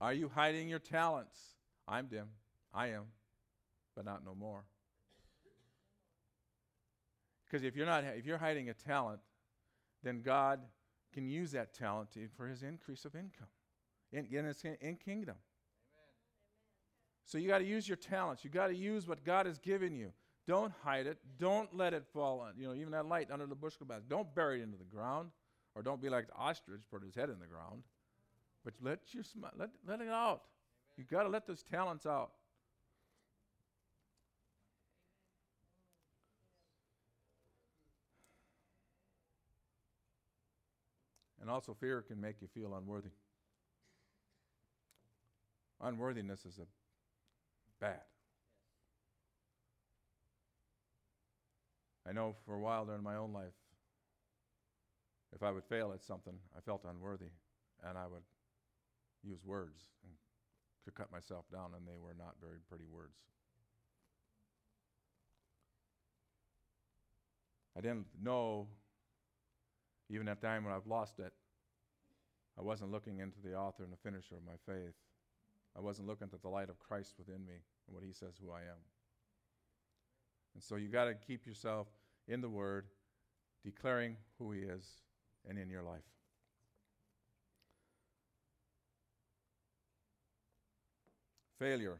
Are 0.00 0.12
you 0.12 0.30
hiding 0.32 0.68
your 0.68 0.78
talents? 0.78 1.38
I'm 1.86 2.06
dim. 2.06 2.28
I 2.72 2.88
am, 2.88 3.04
but 3.96 4.04
not 4.04 4.24
no 4.24 4.34
more. 4.34 4.64
Because 7.44 7.64
if 7.64 7.74
you're 7.74 7.86
not, 7.86 8.04
if 8.16 8.26
you're 8.26 8.38
hiding 8.38 8.68
a 8.68 8.74
talent, 8.74 9.20
then 10.02 10.20
God 10.22 10.60
can 11.18 11.28
use 11.28 11.52
that 11.52 11.74
talent 11.74 12.10
to, 12.12 12.28
for 12.36 12.46
His 12.46 12.62
increase 12.62 13.04
of 13.04 13.14
income 13.14 13.48
in, 14.12 14.26
in, 14.30 14.44
his, 14.44 14.64
in 14.80 14.96
kingdom. 14.96 15.36
So 17.24 17.36
you 17.38 17.48
got 17.48 17.58
to 17.58 17.64
use 17.64 17.86
your 17.86 17.96
talents. 17.96 18.44
You 18.44 18.50
got 18.50 18.68
to 18.68 18.74
use 18.74 19.06
what 19.06 19.24
God 19.24 19.46
has 19.46 19.58
given 19.58 19.94
you. 19.94 20.12
Don't 20.46 20.72
hide 20.82 21.06
it. 21.06 21.18
Don't 21.38 21.76
let 21.76 21.92
it 21.92 22.04
fall. 22.12 22.40
On, 22.40 22.52
you 22.56 22.66
know, 22.66 22.74
even 22.74 22.90
that 22.92 23.06
light 23.06 23.30
under 23.30 23.46
the 23.46 23.54
bushel 23.54 23.84
basket. 23.84 24.08
Don't 24.08 24.34
bury 24.34 24.60
it 24.60 24.62
into 24.62 24.78
the 24.78 24.84
ground, 24.84 25.30
or 25.74 25.82
don't 25.82 26.00
be 26.00 26.08
like 26.08 26.28
the 26.28 26.34
ostrich, 26.36 26.80
put 26.90 27.02
his 27.02 27.14
head 27.14 27.28
in 27.28 27.38
the 27.38 27.46
ground. 27.46 27.82
But 28.64 28.72
let 28.80 29.00
your 29.12 29.24
sm- 29.24 29.44
let 29.58 29.68
let 29.86 30.00
it 30.00 30.08
out. 30.08 30.42
You 30.96 31.04
got 31.04 31.24
to 31.24 31.28
let 31.28 31.46
those 31.46 31.62
talents 31.62 32.06
out. 32.06 32.30
And 41.48 41.54
also, 41.54 41.72
fear 41.80 42.02
can 42.02 42.20
make 42.20 42.42
you 42.42 42.48
feel 42.52 42.74
unworthy. 42.74 43.08
Unworthiness 45.80 46.44
is 46.44 46.58
a 46.58 46.66
bad. 47.80 48.02
I 52.06 52.12
know 52.12 52.36
for 52.44 52.54
a 52.54 52.60
while 52.60 52.84
during 52.84 53.02
my 53.02 53.16
own 53.16 53.32
life, 53.32 53.54
if 55.34 55.42
I 55.42 55.50
would 55.50 55.64
fail 55.64 55.92
at 55.94 56.04
something, 56.04 56.34
I 56.54 56.60
felt 56.60 56.84
unworthy, 56.84 57.30
and 57.82 57.96
I 57.96 58.06
would 58.08 58.24
use 59.24 59.42
words 59.42 59.84
to 60.84 60.90
cut 60.90 61.10
myself 61.10 61.46
down, 61.50 61.70
and 61.74 61.88
they 61.88 61.96
were 61.96 62.12
not 62.12 62.34
very 62.42 62.58
pretty 62.68 62.84
words. 62.92 63.16
I 67.74 67.80
didn't 67.80 68.08
know, 68.22 68.68
even 70.10 70.28
at 70.28 70.40
the 70.40 70.46
time 70.46 70.64
when 70.64 70.72
I've 70.72 70.86
lost 70.86 71.18
it, 71.18 71.32
I 72.58 72.62
wasn't 72.62 72.90
looking 72.90 73.18
into 73.18 73.38
the 73.42 73.54
author 73.54 73.84
and 73.84 73.92
the 73.92 73.96
finisher 73.96 74.34
of 74.34 74.44
my 74.44 74.56
faith. 74.66 74.94
I 75.76 75.80
wasn't 75.80 76.08
looking 76.08 76.28
at 76.32 76.42
the 76.42 76.48
light 76.48 76.70
of 76.70 76.78
Christ 76.78 77.14
within 77.18 77.46
me 77.46 77.54
and 77.86 77.94
what 77.94 78.02
he 78.04 78.12
says 78.12 78.34
who 78.42 78.50
I 78.50 78.60
am. 78.60 78.80
And 80.54 80.62
so 80.62 80.76
you 80.76 80.88
got 80.88 81.04
to 81.04 81.14
keep 81.14 81.46
yourself 81.46 81.86
in 82.26 82.40
the 82.40 82.48
Word, 82.48 82.86
declaring 83.64 84.16
who 84.38 84.50
he 84.50 84.60
is 84.60 84.84
and 85.48 85.58
in 85.58 85.70
your 85.70 85.82
life. 85.82 86.00
Failure. 91.58 91.98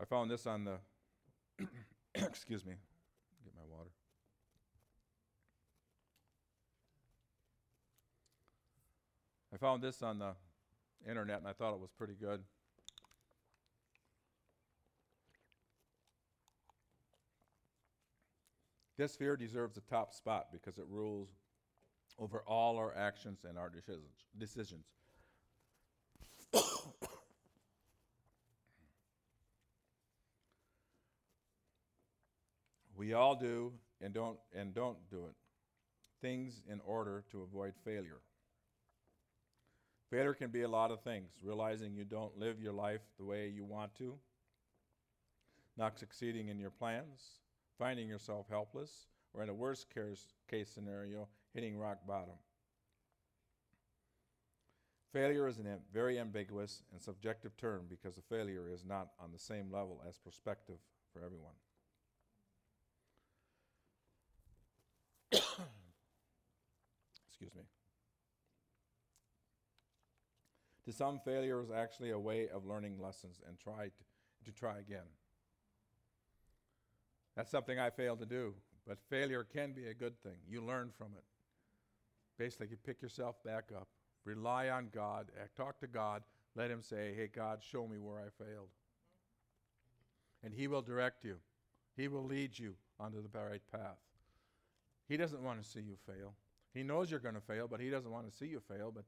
I 0.00 0.04
found 0.04 0.30
this 0.30 0.46
on 0.46 0.64
the, 0.64 0.78
excuse 2.14 2.64
me, 2.64 2.74
get 3.44 3.52
my 3.54 3.76
water. 3.76 3.90
I 9.51 9.51
found 9.62 9.80
this 9.80 10.02
on 10.02 10.18
the 10.18 10.34
internet 11.08 11.38
and 11.38 11.46
I 11.46 11.52
thought 11.52 11.72
it 11.72 11.78
was 11.78 11.92
pretty 11.96 12.16
good. 12.20 12.42
This 18.98 19.14
fear 19.14 19.36
deserves 19.36 19.76
the 19.76 19.82
top 19.82 20.14
spot 20.14 20.48
because 20.50 20.78
it 20.78 20.84
rules 20.90 21.28
over 22.18 22.42
all 22.44 22.76
our 22.76 22.92
actions 22.96 23.44
and 23.48 23.56
our 23.56 23.70
decisions. 23.70 24.24
decisions. 24.36 24.84
we 32.96 33.12
all 33.12 33.36
do 33.36 33.72
and 34.00 34.12
don't 34.12 34.40
and 34.52 34.74
don't 34.74 34.98
do 35.08 35.26
it. 35.26 35.36
Things 36.20 36.62
in 36.68 36.80
order 36.84 37.22
to 37.30 37.42
avoid 37.42 37.74
failure. 37.84 38.18
Failure 40.12 40.34
can 40.34 40.50
be 40.50 40.60
a 40.60 40.68
lot 40.68 40.90
of 40.90 41.00
things 41.00 41.30
realizing 41.42 41.94
you 41.94 42.04
don't 42.04 42.38
live 42.38 42.60
your 42.60 42.74
life 42.74 43.00
the 43.18 43.24
way 43.24 43.48
you 43.48 43.64
want 43.64 43.94
to, 43.94 44.14
not 45.78 45.98
succeeding 45.98 46.48
in 46.48 46.58
your 46.58 46.68
plans, 46.68 47.38
finding 47.78 48.06
yourself 48.08 48.44
helpless, 48.50 49.06
or 49.32 49.42
in 49.42 49.48
a 49.48 49.54
worst 49.54 49.86
case 49.90 50.68
scenario, 50.68 51.28
hitting 51.54 51.78
rock 51.78 51.96
bottom. 52.06 52.34
Failure 55.14 55.48
is 55.48 55.56
a 55.56 55.78
very 55.94 56.18
ambiguous 56.18 56.82
and 56.92 57.00
subjective 57.00 57.56
term 57.56 57.86
because 57.88 58.18
a 58.18 58.22
failure 58.22 58.68
is 58.70 58.84
not 58.84 59.12
on 59.18 59.32
the 59.32 59.38
same 59.38 59.72
level 59.72 60.02
as 60.06 60.18
perspective 60.18 60.76
for 61.14 61.24
everyone. 61.24 61.54
Excuse 67.30 67.54
me. 67.54 67.62
Some, 70.92 71.20
failure 71.24 71.62
is 71.62 71.70
actually 71.70 72.10
a 72.10 72.18
way 72.18 72.48
of 72.48 72.66
learning 72.66 72.98
lessons 73.00 73.40
and 73.46 73.58
try 73.58 73.86
to, 73.86 74.50
to 74.50 74.52
try 74.52 74.78
again. 74.78 75.08
That's 77.36 77.50
something 77.50 77.78
I 77.78 77.90
failed 77.90 78.20
to 78.20 78.26
do, 78.26 78.54
but 78.86 78.98
failure 79.08 79.44
can 79.44 79.72
be 79.72 79.86
a 79.86 79.94
good 79.94 80.20
thing. 80.22 80.36
You 80.48 80.62
learn 80.62 80.90
from 80.96 81.08
it. 81.16 81.24
Basically, 82.38 82.68
you 82.70 82.76
pick 82.76 83.00
yourself 83.00 83.42
back 83.44 83.70
up, 83.74 83.88
rely 84.24 84.68
on 84.68 84.88
God, 84.92 85.30
uh, 85.40 85.46
talk 85.56 85.78
to 85.80 85.86
God, 85.86 86.22
let 86.54 86.70
Him 86.70 86.82
say, 86.82 87.14
Hey, 87.16 87.28
God, 87.34 87.60
show 87.62 87.86
me 87.86 87.98
where 87.98 88.18
I 88.18 88.44
failed. 88.44 88.68
And 90.44 90.52
He 90.52 90.66
will 90.66 90.82
direct 90.82 91.24
you, 91.24 91.36
He 91.96 92.08
will 92.08 92.24
lead 92.24 92.58
you 92.58 92.74
onto 92.98 93.22
the 93.22 93.28
right 93.38 93.62
path. 93.70 93.98
He 95.08 95.16
doesn't 95.16 95.42
want 95.42 95.62
to 95.62 95.68
see 95.68 95.80
you 95.80 95.96
fail. 96.06 96.34
He 96.74 96.82
knows 96.82 97.10
you're 97.10 97.20
going 97.20 97.34
to 97.34 97.40
fail, 97.40 97.68
but 97.68 97.80
He 97.80 97.90
doesn't 97.90 98.10
want 98.10 98.30
to 98.30 98.36
see 98.36 98.46
you 98.46 98.60
fail. 98.60 98.92
But, 98.94 99.04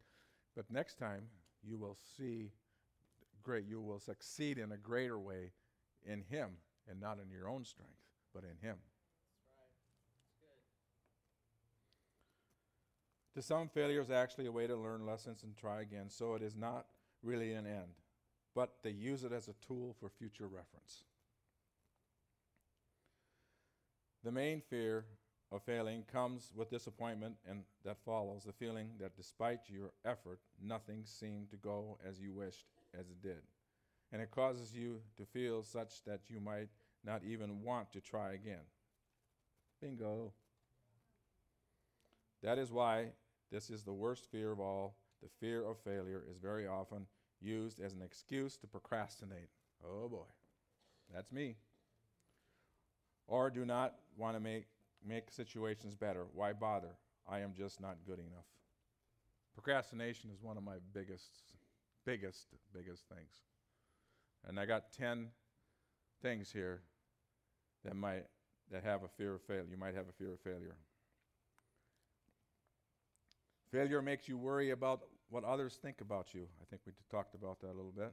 but 0.55 0.71
next 0.71 0.99
time, 0.99 1.23
you 1.67 1.79
will 1.79 1.97
see 2.17 2.53
great, 3.43 3.65
you 3.67 3.81
will 3.81 4.01
succeed 4.01 4.59
in 4.59 4.73
a 4.73 4.77
greater 4.77 5.19
way 5.19 5.53
in 6.05 6.23
Him 6.23 6.51
and 6.89 7.01
not 7.01 7.19
in 7.23 7.31
your 7.31 7.49
own 7.49 7.65
strength, 7.65 7.93
but 8.35 8.43
in 8.43 8.67
Him. 8.67 8.77
To 13.35 13.43
some, 13.43 13.69
failure 13.69 14.01
is 14.01 14.11
actually 14.11 14.47
a 14.47 14.53
way 14.53 14.67
to 14.67 14.77
learn 14.77 15.05
lessons 15.05 15.43
and 15.43 15.57
try 15.57 15.81
again, 15.81 16.09
so 16.09 16.35
it 16.35 16.43
is 16.43 16.57
not 16.57 16.87
really 17.23 17.53
an 17.53 17.67
end, 17.67 17.99
but 18.55 18.75
they 18.83 18.91
use 18.91 19.25
it 19.25 19.33
as 19.33 19.49
a 19.49 19.55
tool 19.67 19.97
for 19.99 20.09
future 20.09 20.47
reference. 20.47 21.03
The 24.23 24.31
main 24.31 24.61
fear 24.61 25.05
of 25.53 25.63
failing 25.63 26.05
comes 26.11 26.53
with 26.55 26.71
disappointment 26.71 27.37
and 27.49 27.63
that 27.85 27.99
follows 28.05 28.45
the 28.45 28.53
feeling 28.53 28.91
that 29.01 29.17
despite 29.17 29.61
your 29.69 29.93
effort, 30.05 30.41
nothing 30.63 31.03
seemed 31.05 31.51
to 31.51 31.57
go 31.57 31.99
as 32.09 32.21
you 32.21 32.33
wished 32.33 32.67
as 32.99 33.09
it 33.09 33.23
did. 33.23 33.43
And 34.13 34.21
it 34.21 34.31
causes 34.31 34.75
you 34.75 35.01
to 35.17 35.25
feel 35.25 35.63
such 35.63 36.03
that 36.05 36.21
you 36.29 36.41
might 36.41 36.69
not 37.05 37.23
even 37.25 37.63
want 37.63 37.93
to 37.93 38.01
try 38.01 38.33
again. 38.33 38.65
Bingo. 39.81 40.33
That 42.43 42.59
is 42.59 42.73
why 42.73 43.09
this 43.51 43.71
is 43.71 43.83
the 43.83 43.93
worst 43.93 44.31
fear 44.31 44.53
of 44.53 44.61
all. 44.61 44.97
The 45.23 45.29
fear 45.41 45.65
of 45.65 45.79
failure 45.79 46.23
is 46.31 46.39
very 46.39 46.67
often 46.67 47.07
used 47.41 47.81
as 47.81 47.93
an 47.93 48.03
excuse 48.03 48.57
to 48.59 48.67
procrastinate. 48.67 49.49
Oh 49.85 50.09
boy, 50.09 50.27
that's 51.13 51.33
me. 51.33 51.57
Or 53.27 53.51
do 53.51 53.65
not 53.65 53.95
want 54.17 54.37
to 54.37 54.41
make 54.41 54.67
make 55.07 55.31
situations 55.31 55.95
better. 55.95 56.27
Why 56.35 56.53
bother? 56.53 56.97
I 57.29 57.41
am 57.41 57.53
just 57.57 57.81
not 57.81 57.97
good 58.07 58.19
enough. 58.19 58.47
Procrastination 59.55 60.31
is 60.31 60.43
one 60.43 60.57
of 60.57 60.63
my 60.63 60.77
biggest, 60.93 61.31
biggest, 62.05 62.49
biggest 62.75 63.05
things. 63.09 63.43
And 64.47 64.59
I 64.59 64.67
got 64.67 64.93
10 64.93 65.29
things 66.21 66.51
here 66.53 66.83
that 67.85 67.95
might 67.95 68.25
that 68.71 68.83
have 68.83 69.03
a 69.03 69.09
fear 69.09 69.35
of 69.35 69.43
failure. 69.43 69.67
You 69.71 69.77
might 69.77 69.95
have 69.95 70.09
a 70.09 70.13
fear 70.13 70.33
of 70.33 70.41
failure. 70.41 70.77
Failure 73.71 74.01
makes 74.01 74.29
you 74.29 74.39
worry 74.39 74.71
about 74.71 75.03
what 75.31 75.45
others 75.45 75.79
think 75.83 76.01
about 76.01 76.35
you. 76.35 76.47
I 76.63 76.65
think 76.71 76.83
we 76.87 76.93
talked 77.11 77.35
about 77.35 77.61
that 77.61 77.69
a 77.69 77.77
little 77.77 77.93
bit. 77.95 78.13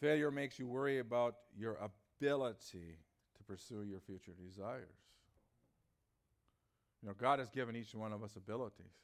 Failure 0.00 0.30
makes 0.30 0.58
you 0.58 0.66
worry 0.66 0.98
about 0.98 1.36
your 1.56 1.76
ability 1.76 2.98
to 3.36 3.44
pursue 3.44 3.82
your 3.82 4.00
future 4.00 4.32
desires. 4.32 5.11
You 7.02 7.08
know, 7.08 7.14
God 7.18 7.40
has 7.40 7.50
given 7.50 7.74
each 7.74 7.94
one 7.94 8.12
of 8.12 8.22
us 8.22 8.36
abilities. 8.36 8.94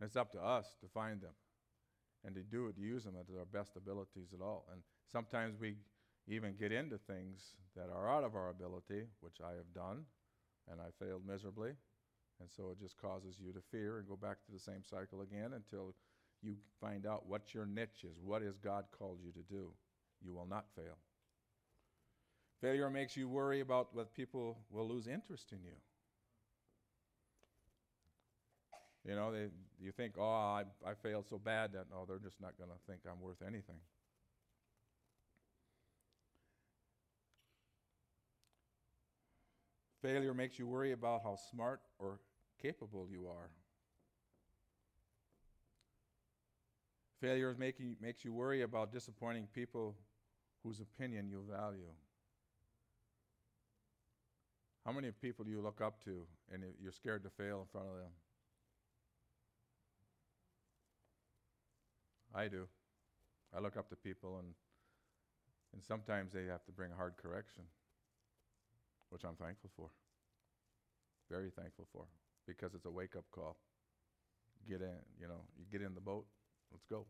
And 0.00 0.06
it's 0.06 0.16
up 0.16 0.32
to 0.32 0.40
us 0.40 0.66
to 0.80 0.88
find 0.88 1.20
them 1.20 1.34
and 2.24 2.34
to 2.34 2.42
do 2.42 2.68
it, 2.68 2.76
to 2.76 2.82
use 2.82 3.04
them 3.04 3.14
at 3.18 3.26
our 3.38 3.44
best 3.44 3.76
abilities 3.76 4.32
at 4.32 4.42
all. 4.42 4.66
And 4.72 4.82
sometimes 5.10 5.60
we 5.60 5.76
even 6.26 6.54
get 6.58 6.72
into 6.72 6.98
things 6.98 7.54
that 7.76 7.88
are 7.94 8.08
out 8.08 8.24
of 8.24 8.34
our 8.34 8.50
ability, 8.50 9.04
which 9.20 9.36
I 9.44 9.50
have 9.50 9.72
done, 9.74 10.04
and 10.70 10.80
I 10.80 11.04
failed 11.04 11.22
miserably. 11.26 11.72
And 12.40 12.48
so 12.50 12.70
it 12.70 12.80
just 12.80 12.96
causes 12.96 13.36
you 13.38 13.52
to 13.52 13.60
fear 13.70 13.98
and 13.98 14.08
go 14.08 14.16
back 14.16 14.44
to 14.46 14.52
the 14.52 14.58
same 14.58 14.82
cycle 14.88 15.20
again 15.20 15.52
until 15.54 15.94
you 16.42 16.56
find 16.80 17.06
out 17.06 17.28
what 17.28 17.54
your 17.54 17.66
niche 17.66 18.04
is. 18.04 18.18
What 18.24 18.42
is 18.42 18.56
God 18.58 18.86
called 18.96 19.18
you 19.24 19.32
to 19.32 19.42
do? 19.48 19.68
You 20.24 20.32
will 20.32 20.46
not 20.46 20.66
fail. 20.74 20.98
Failure 22.60 22.90
makes 22.90 23.16
you 23.16 23.28
worry 23.28 23.60
about 23.60 23.94
what 23.94 24.14
people 24.14 24.58
will 24.70 24.88
lose 24.88 25.06
interest 25.06 25.52
in 25.52 25.58
you. 25.62 25.74
You 29.06 29.16
know, 29.16 29.32
they, 29.32 29.48
you 29.80 29.90
think, 29.90 30.14
oh, 30.18 30.22
I, 30.22 30.64
I 30.86 30.94
failed 30.94 31.26
so 31.28 31.38
bad 31.38 31.72
that, 31.72 31.86
no, 31.90 32.04
they're 32.06 32.18
just 32.18 32.40
not 32.40 32.56
going 32.56 32.70
to 32.70 32.76
think 32.86 33.00
I'm 33.10 33.20
worth 33.20 33.42
anything. 33.42 33.76
Failure 40.02 40.34
makes 40.34 40.58
you 40.58 40.66
worry 40.66 40.92
about 40.92 41.22
how 41.22 41.36
smart 41.50 41.80
or 41.98 42.18
capable 42.60 43.08
you 43.10 43.26
are. 43.28 43.50
Failure 47.20 47.54
making, 47.56 47.96
makes 48.00 48.24
you 48.24 48.32
worry 48.32 48.62
about 48.62 48.92
disappointing 48.92 49.46
people 49.54 49.96
whose 50.64 50.80
opinion 50.80 51.28
you 51.28 51.44
value. 51.48 51.92
How 54.84 54.92
many 54.92 55.12
people 55.12 55.44
do 55.44 55.50
you 55.50 55.60
look 55.60 55.80
up 55.80 56.02
to 56.04 56.26
and 56.52 56.64
you're 56.82 56.92
scared 56.92 57.22
to 57.22 57.30
fail 57.30 57.60
in 57.60 57.66
front 57.70 57.86
of 57.88 57.94
them? 57.94 58.10
I 62.34 62.48
do. 62.48 62.66
I 63.54 63.60
look 63.60 63.76
up 63.76 63.88
to 63.90 63.96
people, 63.96 64.38
and 64.38 64.54
and 65.72 65.82
sometimes 65.82 66.32
they 66.32 66.44
have 66.46 66.64
to 66.66 66.72
bring 66.72 66.92
a 66.92 66.94
hard 66.94 67.14
correction, 67.16 67.64
which 69.10 69.24
I'm 69.24 69.36
thankful 69.36 69.70
for. 69.76 69.88
Very 71.30 71.50
thankful 71.50 71.86
for, 71.92 72.04
because 72.46 72.74
it's 72.74 72.84
a 72.84 72.90
wake 72.90 73.16
up 73.16 73.24
call. 73.32 73.56
Get 74.68 74.80
in, 74.82 74.96
you 75.18 75.26
know, 75.26 75.40
you 75.58 75.64
get 75.70 75.84
in 75.84 75.94
the 75.94 76.00
boat, 76.00 76.26
let's 76.70 76.84
go. 76.84 77.06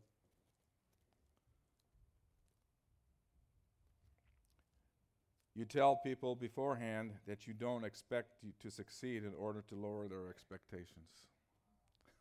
You 5.54 5.66
tell 5.66 5.96
people 5.96 6.34
beforehand 6.34 7.12
that 7.26 7.46
you 7.46 7.52
don't 7.52 7.84
expect 7.84 8.42
you 8.42 8.52
to 8.60 8.70
succeed 8.70 9.22
in 9.22 9.34
order 9.36 9.62
to 9.68 9.74
lower 9.74 10.08
their 10.08 10.30
expectations. 10.30 11.10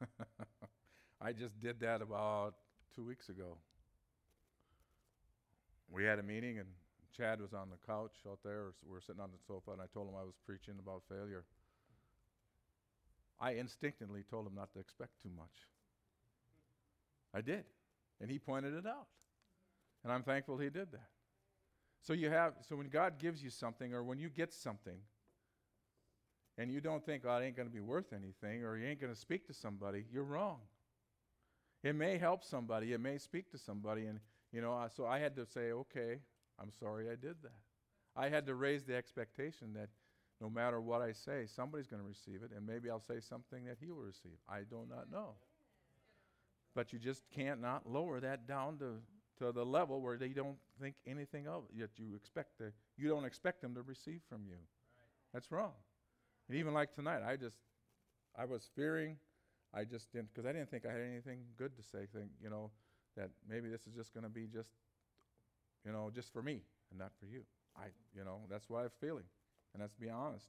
I 1.22 1.32
just 1.32 1.58
did 1.60 1.80
that 1.80 2.02
about 2.02 2.56
two 2.96 3.04
weeks 3.04 3.30
ago. 3.30 3.58
We 5.90 6.04
had 6.06 6.20
a 6.20 6.24
meeting, 6.24 6.60
and 6.60 6.68
Chad 7.16 7.42
was 7.42 7.54
on 7.54 7.70
the 7.70 7.78
couch 7.86 8.16
out 8.30 8.40
there. 8.44 8.60
or 8.60 8.74
We 8.86 8.94
were 8.94 9.02
sitting 9.02 9.22
on 9.22 9.32
the 9.32 9.40
sofa, 9.48 9.72
and 9.72 9.82
I 9.82 9.86
told 9.94 10.08
him 10.08 10.16
I 10.20 10.24
was 10.24 10.36
preaching 10.46 10.76
about 10.80 11.04
failure. 11.10 11.44
I 13.40 13.52
instinctively 13.52 14.24
told 14.30 14.48
him 14.48 14.56
not 14.56 14.72
to 14.74 14.80
expect 14.80 15.22
too 15.22 15.32
much. 15.36 15.68
I 17.34 17.42
did. 17.42 17.66
And 18.20 18.30
he 18.30 18.38
pointed 18.38 18.74
it 18.74 18.86
out. 18.86 19.08
And 20.04 20.14
I'm 20.14 20.24
thankful 20.24 20.58
he 20.58 20.70
did 20.70 20.92
that. 20.92 21.10
So 22.04 22.14
you 22.14 22.30
have 22.30 22.54
so 22.68 22.76
when 22.76 22.88
God 22.88 23.20
gives 23.20 23.44
you 23.44 23.50
something 23.50 23.94
or 23.94 24.04
when 24.04 24.18
you 24.18 24.30
get 24.30 24.54
something 24.54 24.98
and 26.58 26.72
you 26.72 26.82
don't 26.82 27.06
think, 27.06 27.24
oh, 27.28 27.38
it 27.38 27.46
ain't 27.46 27.56
going 27.56 27.68
to 27.68 27.74
be 27.74 27.80
worth 27.80 28.12
anything 28.14 28.64
or 28.64 28.78
you 28.78 28.88
ain't 28.88 29.00
going 29.00 29.14
to 29.14 29.20
speak 29.20 29.46
to 29.48 29.54
somebody, 29.54 30.06
you're 30.12 30.24
wrong. 30.24 30.58
It 31.84 31.96
may 31.96 32.18
help 32.18 32.44
somebody, 32.44 32.94
it 32.94 33.00
may 33.00 33.18
speak 33.18 33.50
to 33.52 33.58
somebody 33.58 34.06
and 34.06 34.20
you 34.52 34.62
know, 34.62 34.86
so 34.96 35.06
I 35.06 35.20
had 35.20 35.36
to 35.38 35.46
say, 35.46 35.72
okay, 35.72 36.20
I'm 36.60 36.72
sorry 36.78 37.08
I 37.08 37.16
did 37.16 37.36
that. 37.44 37.56
I 38.16 38.28
had 38.28 38.46
to 38.48 38.56
raise 38.56 38.84
the 38.84 38.96
expectation 38.96 39.74
that 39.74 39.88
no 40.42 40.50
matter 40.50 40.82
what 40.82 41.02
I 41.02 41.14
say, 41.14 41.46
somebody's 41.46 41.88
going 41.88 42.02
to 42.02 42.08
receive 42.08 42.44
it 42.44 42.52
and 42.56 42.68
maybe 42.68 42.90
I'll 42.90 43.00
say 43.00 43.20
something 43.22 43.66
that 43.66 43.78
he 43.80 43.90
will 43.90 44.04
receive. 44.04 44.38
I 44.50 44.60
do 44.60 44.86
not 44.90 45.10
know. 45.12 45.36
But 46.76 46.92
you 46.92 47.00
just 47.00 47.24
can't 47.34 47.62
not 47.62 47.90
lower 47.90 48.20
that 48.20 48.48
down 48.48 48.78
to 48.80 48.98
to 49.42 49.52
the 49.52 49.66
level 49.66 50.02
where 50.02 50.18
they 50.18 50.30
don't 50.30 50.58
think 50.80 50.96
anything 51.08 51.48
of 51.48 51.64
it, 51.64 51.76
yet 51.76 51.90
you 51.98 52.16
expect 52.16 52.60
the, 52.60 52.72
you 52.96 53.10
don't 53.10 53.26
expect 53.26 53.62
them 53.62 53.74
to 53.74 53.82
receive 53.82 54.22
from 54.30 54.42
you. 54.48 54.58
That's 55.34 55.52
wrong. 55.52 55.74
And 56.48 56.58
even 56.58 56.74
like 56.74 56.94
tonight, 56.94 57.22
I 57.26 57.38
just, 57.38 57.56
I 58.38 58.46
was 58.46 58.70
fearing, 58.76 59.18
I 59.74 59.84
just 59.84 60.12
didn't, 60.12 60.34
because 60.34 60.48
I 60.48 60.54
didn't 60.54 60.70
think 60.70 60.86
I 60.86 60.92
had 60.92 61.02
anything 61.02 61.40
good 61.58 61.76
to 61.78 61.84
say. 61.84 62.06
Think, 62.14 62.30
you 62.44 62.50
know, 62.50 62.72
that 63.16 63.30
maybe 63.48 63.70
this 63.70 63.88
is 63.88 63.94
just 63.96 64.14
going 64.14 64.24
to 64.24 64.30
be 64.30 64.48
just, 64.48 64.70
you 65.86 65.92
know, 65.92 66.12
just 66.14 66.32
for 66.34 66.42
me 66.42 66.62
and 66.90 67.00
not 67.00 67.12
for 67.20 67.26
you. 67.26 67.42
I, 67.78 67.86
you 68.16 68.24
know, 68.26 68.42
that's 68.50 68.70
what 68.70 68.84
I'm 68.84 68.92
feeling, 69.00 69.24
and 69.74 69.82
let's 69.82 69.96
be 69.96 70.10
honest. 70.10 70.48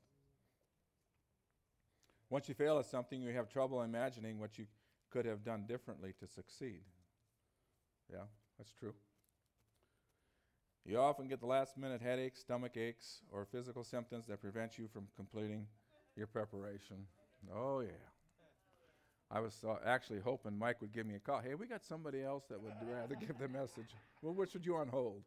Once 2.31 2.49
you 2.49 2.55
fail 2.55 2.79
at 2.79 2.87
something, 2.87 3.21
you 3.21 3.33
have 3.33 3.49
trouble 3.49 3.83
imagining 3.83 4.41
what 4.41 4.59
you 4.59 4.67
could 5.11 5.27
have 5.27 5.45
done 5.45 5.65
differently 5.69 6.15
to 6.19 6.27
succeed. 6.27 6.81
Yeah. 8.11 8.25
That's 8.59 8.73
true. 8.79 8.95
You 10.85 10.99
often 10.99 11.27
get 11.27 11.41
the 11.41 11.47
last 11.47 11.77
minute 11.77 12.01
headaches, 12.01 12.41
stomach 12.41 12.77
aches, 12.77 13.23
or 13.33 13.45
physical 13.45 13.83
symptoms 13.83 14.27
that 14.27 14.41
prevent 14.41 14.79
you 14.79 14.89
from 14.93 15.09
completing 15.17 15.67
your 16.17 16.27
preparation. 16.27 17.07
Oh, 17.53 17.81
yeah. 17.81 18.12
I 19.35 19.41
was 19.41 19.65
uh, 19.67 19.77
actually 19.87 20.21
hoping 20.21 20.59
Mike 20.59 20.83
would 20.83 20.93
give 20.93 21.07
me 21.07 21.15
a 21.15 21.19
call. 21.19 21.41
Hey, 21.41 21.55
we 21.55 21.67
got 21.67 21.83
somebody 21.83 22.23
else 22.23 22.45
that 22.51 22.61
would 22.61 22.75
rather 22.87 23.15
give 23.15 23.39
the 23.39 23.49
message. 23.49 23.97
Well, 24.21 24.35
which 24.35 24.53
would 24.53 24.67
you 24.67 24.77
on 24.77 24.89
hold? 24.89 25.23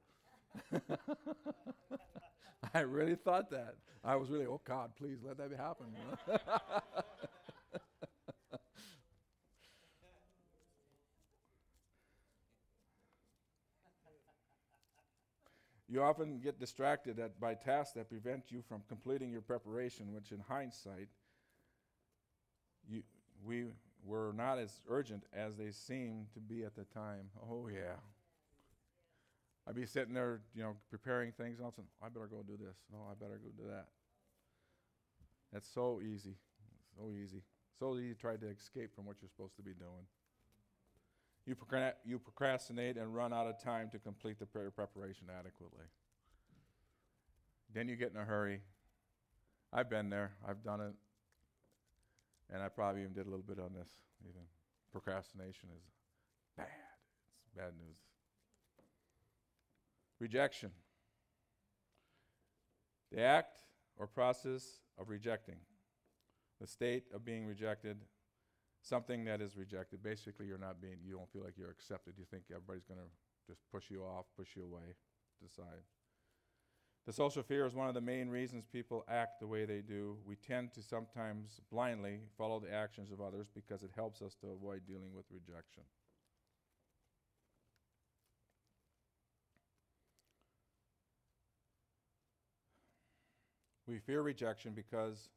I 2.74 2.82
really 2.82 3.16
thought 3.16 3.50
that. 3.50 3.76
I 4.04 4.16
was 4.16 4.30
really, 4.30 4.46
oh 4.46 4.62
God, 4.64 4.92
please 4.96 5.18
let 5.24 5.38
that 5.38 5.52
happen. 5.58 5.88
You 15.88 16.02
often 16.02 16.40
get 16.40 16.60
distracted 16.60 17.20
at, 17.20 17.40
by 17.40 17.54
tasks 17.54 17.94
that 17.94 18.10
prevent 18.10 18.52
you 18.52 18.62
from 18.68 18.82
completing 18.90 19.32
your 19.32 19.40
preparation, 19.40 20.12
which 20.14 20.32
in 20.34 20.40
hindsight, 20.40 21.08
you, 22.90 23.04
we 23.46 23.68
were 24.06 24.32
not 24.36 24.60
as 24.60 24.82
urgent 24.88 25.24
as 25.34 25.56
they 25.56 25.72
seemed 25.72 26.32
to 26.34 26.40
be 26.40 26.64
at 26.64 26.76
the 26.76 26.84
time. 26.86 27.30
Oh, 27.42 27.68
yeah. 27.68 27.96
I'd 29.68 29.76
be 29.76 29.86
sitting 29.86 30.14
there, 30.14 30.42
you 30.54 30.62
know, 30.62 30.76
preparing 30.92 31.32
things, 31.32 31.58
and 31.58 31.64
all 31.64 31.70
of 31.70 31.74
a 31.74 31.78
sudden, 31.78 31.90
I 32.04 32.10
better 32.10 32.28
go 32.28 32.44
do 32.44 32.56
this. 32.56 32.78
No, 32.92 33.00
I 33.10 33.16
better 33.16 33.40
go 33.44 33.50
do 33.58 33.70
that. 33.70 33.88
That's 35.52 35.68
so 35.68 36.02
easy. 36.04 36.36
So 36.96 37.12
easy. 37.12 37.42
So 37.80 37.98
easy 37.98 38.14
to 38.14 38.20
try 38.20 38.36
to 38.36 38.48
escape 38.48 38.96
from 38.96 39.06
what 39.06 39.18
you're 39.22 39.30
supposed 39.30 39.56
to 39.58 39.64
be 39.64 39.74
doing. 39.74 40.06
You, 41.48 41.56
procra- 41.56 41.94
you 42.06 42.20
procrastinate 42.20 42.98
and 42.98 43.16
run 43.16 43.34
out 43.34 43.48
of 43.48 43.62
time 43.62 43.90
to 43.92 44.00
complete 44.00 44.40
the 44.40 44.46
pre- 44.46 44.70
preparation 44.70 45.28
adequately. 45.30 45.86
Then 47.74 47.88
you 47.88 47.96
get 47.96 48.12
in 48.12 48.18
a 48.18 48.26
hurry. 48.26 48.62
I've 49.74 49.90
been 49.90 50.10
there, 50.10 50.32
I've 50.48 50.64
done 50.64 50.80
it, 50.80 50.94
and 52.54 52.62
I 52.62 52.70
probably 52.70 53.02
even 53.02 53.14
did 53.14 53.28
a 53.28 53.30
little 53.30 53.46
bit 53.46 53.60
on 53.60 53.74
this. 53.74 53.90
Even 54.24 54.42
procrastination 54.92 55.70
is 55.76 55.84
bad. 56.58 56.68
It's 57.44 57.56
bad 57.56 57.74
news. 57.78 57.98
Rejection. 60.20 60.72
The 63.12 63.22
act 63.22 63.58
or 63.98 64.08
process 64.08 64.80
of 64.98 65.10
rejecting, 65.10 65.58
the 66.60 66.68
state 66.68 67.06
of 67.14 67.24
being 67.24 67.46
rejected 67.46 67.98
something 68.86 69.26
that 69.26 69.42
is 69.42 69.58
rejected. 69.58 70.04
Basically, 70.04 70.46
you're 70.46 70.58
not 70.58 70.80
being, 70.80 70.98
you 71.04 71.16
don't 71.16 71.30
feel 71.32 71.44
like 71.44 71.58
you're 71.58 71.72
accepted. 71.72 72.14
You 72.18 72.26
think 72.30 72.44
everybody's 72.52 72.86
going 72.86 73.00
to 73.00 73.10
just 73.48 73.62
push 73.72 73.90
you 73.90 74.04
off, 74.04 74.26
push 74.38 74.50
you 74.56 74.64
away, 74.64 74.94
decide. 75.42 75.82
The 77.06 77.14
social 77.14 77.44
fear 77.44 77.68
is 77.68 77.76
one 77.76 77.88
of 77.88 77.94
the 77.94 78.02
main 78.02 78.30
reasons 78.30 78.66
people 78.66 79.06
act 79.08 79.40
the 79.40 79.46
way 79.48 79.66
they 79.66 79.82
do. 79.82 80.18
We 80.26 80.36
tend 80.36 80.74
to 80.74 80.82
sometimes 80.82 81.62
blindly 81.72 82.22
follow 82.36 82.60
the 82.60 82.74
actions 82.74 83.12
of 83.12 83.22
others 83.22 83.48
because 83.54 83.84
it 83.84 83.92
helps 83.96 84.24
us 84.24 84.34
to 84.42 84.48
avoid 84.48 84.88
dealing 84.88 85.14
with 85.14 85.26
rejection. 85.32 85.84
We 93.86 94.00
fear 94.00 94.24
rejection 94.24 94.74
because, 94.74 95.30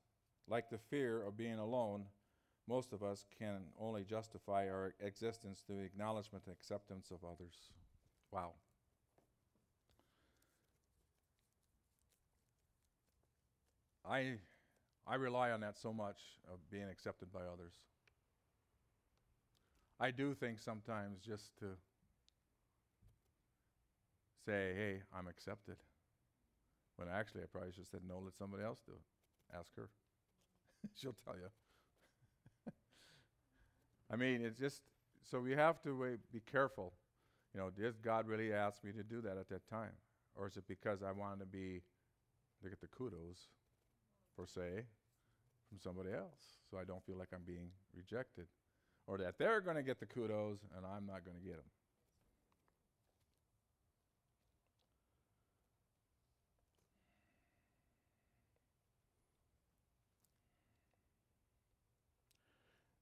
like 0.47 0.71
the 0.71 0.79
fear 0.79 1.23
of 1.23 1.37
being 1.37 1.59
alone, 1.59 2.07
most 2.67 2.95
of 2.95 3.03
us 3.03 3.27
can 3.39 3.61
only 3.79 4.05
justify 4.05 4.69
our 4.71 4.95
existence 5.01 5.63
through 5.67 5.77
the 5.77 5.83
acknowledgement 5.83 6.45
and 6.47 6.55
acceptance 6.55 7.11
of 7.11 7.19
others. 7.25 7.73
Wow. 8.31 8.53
I, 14.09 14.35
I 15.07 15.17
rely 15.17 15.51
on 15.51 15.61
that 15.61 15.77
so 15.79 15.93
much 15.93 16.19
of 16.53 16.59
being 16.71 16.89
accepted 16.91 17.33
by 17.33 17.41
others. 17.41 17.73
I 20.01 20.11
do 20.11 20.35
things 20.35 20.61
sometimes 20.65 21.19
just 21.21 21.57
to 21.59 21.67
say, 24.47 24.73
hey, 24.75 25.03
I'm 25.17 25.27
accepted. 25.27 25.77
When 26.97 27.09
actually 27.09 27.43
I 27.43 27.47
probably 27.51 27.73
should 27.73 27.81
have 27.81 27.89
said, 27.89 28.01
no, 28.09 28.21
let 28.25 28.37
somebody 28.39 28.65
else 28.65 28.81
do 28.87 28.93
it. 28.93 29.57
Ask 29.57 29.75
her. 29.77 29.89
She'll 31.01 31.17
tell 31.25 31.35
you. 31.35 31.51
I 34.13 34.17
mean, 34.17 34.43
it's 34.43 34.59
just 34.59 34.83
so 35.31 35.41
we 35.41 35.53
have 35.53 35.83
to 35.83 36.19
be 36.33 36.41
careful. 36.51 36.93
You 37.55 37.61
know, 37.61 37.71
did 37.71 38.03
God 38.03 38.27
really 38.27 38.53
ask 38.53 38.83
me 38.85 38.93
to 38.93 39.03
do 39.03 39.21
that 39.23 39.37
at 39.37 39.49
that 39.49 39.69
time, 39.69 39.93
or 40.37 40.47
is 40.47 40.57
it 40.57 40.65
because 40.69 41.03
I 41.03 41.13
wanted 41.13 41.41
to 41.41 41.47
be 41.47 41.83
to 42.63 42.69
get 42.69 42.81
the 42.81 42.89
kudos, 42.89 43.49
per 44.39 44.47
se, 44.47 44.85
from 45.69 45.81
somebody 45.81 46.11
else, 46.13 46.61
so 46.71 46.79
I 46.79 46.85
don't 46.85 47.05
feel 47.05 47.19
like 47.19 47.29
I'm 47.35 47.43
being 47.45 47.71
rejected, 47.93 48.47
or 49.09 49.19
that 49.19 49.37
they're 49.37 49.61
going 49.61 49.77
to 49.77 49.83
get 49.83 49.99
the 49.99 50.07
kudos 50.07 50.61
and 50.77 50.87
I'm 50.87 51.07
not 51.07 51.25
going 51.25 51.37
to 51.37 51.43
get 51.43 51.57
them. 51.57 51.65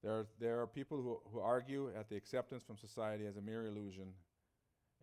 There 0.03 0.19
are, 0.19 0.27
there 0.39 0.61
are 0.61 0.67
people 0.67 0.97
who, 0.97 1.19
who 1.33 1.39
argue 1.39 1.91
at 1.97 2.07
the 2.07 2.15
acceptance 2.15 2.63
from 2.63 2.77
society 2.77 3.25
as 3.27 3.35
a 3.35 3.41
mere 3.41 3.65
illusion 3.65 4.13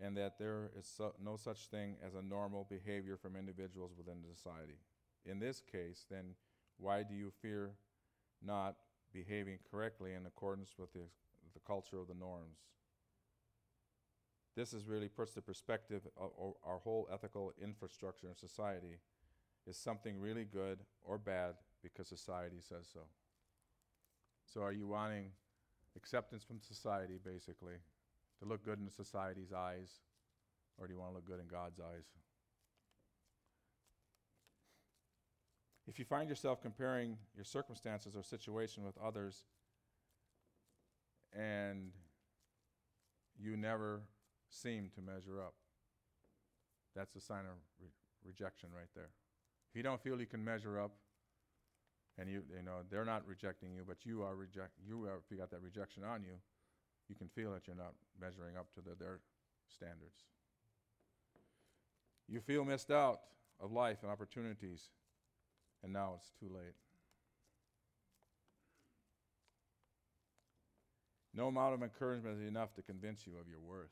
and 0.03 0.17
that 0.17 0.39
there 0.39 0.71
is 0.79 0.99
no 1.23 1.37
such 1.37 1.67
thing 1.67 1.97
as 2.05 2.15
a 2.15 2.23
normal 2.23 2.67
behavior 2.69 3.17
from 3.17 3.37
individuals 3.37 3.93
within 3.97 4.23
the 4.23 4.35
society. 4.35 4.79
In 5.27 5.39
this 5.39 5.61
case, 5.61 6.05
then, 6.11 6.35
why 6.79 7.03
do 7.03 7.15
you 7.15 7.33
fear 7.41 7.73
not 8.45 8.77
behaving 9.13 9.59
correctly 9.71 10.13
in 10.13 10.27
accordance 10.27 10.75
with 10.79 10.93
the, 10.93 11.07
the 11.55 11.61
culture 11.67 11.99
of 11.99 12.09
the 12.09 12.15
norms? 12.15 12.59
This 14.57 14.73
is 14.73 14.87
really 14.87 15.09
puts 15.09 15.33
the 15.33 15.43
perspective 15.43 16.03
of, 16.17 16.31
our 16.65 16.79
whole 16.79 17.09
ethical 17.13 17.53
infrastructure 17.63 18.29
in 18.29 18.37
society 18.37 18.99
is 19.67 19.77
something 19.77 20.19
really 20.21 20.45
good 20.45 20.81
or 21.03 21.19
bad 21.19 21.55
because 21.83 22.07
society 22.07 22.59
says 22.61 22.87
so. 22.93 23.01
So 24.53 24.63
are 24.63 24.73
you 24.73 24.87
wanting 24.87 25.31
acceptance 25.97 26.45
from 26.45 26.61
society, 26.61 27.19
basically, 27.25 27.75
to 28.41 28.49
look 28.49 28.65
good 28.65 28.79
in 28.79 28.89
society's 28.91 29.53
eyes, 29.53 30.01
or 30.79 30.87
do 30.87 30.93
you 30.93 30.99
want 30.99 31.13
to 31.13 31.17
look 31.17 31.27
good 31.27 31.41
in 31.41 31.47
God's 31.47 31.81
eyes? 31.81 32.05
If 35.87 35.99
you 35.99 36.05
find 36.05 36.29
yourself 36.29 36.63
comparing 36.63 37.19
your 37.35 37.45
circumstances 37.45 38.17
or 38.17 38.23
situation 38.23 38.85
with 38.85 38.97
others 38.99 39.45
and 41.33 41.91
you 43.39 43.57
never 43.57 44.03
seem 44.49 44.91
to 44.95 45.03
measure 45.03 45.41
up, 45.41 45.55
that's 46.97 47.15
a 47.17 47.21
sign 47.21 47.41
of 47.41 47.59
re- 47.81 47.89
rejection 48.25 48.71
right 48.75 48.89
there. 48.95 49.11
If 49.71 49.77
you 49.77 49.83
don't 49.83 50.01
feel 50.01 50.21
you 50.21 50.27
can 50.27 50.45
measure 50.45 50.81
up, 50.81 50.93
and 52.17 52.31
you 52.31 52.43
you 52.57 52.63
know 52.63 52.79
they're 52.91 53.05
not 53.05 53.27
rejecting 53.27 53.73
you, 53.73 53.83
but 53.87 53.97
you 54.05 54.23
are 54.23 54.37
reject 54.37 54.71
you 54.87 55.05
are 55.05 55.17
if 55.17 55.31
you 55.31 55.37
got 55.37 55.51
that 55.51 55.63
rejection 55.63 56.05
on 56.05 56.23
you, 56.23 56.37
you 57.09 57.15
can 57.15 57.29
feel 57.29 57.53
that 57.53 57.67
you're 57.67 57.77
not 57.77 57.95
measuring 58.21 58.57
up 58.57 58.73
to 58.75 58.81
the, 58.81 58.95
their 58.99 59.21
standards. 59.69 60.23
You 62.29 62.41
feel 62.41 62.65
missed 62.65 62.91
out 62.91 63.21
of 63.61 63.73
life 63.73 63.99
and 64.03 64.11
opportunities, 64.11 64.91
and 65.85 65.93
now 65.93 66.15
it's 66.17 66.31
too 66.41 66.49
late. 66.53 66.75
No 71.35 71.49
amount 71.49 71.75
of 71.75 71.83
encouragement 71.83 72.41
is 72.41 72.49
enough 72.49 72.73
to 72.75 72.83
convince 72.83 73.27
you 73.27 73.35
of 73.39 73.49
your 73.49 73.61
worth. 73.61 73.91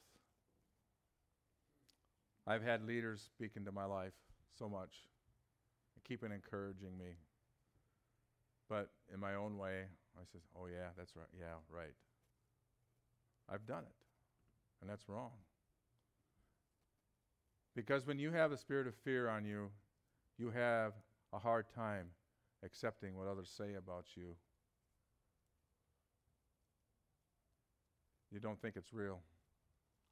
I've 2.47 2.63
had 2.63 2.87
leaders 2.87 3.23
speak 3.35 3.53
into 3.57 3.71
my 3.71 3.85
life 3.85 4.15
so 4.59 4.69
much, 4.69 5.07
and 5.95 6.03
keeping 6.05 6.33
encouraging 6.33 6.97
me. 6.99 7.17
But 8.69 8.91
in 9.13 9.21
my 9.21 9.35
own 9.35 9.59
way, 9.59 9.85
I 10.17 10.25
says, 10.33 10.43
"Oh 10.57 10.67
yeah, 10.67 10.89
that's 10.97 11.15
right. 11.15 11.29
Yeah, 11.39 11.55
right. 11.69 11.95
I've 13.49 13.67
done 13.67 13.85
it, 13.85 14.07
and 14.81 14.89
that's 14.89 15.09
wrong." 15.09 15.33
Because 17.75 18.07
when 18.07 18.19
you 18.19 18.33
have 18.33 18.51
a 18.51 18.57
spirit 18.57 18.87
of 18.87 18.95
fear 18.95 19.29
on 19.29 19.45
you, 19.45 19.71
you 20.39 20.51
have 20.51 20.95
a 21.33 21.39
hard 21.39 21.67
time 21.75 22.07
accepting 22.65 23.17
what 23.17 23.27
others 23.27 23.51
say 23.57 23.75
about 23.75 24.05
you. 24.15 24.35
You 28.31 28.41
don't 28.41 28.61
think 28.61 28.77
it's 28.77 28.93
real. 28.93 29.21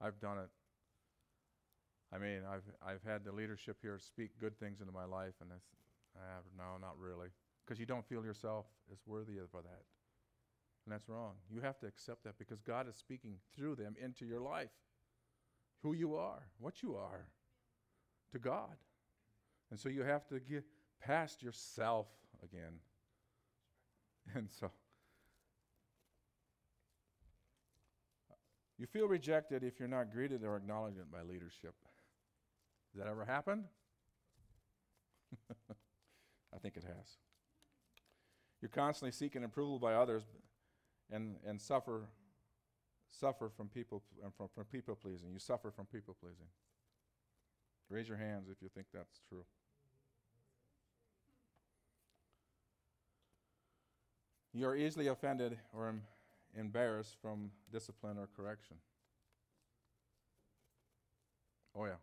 I've 0.01 0.21
done 0.21 0.39
it. 0.39 0.51
I 2.13 2.19
mean, 2.19 2.41
I've 2.51 2.65
I've 2.85 3.03
had 3.05 3.25
the 3.25 3.33
leadership 3.33 3.79
here 3.81 3.99
speak 3.99 4.31
good 4.41 4.59
things 4.59 4.81
into 4.81 4.93
my 4.93 5.05
life, 5.05 5.35
and 5.41 5.51
it's, 5.55 5.69
ah, 6.17 6.41
no, 6.59 6.77
not 6.81 6.99
really, 6.99 7.29
because 7.65 7.79
you 7.79 7.87
don't 7.87 8.05
feel 8.05 8.25
yourself 8.25 8.67
as 8.93 8.99
worthy 9.07 9.39
of 9.39 9.51
that, 9.53 9.85
and 10.85 10.93
that's 10.93 11.09
wrong. 11.09 11.35
You 11.49 11.61
have 11.61 11.79
to 11.81 11.87
accept 11.87 12.25
that 12.25 12.37
because 12.39 12.61
God 12.61 12.89
is 12.89 12.97
speaking 12.97 13.37
through 13.57 13.77
them 13.77 13.95
into 14.03 14.27
your 14.27 14.41
life, 14.41 14.71
who 15.83 15.95
you 15.95 16.17
are, 16.17 16.43
what 16.59 16.83
you 16.83 16.97
are, 16.97 17.27
to 18.33 18.39
God, 18.41 18.77
and 19.71 19.79
so 19.79 19.89
you 19.89 20.03
have 20.03 20.27
to 20.29 20.41
get 20.41 20.65
past 21.01 21.43
yourself 21.43 22.07
again, 22.43 22.75
and 24.35 24.49
so. 24.51 24.71
You 28.79 28.87
feel 28.87 29.09
rejected 29.09 29.63
if 29.63 29.79
you're 29.79 29.89
not 29.89 30.11
greeted 30.11 30.43
or 30.43 30.57
acknowledged 30.57 30.99
by 31.13 31.21
leadership. 31.21 31.75
Has 32.95 33.05
that 33.05 33.11
ever 33.11 33.27
happened? 33.27 33.65
I 35.71 36.59
think 36.63 36.79
it 36.79 36.85
has. 36.85 37.19
You're 38.63 38.71
constantly 38.71 39.13
seeking 39.13 39.45
approval 39.45 39.79
by 39.79 39.93
others 39.93 40.23
and, 41.11 41.37
and 41.47 41.61
suffer 41.61 42.09
suffer 43.11 43.51
from 43.55 43.69
people 43.69 44.03
and 44.23 44.33
from, 44.35 44.49
from 44.55 44.65
people 44.65 44.95
pleasing. 44.95 45.31
You 45.33 45.39
suffer 45.39 45.71
from 45.71 45.87
people 45.87 46.17
pleasing. 46.19 46.47
Raise 47.89 48.09
your 48.09 48.17
hands 48.17 48.49
if 48.49 48.63
you 48.63 48.69
think 48.69 48.87
that's 48.95 49.21
true. 49.29 49.45
You're 54.53 54.77
easily 54.77 55.09
offended 55.09 55.59
or 55.73 55.95
embarrassed 56.57 57.17
from 57.21 57.51
discipline 57.73 58.17
or 58.19 58.29
correction. 58.37 58.77
Oh, 61.75 61.85
yeah. 61.87 61.97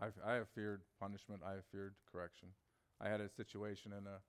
I've, 0.00 0.14
I 0.26 0.34
have 0.34 0.48
feared 0.50 0.82
punishment. 1.00 1.42
I 1.46 1.52
have 1.52 1.64
feared 1.72 1.94
correction. 2.12 2.48
I 3.00 3.08
had 3.08 3.20
a 3.20 3.28
situation 3.28 3.92
in 3.92 4.06
a 4.06 4.20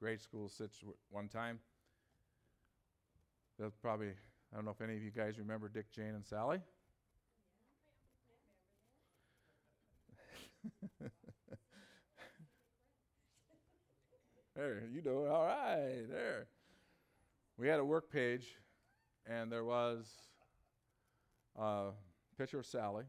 grade 0.00 0.20
school 0.20 0.48
situ- 0.48 0.94
one 1.10 1.28
time. 1.28 1.60
There's 3.58 3.74
probably, 3.74 4.08
I 4.52 4.56
don't 4.56 4.64
know 4.64 4.70
if 4.72 4.80
any 4.80 4.96
of 4.96 5.02
you 5.02 5.10
guys 5.10 5.38
remember 5.38 5.68
Dick, 5.68 5.90
Jane, 5.92 6.14
and 6.14 6.26
Sally. 6.26 6.60
there, 14.54 14.82
you 14.92 15.02
know, 15.02 15.26
all 15.26 15.46
right, 15.46 16.04
there. 16.10 16.46
We 17.60 17.68
had 17.68 17.78
a 17.78 17.84
work 17.84 18.10
page, 18.10 18.56
and 19.26 19.52
there 19.52 19.64
was 19.64 20.10
a 21.56 21.90
picture 22.38 22.58
of 22.58 22.64
Sally 22.64 23.04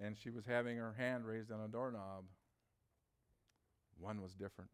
and 0.00 0.16
she 0.16 0.30
was 0.30 0.44
having 0.46 0.76
her 0.76 0.94
hand 0.96 1.26
raised 1.26 1.50
on 1.50 1.60
a 1.60 1.68
doorknob. 1.68 2.24
One 3.98 4.22
was 4.22 4.34
different. 4.34 4.70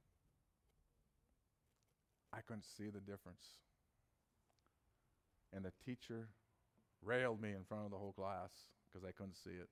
I 2.33 2.41
couldn't 2.41 2.65
see 2.65 2.91
the 2.91 3.01
difference. 3.01 3.55
And 5.53 5.65
the 5.65 5.73
teacher 5.85 6.29
railed 7.03 7.41
me 7.41 7.51
in 7.51 7.65
front 7.65 7.85
of 7.85 7.91
the 7.91 7.97
whole 7.97 8.13
class 8.13 8.51
because 8.87 9.07
I 9.07 9.13
couldn't 9.13 9.37
see 9.37 9.51
it. 9.51 9.69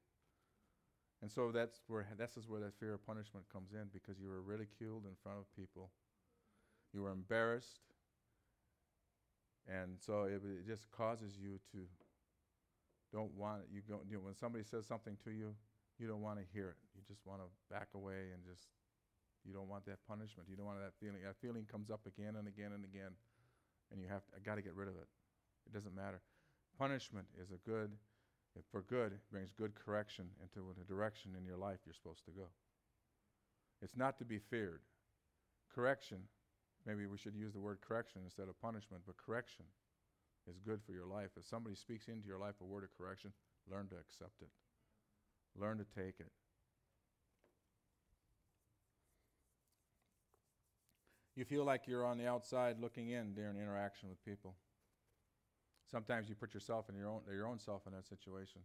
And 1.20 1.30
so 1.30 1.52
that's 1.52 1.80
where 1.86 2.06
this 2.18 2.36
is 2.36 2.48
where 2.48 2.60
that 2.60 2.78
fear 2.80 2.94
of 2.94 3.06
punishment 3.06 3.46
comes 3.52 3.72
in 3.72 3.88
because 3.92 4.18
you 4.20 4.28
were 4.28 4.42
ridiculed 4.42 5.04
in 5.04 5.12
front 5.22 5.38
of 5.38 5.44
people. 5.54 5.90
You 6.94 7.02
were 7.02 7.10
embarrassed. 7.10 7.91
And 9.68 9.96
so 9.98 10.24
it, 10.24 10.42
it 10.42 10.66
just 10.66 10.90
causes 10.90 11.38
you 11.40 11.60
to 11.72 11.86
don't 13.12 13.32
want 13.36 13.62
it. 13.62 13.68
You 13.70 13.82
go, 13.86 14.00
you 14.08 14.16
know, 14.16 14.24
when 14.24 14.34
somebody 14.34 14.64
says 14.64 14.86
something 14.86 15.16
to 15.24 15.30
you, 15.30 15.54
you 16.00 16.08
don't 16.08 16.22
want 16.22 16.40
to 16.40 16.44
hear 16.52 16.70
it. 16.70 16.80
You 16.96 17.02
just 17.06 17.20
want 17.26 17.40
to 17.44 17.48
back 17.68 17.88
away 17.94 18.32
and 18.32 18.40
just, 18.42 18.66
you 19.44 19.52
don't 19.52 19.68
want 19.68 19.84
that 19.86 20.00
punishment. 20.08 20.48
You 20.48 20.56
don't 20.56 20.66
want 20.66 20.80
that 20.80 20.96
feeling. 20.98 21.20
That 21.22 21.36
feeling 21.36 21.68
comes 21.70 21.90
up 21.90 22.00
again 22.06 22.34
and 22.40 22.48
again 22.48 22.72
and 22.72 22.84
again, 22.84 23.12
and 23.92 24.00
you 24.00 24.08
have 24.08 24.24
to, 24.26 24.30
I 24.34 24.40
got 24.40 24.56
to 24.56 24.62
get 24.62 24.74
rid 24.74 24.88
of 24.88 24.96
it. 24.96 25.06
It 25.68 25.72
doesn't 25.76 25.94
matter. 25.94 26.22
Punishment 26.78 27.26
is 27.36 27.52
a 27.52 27.60
good, 27.68 27.92
for 28.72 28.82
good, 28.82 29.12
brings 29.30 29.52
good 29.52 29.74
correction 29.76 30.26
into 30.42 30.64
the 30.76 30.84
direction 30.84 31.36
in 31.38 31.44
your 31.44 31.56
life 31.56 31.78
you're 31.84 31.94
supposed 31.94 32.24
to 32.24 32.32
go. 32.32 32.48
It's 33.82 33.96
not 33.96 34.18
to 34.18 34.24
be 34.24 34.38
feared. 34.38 34.80
Correction, 35.74 36.18
maybe 36.87 37.07
we 37.07 37.18
should 37.18 37.35
use 37.35 37.53
the 37.53 37.61
word 37.61 37.78
correction 37.87 38.22
instead 38.24 38.49
of 38.49 38.61
punishment, 38.61 39.03
but 39.07 39.16
correction 39.16 39.64
is 40.49 40.59
good 40.59 40.80
for 40.85 40.93
your 40.93 41.07
life. 41.07 41.30
If 41.37 41.47
somebody 41.47 41.76
speaks 41.76 42.09
into 42.09 42.26
your 42.26 42.39
life 42.39 42.55
a 42.61 42.64
word 42.64 42.85
of 42.85 42.91
correction, 42.97 43.33
learn 43.70 43.89
to 43.89 43.97
accept 43.97 44.43
it, 44.43 44.49
learn 45.59 45.78
to 45.78 45.85
take 45.85 46.20
it. 46.20 46.33
You 51.35 51.45
feel 51.45 51.64
like 51.64 51.87
you're 51.87 52.05
on 52.05 52.18
the 52.18 52.26
outside 52.26 52.76
looking 52.78 53.11
in 53.11 53.33
during 53.33 53.57
interaction 53.57 54.09
with 54.11 54.22
people. 54.24 54.55
Sometimes 55.91 56.28
you 56.28 56.35
put 56.35 56.53
yourself 56.53 56.89
in 56.89 56.95
your 56.95 57.09
own 57.09 57.20
your 57.30 57.47
own 57.47 57.59
self 57.59 57.87
in 57.87 57.93
that 57.93 58.07
situation, 58.07 58.61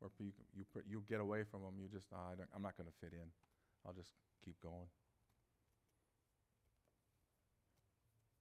where 0.00 0.10
you 0.18 0.32
you 0.56 0.64
you 0.88 1.02
get 1.08 1.20
away 1.20 1.42
from 1.44 1.62
them. 1.62 1.74
You 1.80 1.88
just 1.88 2.06
oh, 2.12 2.16
I 2.16 2.56
am 2.56 2.62
not 2.62 2.76
going 2.76 2.88
to 2.88 2.96
fit 3.00 3.12
in. 3.12 3.28
I'll 3.86 3.92
just 3.94 4.12
keep 4.44 4.56
going. 4.62 4.88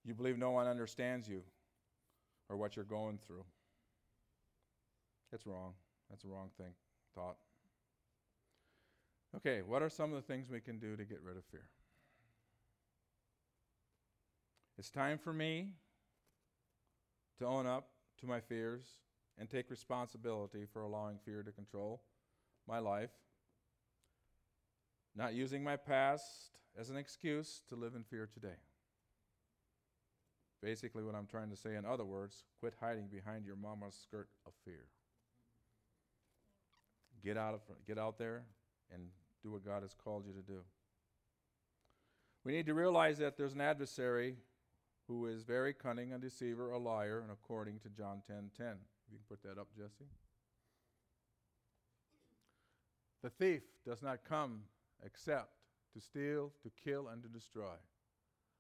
You 0.08 0.14
believe 0.14 0.38
no 0.38 0.52
one 0.52 0.68
understands 0.68 1.28
you 1.28 1.42
or 2.48 2.56
what 2.56 2.78
you're 2.78 2.86
going 2.86 3.20
through. 3.28 3.44
It's 5.34 5.46
wrong. 5.46 5.74
That's 6.10 6.24
a 6.24 6.30
wrong 6.30 6.50
thing, 6.58 6.72
thought. 7.14 7.36
Okay, 9.36 9.62
what 9.62 9.84
are 9.84 9.90
some 9.90 10.14
of 10.14 10.16
the 10.16 10.22
things 10.22 10.50
we 10.50 10.62
can 10.62 10.80
do 10.80 10.96
to 10.96 11.04
get 11.04 11.22
rid 11.22 11.36
of 11.36 11.44
fear? 11.52 11.68
It's 14.78 14.90
time 14.90 15.18
for 15.18 15.34
me 15.34 15.72
to 17.40 17.46
own 17.46 17.68
up 17.68 17.90
to 18.22 18.28
my 18.28 18.40
fears 18.40 18.86
and 19.38 19.50
take 19.50 19.70
responsibility 19.70 20.66
for 20.72 20.84
allowing 20.84 21.18
fear 21.26 21.44
to 21.44 21.52
control 21.52 22.02
my 22.66 22.80
life, 22.80 23.12
not 25.18 25.34
using 25.34 25.64
my 25.64 25.76
past 25.76 26.52
as 26.80 26.90
an 26.90 26.96
excuse 26.96 27.62
to 27.68 27.76
live 27.76 27.94
in 27.94 28.04
fear 28.04 28.30
today. 28.34 28.56
Basically, 30.62 31.04
what 31.04 31.16
I'm 31.16 31.28
trying 31.28 31.50
to 31.50 31.56
say, 31.56 31.76
in 31.76 31.86
other 31.86 32.06
words, 32.06 32.44
quit 32.60 32.74
hiding 32.80 33.08
behind 33.08 33.46
your 33.46 33.56
mama's 33.56 33.96
skirt 33.96 34.30
of 34.46 34.54
fear. 34.66 34.86
Get 37.24 37.38
out, 37.38 37.54
of, 37.54 37.62
get 37.86 37.98
out 37.98 38.18
there 38.18 38.44
and 38.92 39.04
do 39.44 39.52
what 39.52 39.66
God 39.66 39.84
has 39.84 39.94
called 39.94 40.26
you 40.26 40.34
to 40.34 40.42
do. 40.42 40.62
We 42.44 42.54
need 42.54 42.66
to 42.68 42.74
realize 42.74 43.18
that 43.20 43.38
there's 43.38 43.54
an 43.54 43.62
adversary 43.62 44.38
who 45.08 45.26
is 45.28 45.44
very 45.44 45.74
cunning, 45.74 46.14
a 46.14 46.18
deceiver, 46.18 46.72
a 46.72 46.78
liar, 46.78 47.20
and 47.22 47.32
according 47.32 47.80
to 47.80 47.90
John 47.90 48.22
10 48.28 48.52
10. 48.58 48.68
You 49.12 49.18
can 49.18 49.26
put 49.30 49.42
that 49.44 49.60
up, 49.60 49.68
Jesse. 49.78 50.10
The 53.24 53.30
thief 53.30 53.64
does 53.86 54.02
not 54.02 54.20
come 54.28 54.62
except 55.06 55.54
to 55.94 56.02
steal, 56.02 56.52
to 56.64 56.72
kill, 56.84 57.08
and 57.08 57.22
to 57.24 57.30
destroy. 57.30 57.76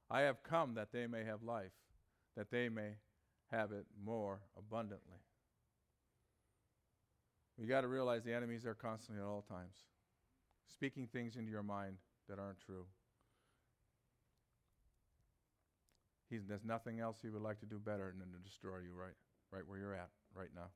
I 0.10 0.22
have 0.22 0.44
come 0.44 0.74
that 0.76 0.92
they 0.92 1.06
may 1.06 1.24
have 1.26 1.44
life, 1.44 1.74
that 2.38 2.52
they 2.52 2.70
may 2.70 2.92
have 3.52 3.72
it 3.72 3.86
more 4.06 4.40
abundantly. 4.58 5.20
You 7.58 7.68
got 7.68 7.82
to 7.82 7.88
realize 7.88 8.24
the 8.24 8.36
enemies 8.36 8.66
are 8.66 8.76
constantly 8.76 9.22
at 9.22 9.28
all 9.28 9.42
times 9.42 9.74
speaking 10.72 11.08
things 11.12 11.36
into 11.36 11.50
your 11.50 11.64
mind 11.64 11.96
that 12.30 12.40
aren't 12.40 12.60
true. 12.60 12.86
He's, 16.30 16.42
there's 16.48 16.66
nothing 16.66 17.00
else 17.00 17.18
he 17.22 17.30
would 17.30 17.42
like 17.42 17.60
to 17.62 17.66
do 17.66 17.80
better 17.80 18.14
than 18.20 18.30
to 18.32 18.38
destroy 18.48 18.80
you 18.80 18.94
right, 18.94 19.16
right 19.52 19.64
where 19.66 19.80
you're 19.80 19.96
at 19.96 20.10
right 20.36 20.50
now. 20.54 20.68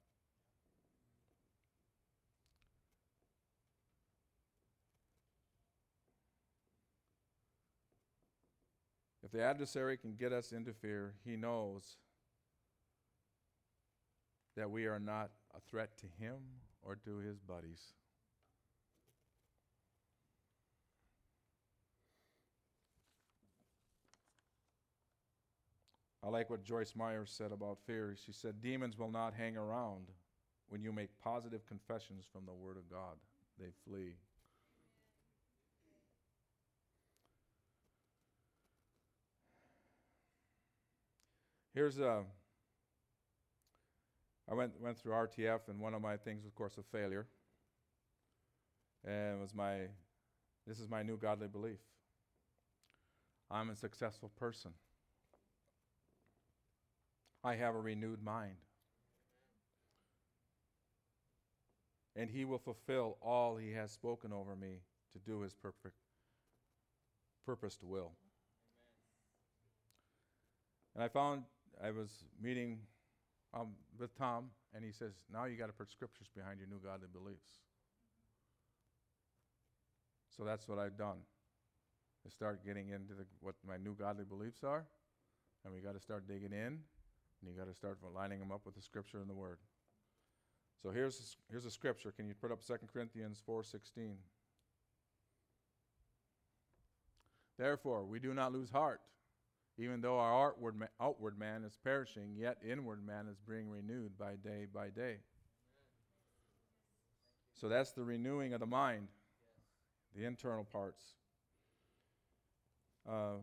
If 9.32 9.40
the 9.40 9.46
adversary 9.46 9.96
can 9.96 10.16
get 10.16 10.34
us 10.34 10.52
into 10.52 10.74
fear, 10.74 11.14
he 11.24 11.38
knows 11.38 11.96
that 14.58 14.70
we 14.70 14.88
are 14.88 15.00
not 15.00 15.30
a 15.56 15.62
threat 15.70 15.98
to 16.00 16.06
him 16.22 16.36
or 16.84 16.98
to 16.98 17.20
his 17.20 17.40
buddies. 17.40 17.94
I 26.22 26.28
like 26.28 26.50
what 26.50 26.66
Joyce 26.66 26.94
Meyer 26.94 27.26
said 27.26 27.54
about 27.54 27.78
fear. 27.88 28.18
She 28.26 28.34
said, 28.34 28.62
Demons 28.62 28.98
will 28.98 29.12
not 29.12 29.34
hang 29.34 29.56
around 29.56 30.08
when 30.68 30.84
you 30.84 30.92
make 30.92 31.10
positive 31.24 31.66
confessions 31.66 32.26
from 32.30 32.46
the 32.46 32.54
Word 32.54 32.76
of 32.76 32.90
God, 32.90 33.16
they 33.58 33.70
flee. 33.88 34.16
Here's 41.74 42.00
a. 42.00 42.24
I 44.50 44.54
went 44.54 44.74
went 44.82 44.98
through 44.98 45.14
RTF, 45.14 45.70
and 45.70 45.80
one 45.80 45.94
of 45.94 46.02
my 46.02 46.18
things, 46.18 46.44
was, 46.44 46.52
of 46.52 46.56
course, 46.56 46.78
a 46.78 46.84
failure. 46.84 47.28
And 49.06 49.40
was 49.40 49.56
my, 49.56 49.88
this 50.68 50.80
is 50.80 50.90
my 50.90 51.02
new 51.02 51.18
godly 51.18 51.48
belief. 51.48 51.80
I'm 53.50 53.70
a 53.70 53.76
successful 53.76 54.30
person. 54.38 54.72
I 57.44 57.56
have 57.56 57.74
a 57.74 57.80
renewed 57.80 58.24
mind. 58.24 58.56
And 62.16 62.30
he 62.30 62.46
will 62.46 62.60
fulfill 62.60 63.18
all 63.22 63.56
he 63.56 63.72
has 63.72 63.92
spoken 63.92 64.32
over 64.32 64.56
me 64.56 64.82
to 65.14 65.20
do 65.20 65.42
his 65.42 65.54
perfect 65.54 65.96
purposed 67.46 67.84
will. 67.84 68.12
And 70.94 71.04
I 71.04 71.08
found 71.08 71.44
I 71.84 71.92
was 71.92 72.10
meeting 72.42 72.80
um, 73.54 73.70
with 74.00 74.18
Tom, 74.18 74.46
and 74.74 74.84
he 74.84 74.92
says, 74.92 75.14
Now 75.32 75.46
you 75.46 75.58
got 75.58 75.68
to 75.68 75.74
put 75.74 75.90
scriptures 75.92 76.28
behind 76.36 76.60
your 76.60 76.68
new 76.68 76.80
godly 76.84 77.08
beliefs. 77.12 77.60
So 80.36 80.44
that's 80.44 80.68
what 80.68 80.80
I've 80.80 80.98
done. 80.98 81.18
I 82.26 82.30
start 82.30 82.66
getting 82.66 82.90
into 82.90 83.14
the, 83.14 83.26
what 83.42 83.56
my 83.68 83.78
new 83.78 83.94
godly 83.94 84.26
beliefs 84.26 84.64
are, 84.64 84.86
and 85.66 85.74
we 85.74 85.82
got 85.82 85.94
to 85.94 86.00
start 86.00 86.28
digging 86.28 86.54
in 86.54 86.80
and 87.42 87.50
you 87.50 87.58
got 87.58 87.68
to 87.68 87.76
start 87.76 87.98
lining 88.16 88.40
them 88.40 88.52
up 88.52 88.62
with 88.66 88.76
the 88.76 88.82
scripture 88.82 89.20
and 89.20 89.30
the 89.30 89.34
word. 89.34 89.58
So 90.82 90.92
here's 90.92 91.38
here's 91.50 91.66
a 91.66 91.72
scripture. 91.72 92.12
Can 92.12 92.28
you 92.28 92.34
put 92.34 92.52
up 92.52 92.66
2 92.66 92.74
Corinthians 92.92 93.42
4:16? 93.48 94.16
Therefore, 97.58 98.06
we 98.06 98.20
do 98.20 98.34
not 98.34 98.54
lose 98.54 98.72
heart, 98.72 99.02
even 99.82 100.00
though 100.00 100.20
our 100.20 100.48
outward, 100.48 100.78
ma- 100.78 100.86
outward 101.00 101.40
man 101.40 101.64
is 101.64 101.78
perishing, 101.84 102.36
yet 102.38 102.58
inward 102.64 103.06
man 103.06 103.28
is 103.28 103.38
being 103.50 103.70
renewed 103.70 104.18
by 104.18 104.36
day 104.36 104.68
by 104.72 104.90
day. 104.90 105.18
So 107.60 107.68
that's 107.68 107.92
the 107.92 108.04
renewing 108.04 108.54
of 108.54 108.60
the 108.60 108.68
mind, 108.68 109.08
the 110.16 110.26
internal 110.26 110.64
parts. 110.64 111.02
Uh, 113.10 113.38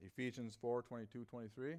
Ephesians 0.00 0.56
4 0.60 0.82
22 0.82 1.24
23 1.24 1.74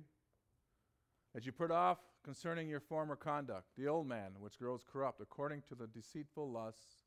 as 1.36 1.46
you 1.46 1.52
put 1.52 1.70
off 1.70 1.98
concerning 2.24 2.70
your 2.70 2.80
former 2.80 3.16
conduct, 3.16 3.66
the 3.78 3.88
old 3.88 4.08
man, 4.08 4.32
which 4.40 4.58
grows 4.58 4.86
corrupt 4.90 5.20
according 5.20 5.64
to 5.68 5.76
the 5.76 5.88
deceitful 5.88 6.50
lusts, 6.50 7.02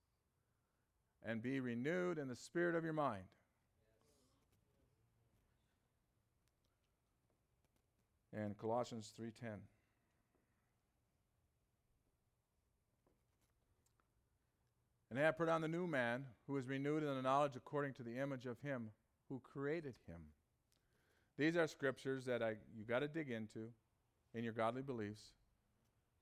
and 1.25 1.43
be 1.43 1.61
renewed 1.61 2.19
in 2.19 2.29
the 2.29 2.37
spirit 2.37 2.75
of 2.75 2.85
your 2.85 2.93
mind. 2.93 3.25
And 8.39 8.57
Colossians 8.57 9.13
3:10. 9.19 9.59
And 15.11 15.19
have 15.19 15.37
put 15.37 15.49
on 15.49 15.63
the 15.63 15.69
new 15.69 15.87
man, 15.87 16.27
who 16.47 16.57
is 16.57 16.69
renewed 16.69 17.03
in 17.03 17.09
the 17.09 17.23
knowledge 17.23 17.57
according 17.57 17.95
to 17.95 18.03
the 18.03 18.19
image 18.19 18.47
of 18.47 18.61
him 18.61 18.93
who 19.29 19.41
created 19.41 19.95
him. 20.07 20.21
These 21.37 21.57
are 21.57 21.67
scriptures 21.67 22.25
that 22.27 22.43
I 22.43 22.57
you 22.77 22.85
got 22.85 23.01
to 23.01 23.09
dig 23.09 23.31
into 23.31 23.73
in 24.35 24.45
your 24.45 24.53
godly 24.53 24.83
beliefs 24.83 25.33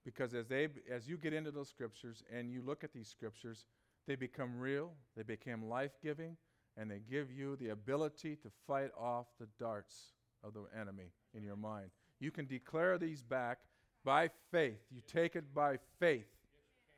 because 0.05 0.33
as 0.33 0.47
they 0.47 0.69
as 0.91 1.07
you 1.07 1.19
get 1.19 1.35
into 1.35 1.51
those 1.51 1.69
scriptures 1.69 2.23
and 2.33 2.51
you 2.51 2.63
look 2.63 2.83
at 2.83 2.93
these 2.93 3.09
scriptures 3.09 3.67
they 4.07 4.15
become 4.15 4.59
real 4.59 4.93
they 5.17 5.23
become 5.23 5.69
life-giving 5.69 6.37
and 6.77 6.91
they 6.91 7.01
give 7.11 7.31
you 7.31 7.57
the 7.57 7.71
ability 7.71 8.37
to 8.37 8.51
fight 8.67 8.91
off 8.99 9.27
the 9.39 9.49
darts 9.59 10.13
of 10.45 10.55
the 10.55 10.65
enemy 10.79 11.13
in 11.35 11.43
your 11.43 11.57
mind 11.57 11.91
you 12.21 12.31
can 12.31 12.47
declare 12.47 12.99
these 12.99 13.23
back 13.23 13.59
by 14.05 14.31
faith. 14.51 14.79
You 14.91 15.03
take 15.07 15.37
it 15.37 15.55
by 15.55 15.79
faith. 15.99 16.27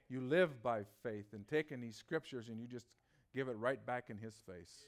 You 0.08 0.20
live 0.20 0.62
by 0.62 0.82
faith 1.02 1.26
and 1.32 1.46
taking 1.46 1.80
these 1.80 1.96
scriptures 1.96 2.48
and 2.48 2.60
you 2.60 2.66
just 2.66 2.86
give 3.34 3.48
it 3.48 3.56
right 3.56 3.84
back 3.84 4.04
in 4.08 4.16
his 4.16 4.34
face. 4.46 4.84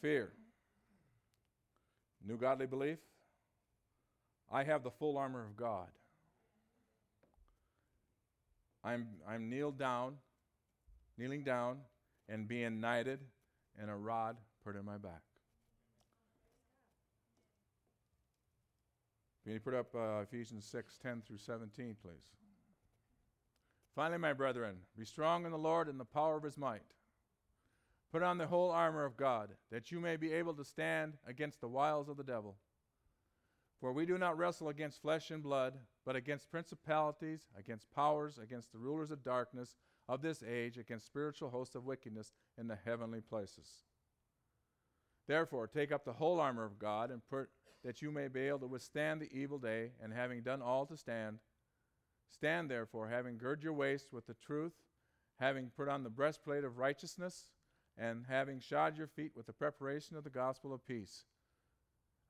Fear. 0.00 0.32
New 2.26 2.36
godly 2.36 2.66
belief? 2.66 2.98
I 4.50 4.64
have 4.64 4.82
the 4.82 4.90
full 4.90 5.16
armor 5.16 5.44
of 5.44 5.56
God. 5.56 5.88
I'm, 8.82 9.06
I'm 9.28 9.50
kneeled 9.50 9.78
down, 9.78 10.14
kneeling 11.18 11.44
down, 11.44 11.78
and 12.28 12.48
being 12.48 12.80
knighted, 12.80 13.20
and 13.78 13.90
a 13.90 13.94
rod 13.94 14.36
put 14.64 14.76
in 14.76 14.84
my 14.84 14.98
back. 14.98 15.22
Can 19.44 19.54
you 19.54 19.60
put 19.60 19.74
up 19.74 19.94
uh, 19.94 20.20
Ephesians 20.22 20.64
6 20.66 20.98
10 21.02 21.22
through 21.26 21.38
17, 21.38 21.96
please? 22.02 22.12
Finally, 23.96 24.18
my 24.18 24.32
brethren, 24.32 24.76
be 24.96 25.04
strong 25.04 25.44
in 25.44 25.50
the 25.50 25.58
Lord 25.58 25.88
and 25.88 25.98
the 25.98 26.04
power 26.04 26.36
of 26.36 26.42
his 26.42 26.56
might. 26.56 26.82
Put 28.12 28.22
on 28.22 28.38
the 28.38 28.46
whole 28.46 28.70
armor 28.70 29.04
of 29.04 29.16
God, 29.16 29.50
that 29.70 29.90
you 29.90 30.00
may 30.00 30.16
be 30.16 30.32
able 30.32 30.54
to 30.54 30.64
stand 30.64 31.14
against 31.26 31.60
the 31.60 31.68
wiles 31.68 32.08
of 32.08 32.16
the 32.16 32.24
devil. 32.24 32.56
For 33.80 33.92
we 33.92 34.04
do 34.04 34.18
not 34.18 34.36
wrestle 34.36 34.68
against 34.68 35.00
flesh 35.00 35.30
and 35.30 35.42
blood, 35.42 35.74
but 36.04 36.16
against 36.16 36.50
principalities, 36.50 37.46
against 37.58 37.90
powers, 37.94 38.38
against 38.38 38.72
the 38.72 38.78
rulers 38.78 39.10
of 39.10 39.24
darkness 39.24 39.76
of 40.08 40.22
this 40.22 40.42
age, 40.42 40.76
against 40.76 41.06
spiritual 41.06 41.50
hosts 41.50 41.74
of 41.74 41.86
wickedness 41.86 42.32
in 42.58 42.66
the 42.66 42.78
heavenly 42.84 43.20
places. 43.20 43.68
Therefore, 45.30 45.68
take 45.68 45.92
up 45.92 46.04
the 46.04 46.14
whole 46.14 46.40
armor 46.40 46.64
of 46.64 46.80
God, 46.80 47.12
and 47.12 47.22
put, 47.30 47.50
that 47.84 48.02
you 48.02 48.10
may 48.10 48.26
be 48.26 48.48
able 48.48 48.58
to 48.58 48.66
withstand 48.66 49.20
the 49.20 49.32
evil 49.32 49.58
day, 49.58 49.92
and 50.02 50.12
having 50.12 50.42
done 50.42 50.60
all 50.60 50.84
to 50.86 50.96
stand, 50.96 51.38
stand 52.28 52.68
therefore, 52.68 53.08
having 53.08 53.38
girded 53.38 53.62
your 53.62 53.72
waist 53.72 54.12
with 54.12 54.26
the 54.26 54.34
truth, 54.34 54.72
having 55.38 55.70
put 55.76 55.88
on 55.88 56.02
the 56.02 56.10
breastplate 56.10 56.64
of 56.64 56.78
righteousness 56.78 57.46
and 57.96 58.24
having 58.28 58.58
shod 58.58 58.98
your 58.98 59.06
feet 59.06 59.30
with 59.36 59.46
the 59.46 59.52
preparation 59.52 60.16
of 60.16 60.24
the 60.24 60.30
gospel 60.30 60.74
of 60.74 60.84
peace. 60.84 61.26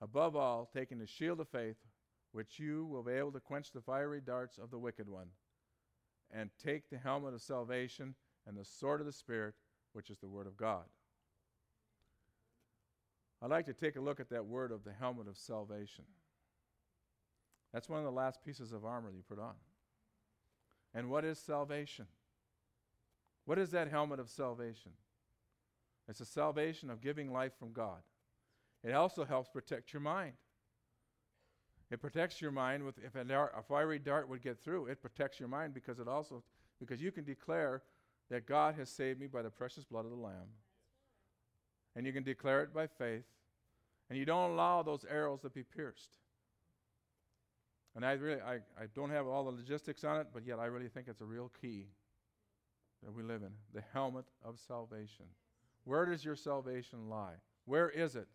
Above 0.03 0.37
all, 0.37 0.69
taking 0.71 0.99
the 0.99 1.07
shield 1.07 1.41
of 1.41 1.49
faith, 1.49 1.79
which 2.33 2.59
you 2.59 2.85
will 2.85 3.03
be 3.03 3.13
able 3.13 3.33
to 3.33 3.41
quench 3.41 3.73
the 3.73 3.81
fiery 3.81 4.21
darts 4.21 4.59
of 4.59 4.71
the 4.71 4.79
wicked 4.79 5.09
one, 5.09 5.29
and 6.31 6.51
take 6.63 6.91
the 6.91 6.99
helmet 6.99 7.33
of 7.33 7.41
salvation 7.41 8.15
and 8.47 8.59
the 8.59 8.65
sword 8.67 9.01
of 9.01 9.07
the 9.07 9.13
Spirit, 9.13 9.55
which 9.95 10.11
is 10.11 10.19
the 10.19 10.29
Word 10.29 10.47
of 10.47 10.59
God. 10.59 10.85
I'd 13.43 13.51
like 13.51 13.67
to 13.67 13.73
take 13.73 13.97
a 13.97 14.01
look 14.01 14.21
at 14.21 14.31
that 14.31 14.47
word 14.47 14.71
of 14.71 14.85
the 14.85 14.93
helmet 14.93 15.29
of 15.29 15.37
salvation. 15.37 16.05
That's 17.73 17.89
one 17.89 17.99
of 17.99 18.05
the 18.05 18.11
last 18.11 18.45
pieces 18.45 18.73
of 18.73 18.85
armor 18.85 19.11
you 19.11 19.23
put 19.29 19.39
on. 19.39 19.55
And 20.95 21.09
what 21.09 21.25
is 21.25 21.39
salvation? 21.39 22.07
What 23.45 23.59
is 23.59 23.71
that 23.71 23.89
helmet 23.89 24.21
of 24.21 24.29
salvation? 24.29 24.93
It's 26.09 26.21
a 26.21 26.27
salvation 26.27 26.91
of 26.91 27.01
giving 27.01 27.33
life 27.33 27.53
from 27.59 27.73
God. 27.73 28.01
It 28.83 28.93
also 28.93 29.25
helps 29.25 29.49
protect 29.49 29.93
your 29.93 30.01
mind. 30.01 30.33
It 31.91 32.01
protects 32.01 32.41
your 32.41 32.51
mind 32.51 32.85
with 32.85 32.99
if 32.99 33.15
a, 33.15 33.63
fiery 33.69 33.99
dart 33.99 34.29
would 34.29 34.43
get 34.43 34.63
through, 34.63 34.87
it 34.87 35.01
protects 35.01 35.41
your 35.41 35.49
mind 35.49 35.75
because 35.75 35.99
it 35.99 36.09
also 36.09 36.43
Because 36.79 37.03
you 37.03 37.13
can 37.13 37.25
declare 37.25 37.83
that 38.31 38.47
God 38.47 38.75
has 38.77 38.89
saved 38.89 39.21
me 39.21 39.27
by 39.27 39.43
the 39.43 39.51
precious 39.51 39.85
blood 39.85 40.05
of 40.05 40.11
the 40.11 40.17
Lamb. 40.17 40.49
And 41.97 42.07
you 42.07 42.13
can 42.13 42.23
declare 42.23 42.63
it 42.63 42.73
by 42.73 42.87
faith. 42.87 43.25
And 44.09 44.19
you 44.19 44.25
don't 44.25 44.51
allow 44.51 44.83
those 44.83 45.05
arrows 45.09 45.41
to 45.43 45.51
be 45.51 45.63
pierced. 45.63 46.17
And 47.95 48.05
I 48.05 48.13
really 48.13 48.41
I, 48.41 48.55
I 48.55 48.87
don't 48.95 49.11
have 49.11 49.27
all 49.27 49.45
the 49.45 49.51
logistics 49.51 50.05
on 50.05 50.21
it, 50.21 50.29
but 50.33 50.47
yet 50.47 50.59
I 50.59 50.67
really 50.67 50.89
think 50.89 51.09
it's 51.09 51.21
a 51.21 51.27
real 51.27 51.51
key 51.61 51.87
that 53.03 53.13
we 53.13 53.23
live 53.23 53.43
in. 53.43 53.53
The 53.75 53.83
helmet 53.93 54.27
of 54.45 54.59
salvation. 54.59 55.27
Where 55.85 56.07
does 56.07 56.25
your 56.25 56.37
salvation 56.37 57.09
lie? 57.09 57.35
Where 57.65 57.89
is 57.91 58.17
it? 58.17 58.29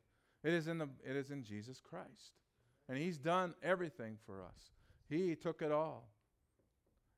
It 0.44 0.54
is 0.54 0.68
in 0.68 0.78
the 0.78 0.90
it 1.04 1.16
is 1.16 1.32
in 1.32 1.44
Jesus 1.44 1.80
Christ. 1.82 2.40
And 2.88 2.98
he's 2.98 3.18
done 3.18 3.54
everything 3.64 4.18
for 4.26 4.44
us. 4.44 4.72
He 5.10 5.36
took 5.36 5.62
it 5.62 5.72
all. 5.72 6.10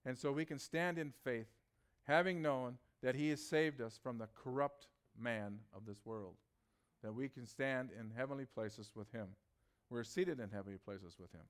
And 0.05 0.17
so 0.17 0.31
we 0.31 0.45
can 0.45 0.59
stand 0.59 0.97
in 0.97 1.11
faith, 1.23 1.47
having 2.03 2.41
known 2.41 2.77
that 3.03 3.15
he 3.15 3.29
has 3.29 3.41
saved 3.41 3.81
us 3.81 3.99
from 4.01 4.17
the 4.17 4.29
corrupt 4.33 4.87
man 5.19 5.59
of 5.75 5.85
this 5.85 6.05
world. 6.05 6.35
That 7.03 7.13
we 7.13 7.29
can 7.29 7.45
stand 7.45 7.89
in 7.97 8.11
heavenly 8.15 8.45
places 8.45 8.91
with 8.95 9.11
him. 9.11 9.27
We're 9.89 10.03
seated 10.03 10.39
in 10.39 10.49
heavenly 10.49 10.79
places 10.79 11.15
with 11.19 11.31
him. 11.31 11.43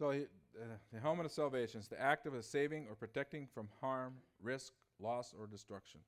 So 0.00 0.12
he, 0.12 0.22
uh, 0.58 0.64
the 0.94 0.98
helmet 0.98 1.26
of 1.26 1.32
salvation 1.32 1.78
is 1.78 1.88
the 1.88 2.00
act 2.00 2.26
of 2.26 2.32
a 2.32 2.42
saving 2.42 2.86
or 2.88 2.94
protecting 2.94 3.46
from 3.52 3.68
harm, 3.82 4.14
risk, 4.42 4.72
loss, 4.98 5.34
or 5.38 5.46
destruction. 5.46 6.00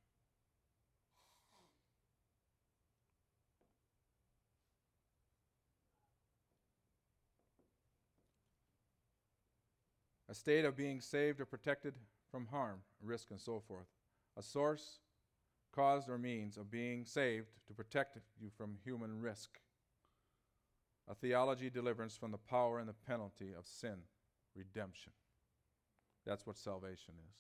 A 10.33 10.35
state 10.35 10.65
of 10.65 10.77
being 10.77 11.01
saved 11.01 11.41
or 11.41 11.45
protected 11.45 11.95
from 12.31 12.47
harm, 12.47 12.81
risk, 13.01 13.31
and 13.31 13.41
so 13.41 13.63
forth. 13.69 13.87
A 14.37 14.43
source, 14.43 15.01
cause, 15.75 16.09
or 16.09 16.17
means 16.17 16.57
of 16.57 16.71
being 16.71 17.05
saved 17.05 17.49
to 17.69 17.75
protect 17.75 18.17
you 18.41 18.49
from 18.57 18.79
human 18.83 19.21
risk 19.21 19.61
a 21.11 21.15
theology 21.15 21.69
deliverance 21.69 22.17
from 22.17 22.31
the 22.31 22.39
power 22.39 22.79
and 22.79 22.89
the 22.89 22.95
penalty 23.07 23.51
of 23.59 23.67
sin, 23.67 23.97
redemption. 24.55 25.13
That's 26.25 26.47
what 26.47 26.57
salvation 26.57 27.15
is. 27.29 27.35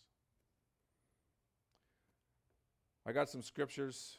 I 3.07 3.12
got 3.12 3.30
some 3.30 3.43
scriptures 3.43 4.18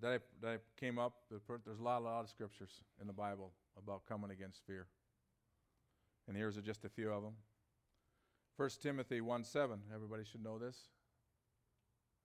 that 0.00 0.12
I, 0.12 0.18
that 0.40 0.48
I 0.48 0.56
came 0.78 0.98
up. 0.98 1.14
There's 1.28 1.78
a 1.78 1.82
lot, 1.82 1.98
a 2.00 2.04
lot 2.04 2.20
of 2.20 2.30
scriptures 2.30 2.80
in 3.00 3.06
the 3.06 3.12
Bible 3.12 3.52
about 3.76 4.06
coming 4.06 4.30
against 4.30 4.64
fear. 4.66 4.86
And 6.26 6.36
here's 6.36 6.56
just 6.56 6.84
a 6.84 6.88
few 6.88 7.10
of 7.10 7.22
them. 7.22 7.34
1 8.56 8.70
Timothy 8.80 9.20
1 9.20 9.44
7. 9.44 9.78
Everybody 9.94 10.24
should 10.24 10.42
know 10.42 10.58
this. 10.58 10.88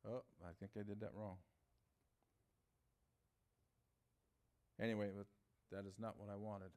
Oh, 0.07 0.23
I 0.43 0.51
think 0.59 0.71
I 0.77 0.83
did 0.83 1.01
that 1.01 1.11
wrong. 1.13 1.37
Anyway, 4.81 5.09
but 5.15 5.25
that 5.71 5.87
is 5.87 5.95
not 5.99 6.15
what 6.17 6.29
I 6.31 6.35
wanted. 6.35 6.69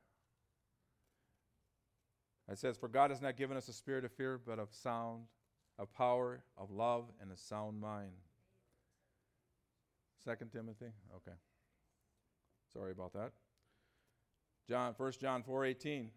It 2.50 2.58
says, 2.58 2.76
For 2.76 2.88
God 2.88 3.10
has 3.10 3.22
not 3.22 3.36
given 3.36 3.56
us 3.56 3.68
a 3.68 3.72
spirit 3.72 4.04
of 4.04 4.12
fear, 4.12 4.40
but 4.44 4.58
of 4.58 4.68
sound, 4.72 5.22
of 5.78 5.92
power, 5.92 6.42
of 6.58 6.70
love, 6.70 7.04
and 7.20 7.30
a 7.30 7.36
sound 7.36 7.80
mind. 7.80 8.12
Second 10.24 10.50
Timothy? 10.50 10.92
Okay. 11.16 11.36
Sorry 12.72 12.92
about 12.92 13.12
that. 13.12 13.32
John, 14.68 14.94
1 14.96 15.12
John 15.20 15.42
4 15.42 15.64
18. 15.64 16.10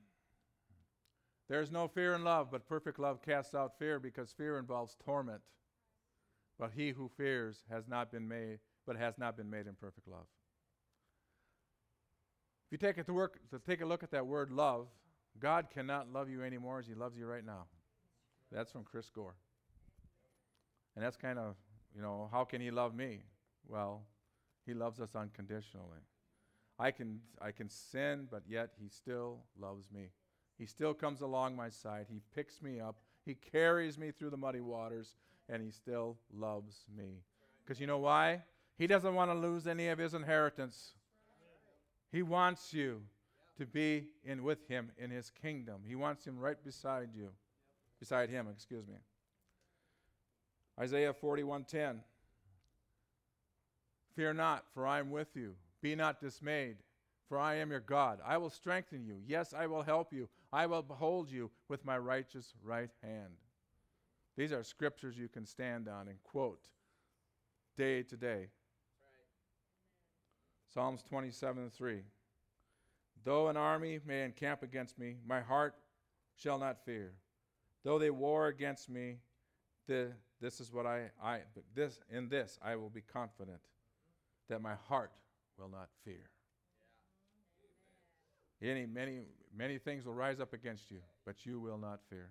There's 1.48 1.72
no 1.72 1.88
fear 1.88 2.14
in 2.14 2.24
love, 2.24 2.50
but 2.52 2.68
perfect 2.68 3.00
love 3.00 3.22
casts 3.22 3.54
out 3.54 3.78
fear, 3.78 4.00
because 4.00 4.32
fear 4.32 4.58
involves 4.58 4.98
torment. 5.06 5.41
But 6.58 6.72
he 6.76 6.89
who 6.89 7.10
fears 7.18 7.64
has 7.70 7.88
not 7.88 8.12
been 8.12 8.28
made, 8.28 8.60
but 8.88 8.96
has 8.96 9.18
not 9.18 9.38
been 9.38 9.50
made 9.50 9.68
in 9.68 9.76
perfect 9.76 10.08
love. 10.08 10.26
If 12.68 12.72
you 12.72 12.78
take 12.78 12.98
it 12.98 13.06
to 13.06 13.14
work 13.14 13.39
take 13.66 13.82
a 13.82 13.86
look 13.86 14.02
at 14.02 14.12
that 14.12 14.26
word 14.26 14.50
love, 14.50 14.88
God 15.39 15.68
cannot 15.72 16.12
love 16.12 16.30
you 16.30 16.43
anymore 16.43 16.80
as 16.80 16.88
he 16.88 16.96
loves 16.96 17.18
you 17.18 17.28
right 17.28 17.46
now. 17.46 17.66
That's 18.52 18.72
from 18.72 18.84
Chris 18.84 19.10
Gore. 19.10 19.36
And 20.96 21.04
that's 21.04 21.18
kind 21.18 21.38
of, 21.38 21.56
you 21.96 22.02
know, 22.02 22.30
how 22.32 22.43
can 22.46 22.62
he 22.62 22.72
love 22.72 22.96
me? 22.96 23.24
Well, 23.68 24.04
he 24.66 24.74
loves 24.74 25.00
us 25.00 25.16
unconditionally. 25.16 26.00
I 26.80 26.91
can 26.91 27.20
I 27.41 27.52
can 27.52 27.70
sin, 27.70 28.28
but 28.32 28.43
yet 28.48 28.72
he 28.82 28.89
still 28.89 29.43
loves 29.60 29.91
me. 29.91 30.10
He 30.58 30.66
still 30.66 30.93
comes 30.93 31.22
along 31.22 31.56
my 31.56 31.70
side. 31.70 32.06
He 32.10 32.22
picks 32.34 32.62
me 32.62 32.80
up. 32.80 32.95
He 33.26 33.36
carries 33.36 33.97
me 33.97 34.12
through 34.12 34.30
the 34.30 34.38
muddy 34.38 34.62
waters, 34.62 35.16
and 35.49 35.62
he 35.62 35.72
still 35.72 36.18
loves 36.34 36.86
me. 36.95 37.22
Because 37.64 37.80
you 37.80 37.88
know 37.88 37.97
why? 37.97 38.43
He 38.78 38.88
doesn't 38.88 39.16
want 39.16 39.32
to 39.32 39.36
lose 39.36 39.68
any 39.68 39.88
of 39.88 39.97
his 39.97 40.14
inheritance. 40.14 40.93
He 42.12 42.22
wants 42.22 42.74
you 42.74 43.01
to 43.58 43.66
be 43.66 44.08
in 44.24 44.43
with 44.43 44.68
him 44.68 44.91
in 44.97 45.10
his 45.10 45.30
kingdom. 45.30 45.82
He 45.88 45.95
wants 45.95 46.26
him 46.26 46.38
right 46.38 46.62
beside 46.64 47.10
you. 47.16 47.30
Beside 47.99 48.30
him, 48.30 48.47
excuse 48.51 48.88
me. 48.88 48.95
Isaiah 50.80 51.14
41:10 51.14 52.01
Fear 54.16 54.34
not, 54.34 54.66
for 54.74 54.88
I 54.88 54.99
am 54.99 55.12
with 55.12 55.36
you. 55.36 55.56
Be 55.82 55.95
not 55.95 56.22
dismayed, 56.22 56.78
for 57.28 57.38
I 57.38 57.56
am 57.56 57.70
your 57.70 57.82
God. 57.82 58.20
I 58.26 58.38
will 58.38 58.49
strengthen 58.49 59.06
you. 59.06 59.18
Yes, 59.28 59.53
I 59.53 59.68
will 59.68 59.84
help 59.84 60.14
you. 60.14 60.30
I 60.56 60.68
will 60.68 60.84
behold 60.84 61.30
you 61.30 61.51
with 61.68 61.84
my 61.84 61.97
righteous 61.97 62.53
right 62.64 62.89
hand. 63.03 63.34
These 64.38 64.53
are 64.53 64.64
scriptures 64.64 65.18
you 65.18 65.28
can 65.28 65.45
stand 65.45 65.89
on 65.89 66.08
and 66.08 66.24
quote 66.24 66.70
day 67.78 68.03
to 68.03 68.16
day. 68.16 68.47
Psalms 70.74 71.03
27 71.03 71.72
3. 71.72 72.03
Though 73.26 73.49
an 73.49 73.58
army 73.58 73.99
may 74.06 74.24
encamp 74.24 74.64
against 74.64 74.97
me, 74.97 75.18
my 75.28 75.41
heart 75.41 75.76
shall 76.38 76.58
not 76.58 76.86
fear. 76.86 77.12
Though 77.84 77.99
they 77.99 78.10
war 78.10 78.47
against 78.47 78.89
me, 78.89 79.18
the, 79.89 80.14
this 80.39 80.62
is 80.62 80.72
what 80.72 80.86
I, 80.86 81.12
I 81.22 81.39
this 81.74 81.99
in 82.10 82.30
this 82.30 82.58
I 82.64 82.78
will 82.78 82.89
be 82.89 83.01
confident 83.01 83.60
that 84.47 84.62
my 84.62 84.76
heart 84.88 85.12
will 85.60 85.70
not 85.70 85.89
fear. 86.06 86.30
Any 88.62 88.86
many 88.86 89.20
many 89.56 89.78
things 89.78 90.06
will 90.06 90.14
rise 90.14 90.39
up 90.39 90.53
against 90.53 90.89
you, 90.89 90.99
but 91.26 91.45
you 91.45 91.60
will 91.60 91.78
not 91.78 91.99
fear. 92.10 92.30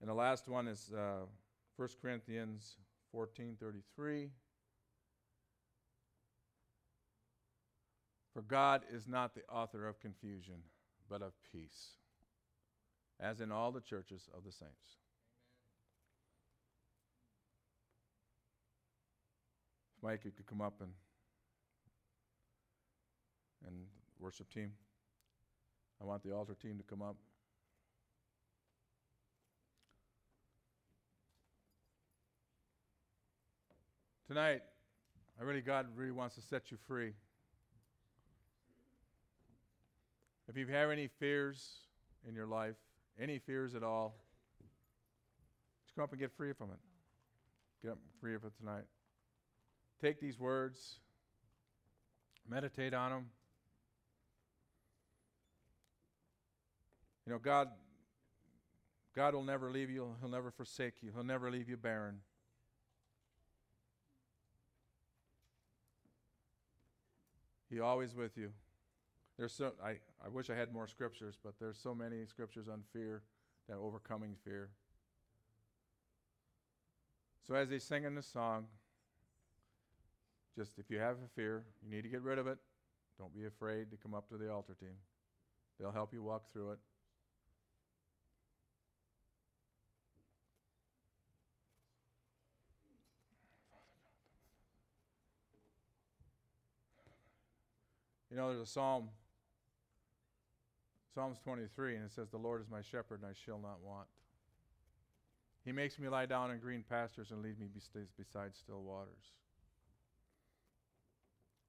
And 0.00 0.10
the 0.10 0.14
last 0.14 0.48
one 0.48 0.68
is 0.68 0.92
uh, 0.96 1.26
1 1.76 1.88
Corinthians 2.00 2.76
14:33. 3.14 4.28
For 8.34 8.42
God 8.42 8.82
is 8.92 9.08
not 9.08 9.34
the 9.34 9.42
author 9.50 9.88
of 9.88 9.98
confusion, 9.98 10.56
but 11.08 11.22
of 11.22 11.32
peace, 11.50 11.92
as 13.18 13.40
in 13.40 13.50
all 13.50 13.72
the 13.72 13.80
churches 13.80 14.28
of 14.36 14.44
the 14.44 14.52
saints. 14.52 14.98
Mike, 20.02 20.24
you 20.24 20.30
could 20.30 20.46
come 20.46 20.60
up 20.60 20.74
and 20.82 20.90
and 23.64 23.74
worship 24.18 24.50
team. 24.52 24.72
I 26.00 26.04
want 26.04 26.22
the 26.22 26.34
altar 26.34 26.54
team 26.54 26.76
to 26.78 26.84
come 26.84 27.02
up. 27.02 27.16
Tonight, 34.26 34.62
I 35.40 35.44
really 35.44 35.60
God 35.60 35.86
really 35.94 36.10
wants 36.10 36.34
to 36.34 36.40
set 36.40 36.72
you 36.72 36.76
free. 36.88 37.12
If 40.48 40.56
you 40.56 40.66
have 40.66 40.90
any 40.90 41.08
fears 41.20 41.76
in 42.28 42.34
your 42.34 42.46
life, 42.46 42.74
any 43.20 43.38
fears 43.38 43.74
at 43.74 43.82
all, 43.84 44.16
just 45.84 45.94
come 45.94 46.04
up 46.04 46.10
and 46.10 46.20
get 46.20 46.32
free 46.36 46.52
from 46.52 46.70
it. 46.70 46.78
Get 47.82 47.92
up 47.92 47.98
free 48.20 48.34
of 48.34 48.44
it 48.44 48.52
tonight. 48.58 48.84
Take 50.02 50.20
these 50.20 50.38
words, 50.38 50.96
meditate 52.48 52.94
on 52.94 53.10
them. 53.10 53.26
You 57.26 57.32
know, 57.32 57.38
God 57.38 57.68
God 59.14 59.34
will 59.34 59.42
never 59.42 59.70
leave 59.70 59.90
you, 59.90 60.14
he'll 60.20 60.28
never 60.28 60.50
forsake 60.50 61.02
you. 61.02 61.10
He'll 61.14 61.24
never 61.24 61.50
leave 61.50 61.68
you 61.68 61.76
barren. 61.76 62.20
He 67.70 67.80
always 67.80 68.14
with 68.14 68.36
you. 68.36 68.50
There's 69.38 69.52
so 69.52 69.72
I, 69.84 69.98
I 70.24 70.28
wish 70.30 70.50
I 70.50 70.54
had 70.54 70.72
more 70.72 70.86
scriptures, 70.86 71.36
but 71.42 71.54
there's 71.58 71.78
so 71.78 71.94
many 71.94 72.24
scriptures 72.26 72.68
on 72.68 72.82
fear, 72.92 73.22
that 73.68 73.76
overcoming 73.76 74.36
fear. 74.44 74.68
So 77.46 77.54
as 77.54 77.68
they 77.68 77.78
sing 77.78 78.04
in 78.04 78.14
the 78.14 78.22
song, 78.22 78.66
Just 80.56 80.78
if 80.78 80.90
you 80.90 80.98
have 80.98 81.16
a 81.16 81.28
fear, 81.34 81.64
you 81.82 81.94
need 81.94 82.02
to 82.02 82.08
get 82.08 82.22
rid 82.22 82.38
of 82.38 82.46
it. 82.46 82.58
Don't 83.18 83.34
be 83.34 83.44
afraid 83.44 83.90
to 83.90 83.96
come 83.96 84.14
up 84.14 84.28
to 84.30 84.36
the 84.36 84.50
altar 84.50 84.74
team. 84.78 84.96
They'll 85.78 85.92
help 85.92 86.12
you 86.12 86.22
walk 86.22 86.50
through 86.52 86.72
it. 86.72 86.78
You 98.36 98.42
know, 98.42 98.48
there's 98.48 98.68
a 98.68 98.70
psalm, 98.70 99.08
Psalms 101.14 101.38
23, 101.42 101.96
and 101.96 102.04
it 102.04 102.12
says, 102.12 102.28
The 102.28 102.36
Lord 102.36 102.60
is 102.60 102.68
my 102.70 102.82
shepherd, 102.82 103.22
and 103.22 103.30
I 103.30 103.32
shall 103.32 103.58
not 103.58 103.80
want. 103.82 104.08
He 105.64 105.72
makes 105.72 105.98
me 105.98 106.06
lie 106.10 106.26
down 106.26 106.50
in 106.50 106.58
green 106.58 106.84
pastures 106.86 107.30
and 107.30 107.42
leads 107.42 107.58
me 107.58 107.68
beside 108.18 108.54
still 108.54 108.82
waters. 108.82 109.32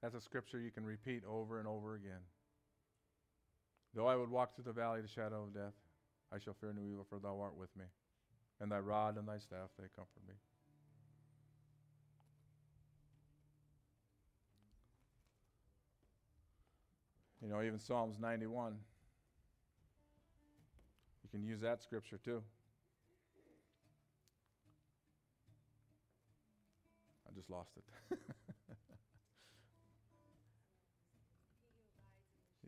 That's 0.01 0.13
a 0.13 0.19
scripture 0.19 0.59
you 0.59 0.71
can 0.71 0.83
repeat 0.83 1.23
over 1.25 1.59
and 1.59 1.69
over 1.69 1.95
again. 1.95 2.19
Though 3.95 4.07
I 4.07 4.17
would 4.17 4.29
walk 4.29 4.53
through 4.53 4.65
the 4.65 4.73
valley 4.73 4.99
of 4.99 5.05
the 5.05 5.11
shadow 5.13 5.43
of 5.43 5.53
death, 5.53 5.75
I 6.33 6.39
shall 6.39 6.55
fear 6.59 6.73
no 6.75 6.81
evil, 6.85 7.05
for 7.09 7.17
thou 7.17 7.39
art 7.39 7.55
with 7.55 7.73
me. 7.77 7.85
And 8.59 8.69
thy 8.69 8.79
rod 8.79 9.17
and 9.17 9.25
thy 9.25 9.37
staff, 9.37 9.69
they 9.79 9.87
comfort 9.95 10.27
me. 10.27 10.33
You 17.47 17.53
know, 17.53 17.61
even 17.61 17.79
Psalms 17.79 18.17
91. 18.19 18.73
You 21.23 21.29
can 21.29 21.47
use 21.47 21.61
that 21.61 21.81
scripture 21.81 22.19
too. 22.21 22.43
I 27.25 27.31
just 27.33 27.49
lost 27.49 27.69
it. 27.77 28.17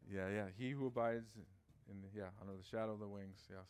yeah, 0.09 0.29
yeah. 0.33 0.45
He 0.57 0.71
who 0.71 0.87
abides 0.87 1.27
in 1.89 1.95
the, 2.01 2.07
yeah 2.17 2.27
under 2.41 2.53
the 2.53 2.63
shadow 2.63 2.93
of 2.93 2.99
the 2.99 3.07
wings. 3.07 3.39
Yes. 3.49 3.67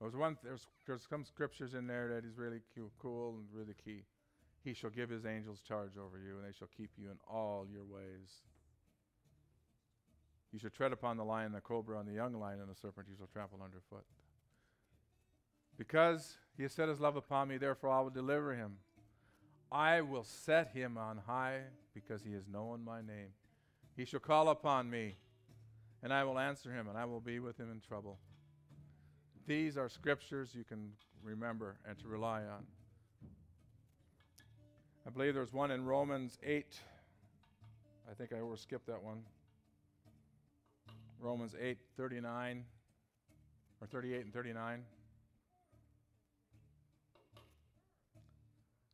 There's 0.00 0.16
one. 0.16 0.36
There's 0.42 0.66
there's 0.84 1.06
some 1.08 1.24
scriptures 1.24 1.74
in 1.74 1.86
there 1.86 2.08
that 2.08 2.24
is 2.24 2.36
really 2.36 2.62
cu- 2.74 2.90
cool 3.00 3.36
and 3.38 3.46
really 3.52 3.76
key. 3.84 4.02
He 4.64 4.74
shall 4.74 4.90
give 4.90 5.10
his 5.10 5.24
angels 5.26 5.60
charge 5.60 5.92
over 5.96 6.18
you, 6.18 6.38
and 6.38 6.44
they 6.44 6.58
shall 6.58 6.70
keep 6.76 6.90
you 6.98 7.08
in 7.08 7.18
all 7.30 7.68
your 7.72 7.84
ways. 7.84 8.42
You 10.52 10.58
shall 10.58 10.70
tread 10.70 10.92
upon 10.92 11.16
the 11.16 11.24
lion, 11.24 11.52
the 11.52 11.60
cobra, 11.60 11.98
and 11.98 12.08
the 12.08 12.14
young 12.14 12.34
lion, 12.34 12.60
and 12.60 12.70
the 12.70 12.74
serpent 12.74 13.06
you 13.10 13.16
shall 13.16 13.26
trample 13.26 13.60
underfoot. 13.62 14.04
Because 15.76 16.38
he 16.56 16.62
has 16.62 16.72
set 16.72 16.88
his 16.88 17.00
love 17.00 17.16
upon 17.16 17.48
me, 17.48 17.58
therefore 17.58 17.90
I 17.90 18.00
will 18.00 18.10
deliver 18.10 18.54
him. 18.54 18.76
I 19.70 20.00
will 20.00 20.24
set 20.24 20.72
him 20.72 20.96
on 20.96 21.20
high, 21.26 21.60
because 21.94 22.22
he 22.22 22.32
has 22.32 22.48
known 22.48 22.84
my 22.84 23.00
name. 23.00 23.28
He 23.96 24.04
shall 24.04 24.20
call 24.20 24.48
upon 24.48 24.88
me, 24.88 25.16
and 26.02 26.12
I 26.12 26.24
will 26.24 26.38
answer 26.38 26.72
him, 26.72 26.88
and 26.88 26.96
I 26.96 27.04
will 27.04 27.20
be 27.20 27.40
with 27.40 27.58
him 27.58 27.70
in 27.70 27.80
trouble. 27.80 28.18
These 29.46 29.76
are 29.76 29.88
scriptures 29.88 30.54
you 30.54 30.64
can 30.64 30.92
remember 31.22 31.76
and 31.86 31.98
to 31.98 32.08
rely 32.08 32.42
on. 32.42 32.64
I 35.06 35.10
believe 35.10 35.34
there's 35.34 35.52
one 35.52 35.70
in 35.70 35.84
Romans 35.84 36.38
8. 36.42 36.80
I 38.10 38.14
think 38.14 38.32
I 38.32 38.36
overskipped 38.36 38.86
that 38.86 39.02
one. 39.02 39.22
Romans 41.20 41.54
8, 41.60 41.78
39, 41.96 42.64
or 43.80 43.86
38 43.86 44.24
and 44.24 44.32
39. 44.32 44.82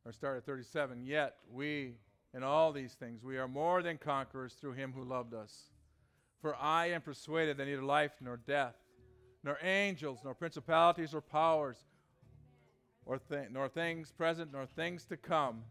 Or 0.05 0.11
start 0.11 0.37
at 0.37 0.45
37. 0.45 1.03
Yet 1.03 1.35
we, 1.51 1.95
in 2.33 2.43
all 2.43 2.71
these 2.71 2.93
things, 2.93 3.23
we 3.23 3.37
are 3.37 3.47
more 3.47 3.83
than 3.83 3.97
conquerors 3.97 4.53
through 4.53 4.73
him 4.73 4.91
who 4.93 5.03
loved 5.03 5.33
us. 5.33 5.69
For 6.41 6.55
I 6.55 6.87
am 6.87 7.01
persuaded 7.01 7.57
that 7.57 7.65
neither 7.65 7.83
life 7.83 8.13
nor 8.21 8.37
death, 8.37 8.75
nor 9.43 9.57
angels, 9.61 10.19
nor 10.23 10.33
principalities 10.33 11.13
or 11.13 11.21
powers, 11.21 11.77
or 13.05 13.17
thi- 13.17 13.47
nor 13.51 13.67
things 13.67 14.11
present, 14.11 14.51
nor 14.51 14.65
things 14.65 15.05
to 15.05 15.17
come, 15.17 15.63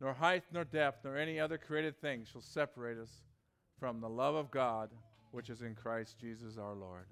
nor 0.00 0.14
height 0.14 0.44
nor 0.52 0.64
depth, 0.64 1.04
nor 1.04 1.16
any 1.16 1.38
other 1.38 1.58
created 1.58 2.00
thing 2.00 2.24
shall 2.24 2.40
separate 2.40 2.98
us 2.98 3.22
from 3.78 4.00
the 4.00 4.08
love 4.08 4.34
of 4.34 4.50
God 4.50 4.90
which 5.32 5.50
is 5.50 5.62
in 5.62 5.74
Christ 5.74 6.18
Jesus 6.18 6.58
our 6.58 6.74
Lord. 6.74 7.04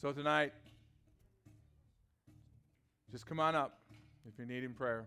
So 0.00 0.12
tonight, 0.12 0.52
just 3.10 3.26
come 3.26 3.40
on 3.40 3.54
up 3.54 3.80
if 4.26 4.38
you're 4.38 4.46
needing 4.46 4.72
prayer. 4.72 5.06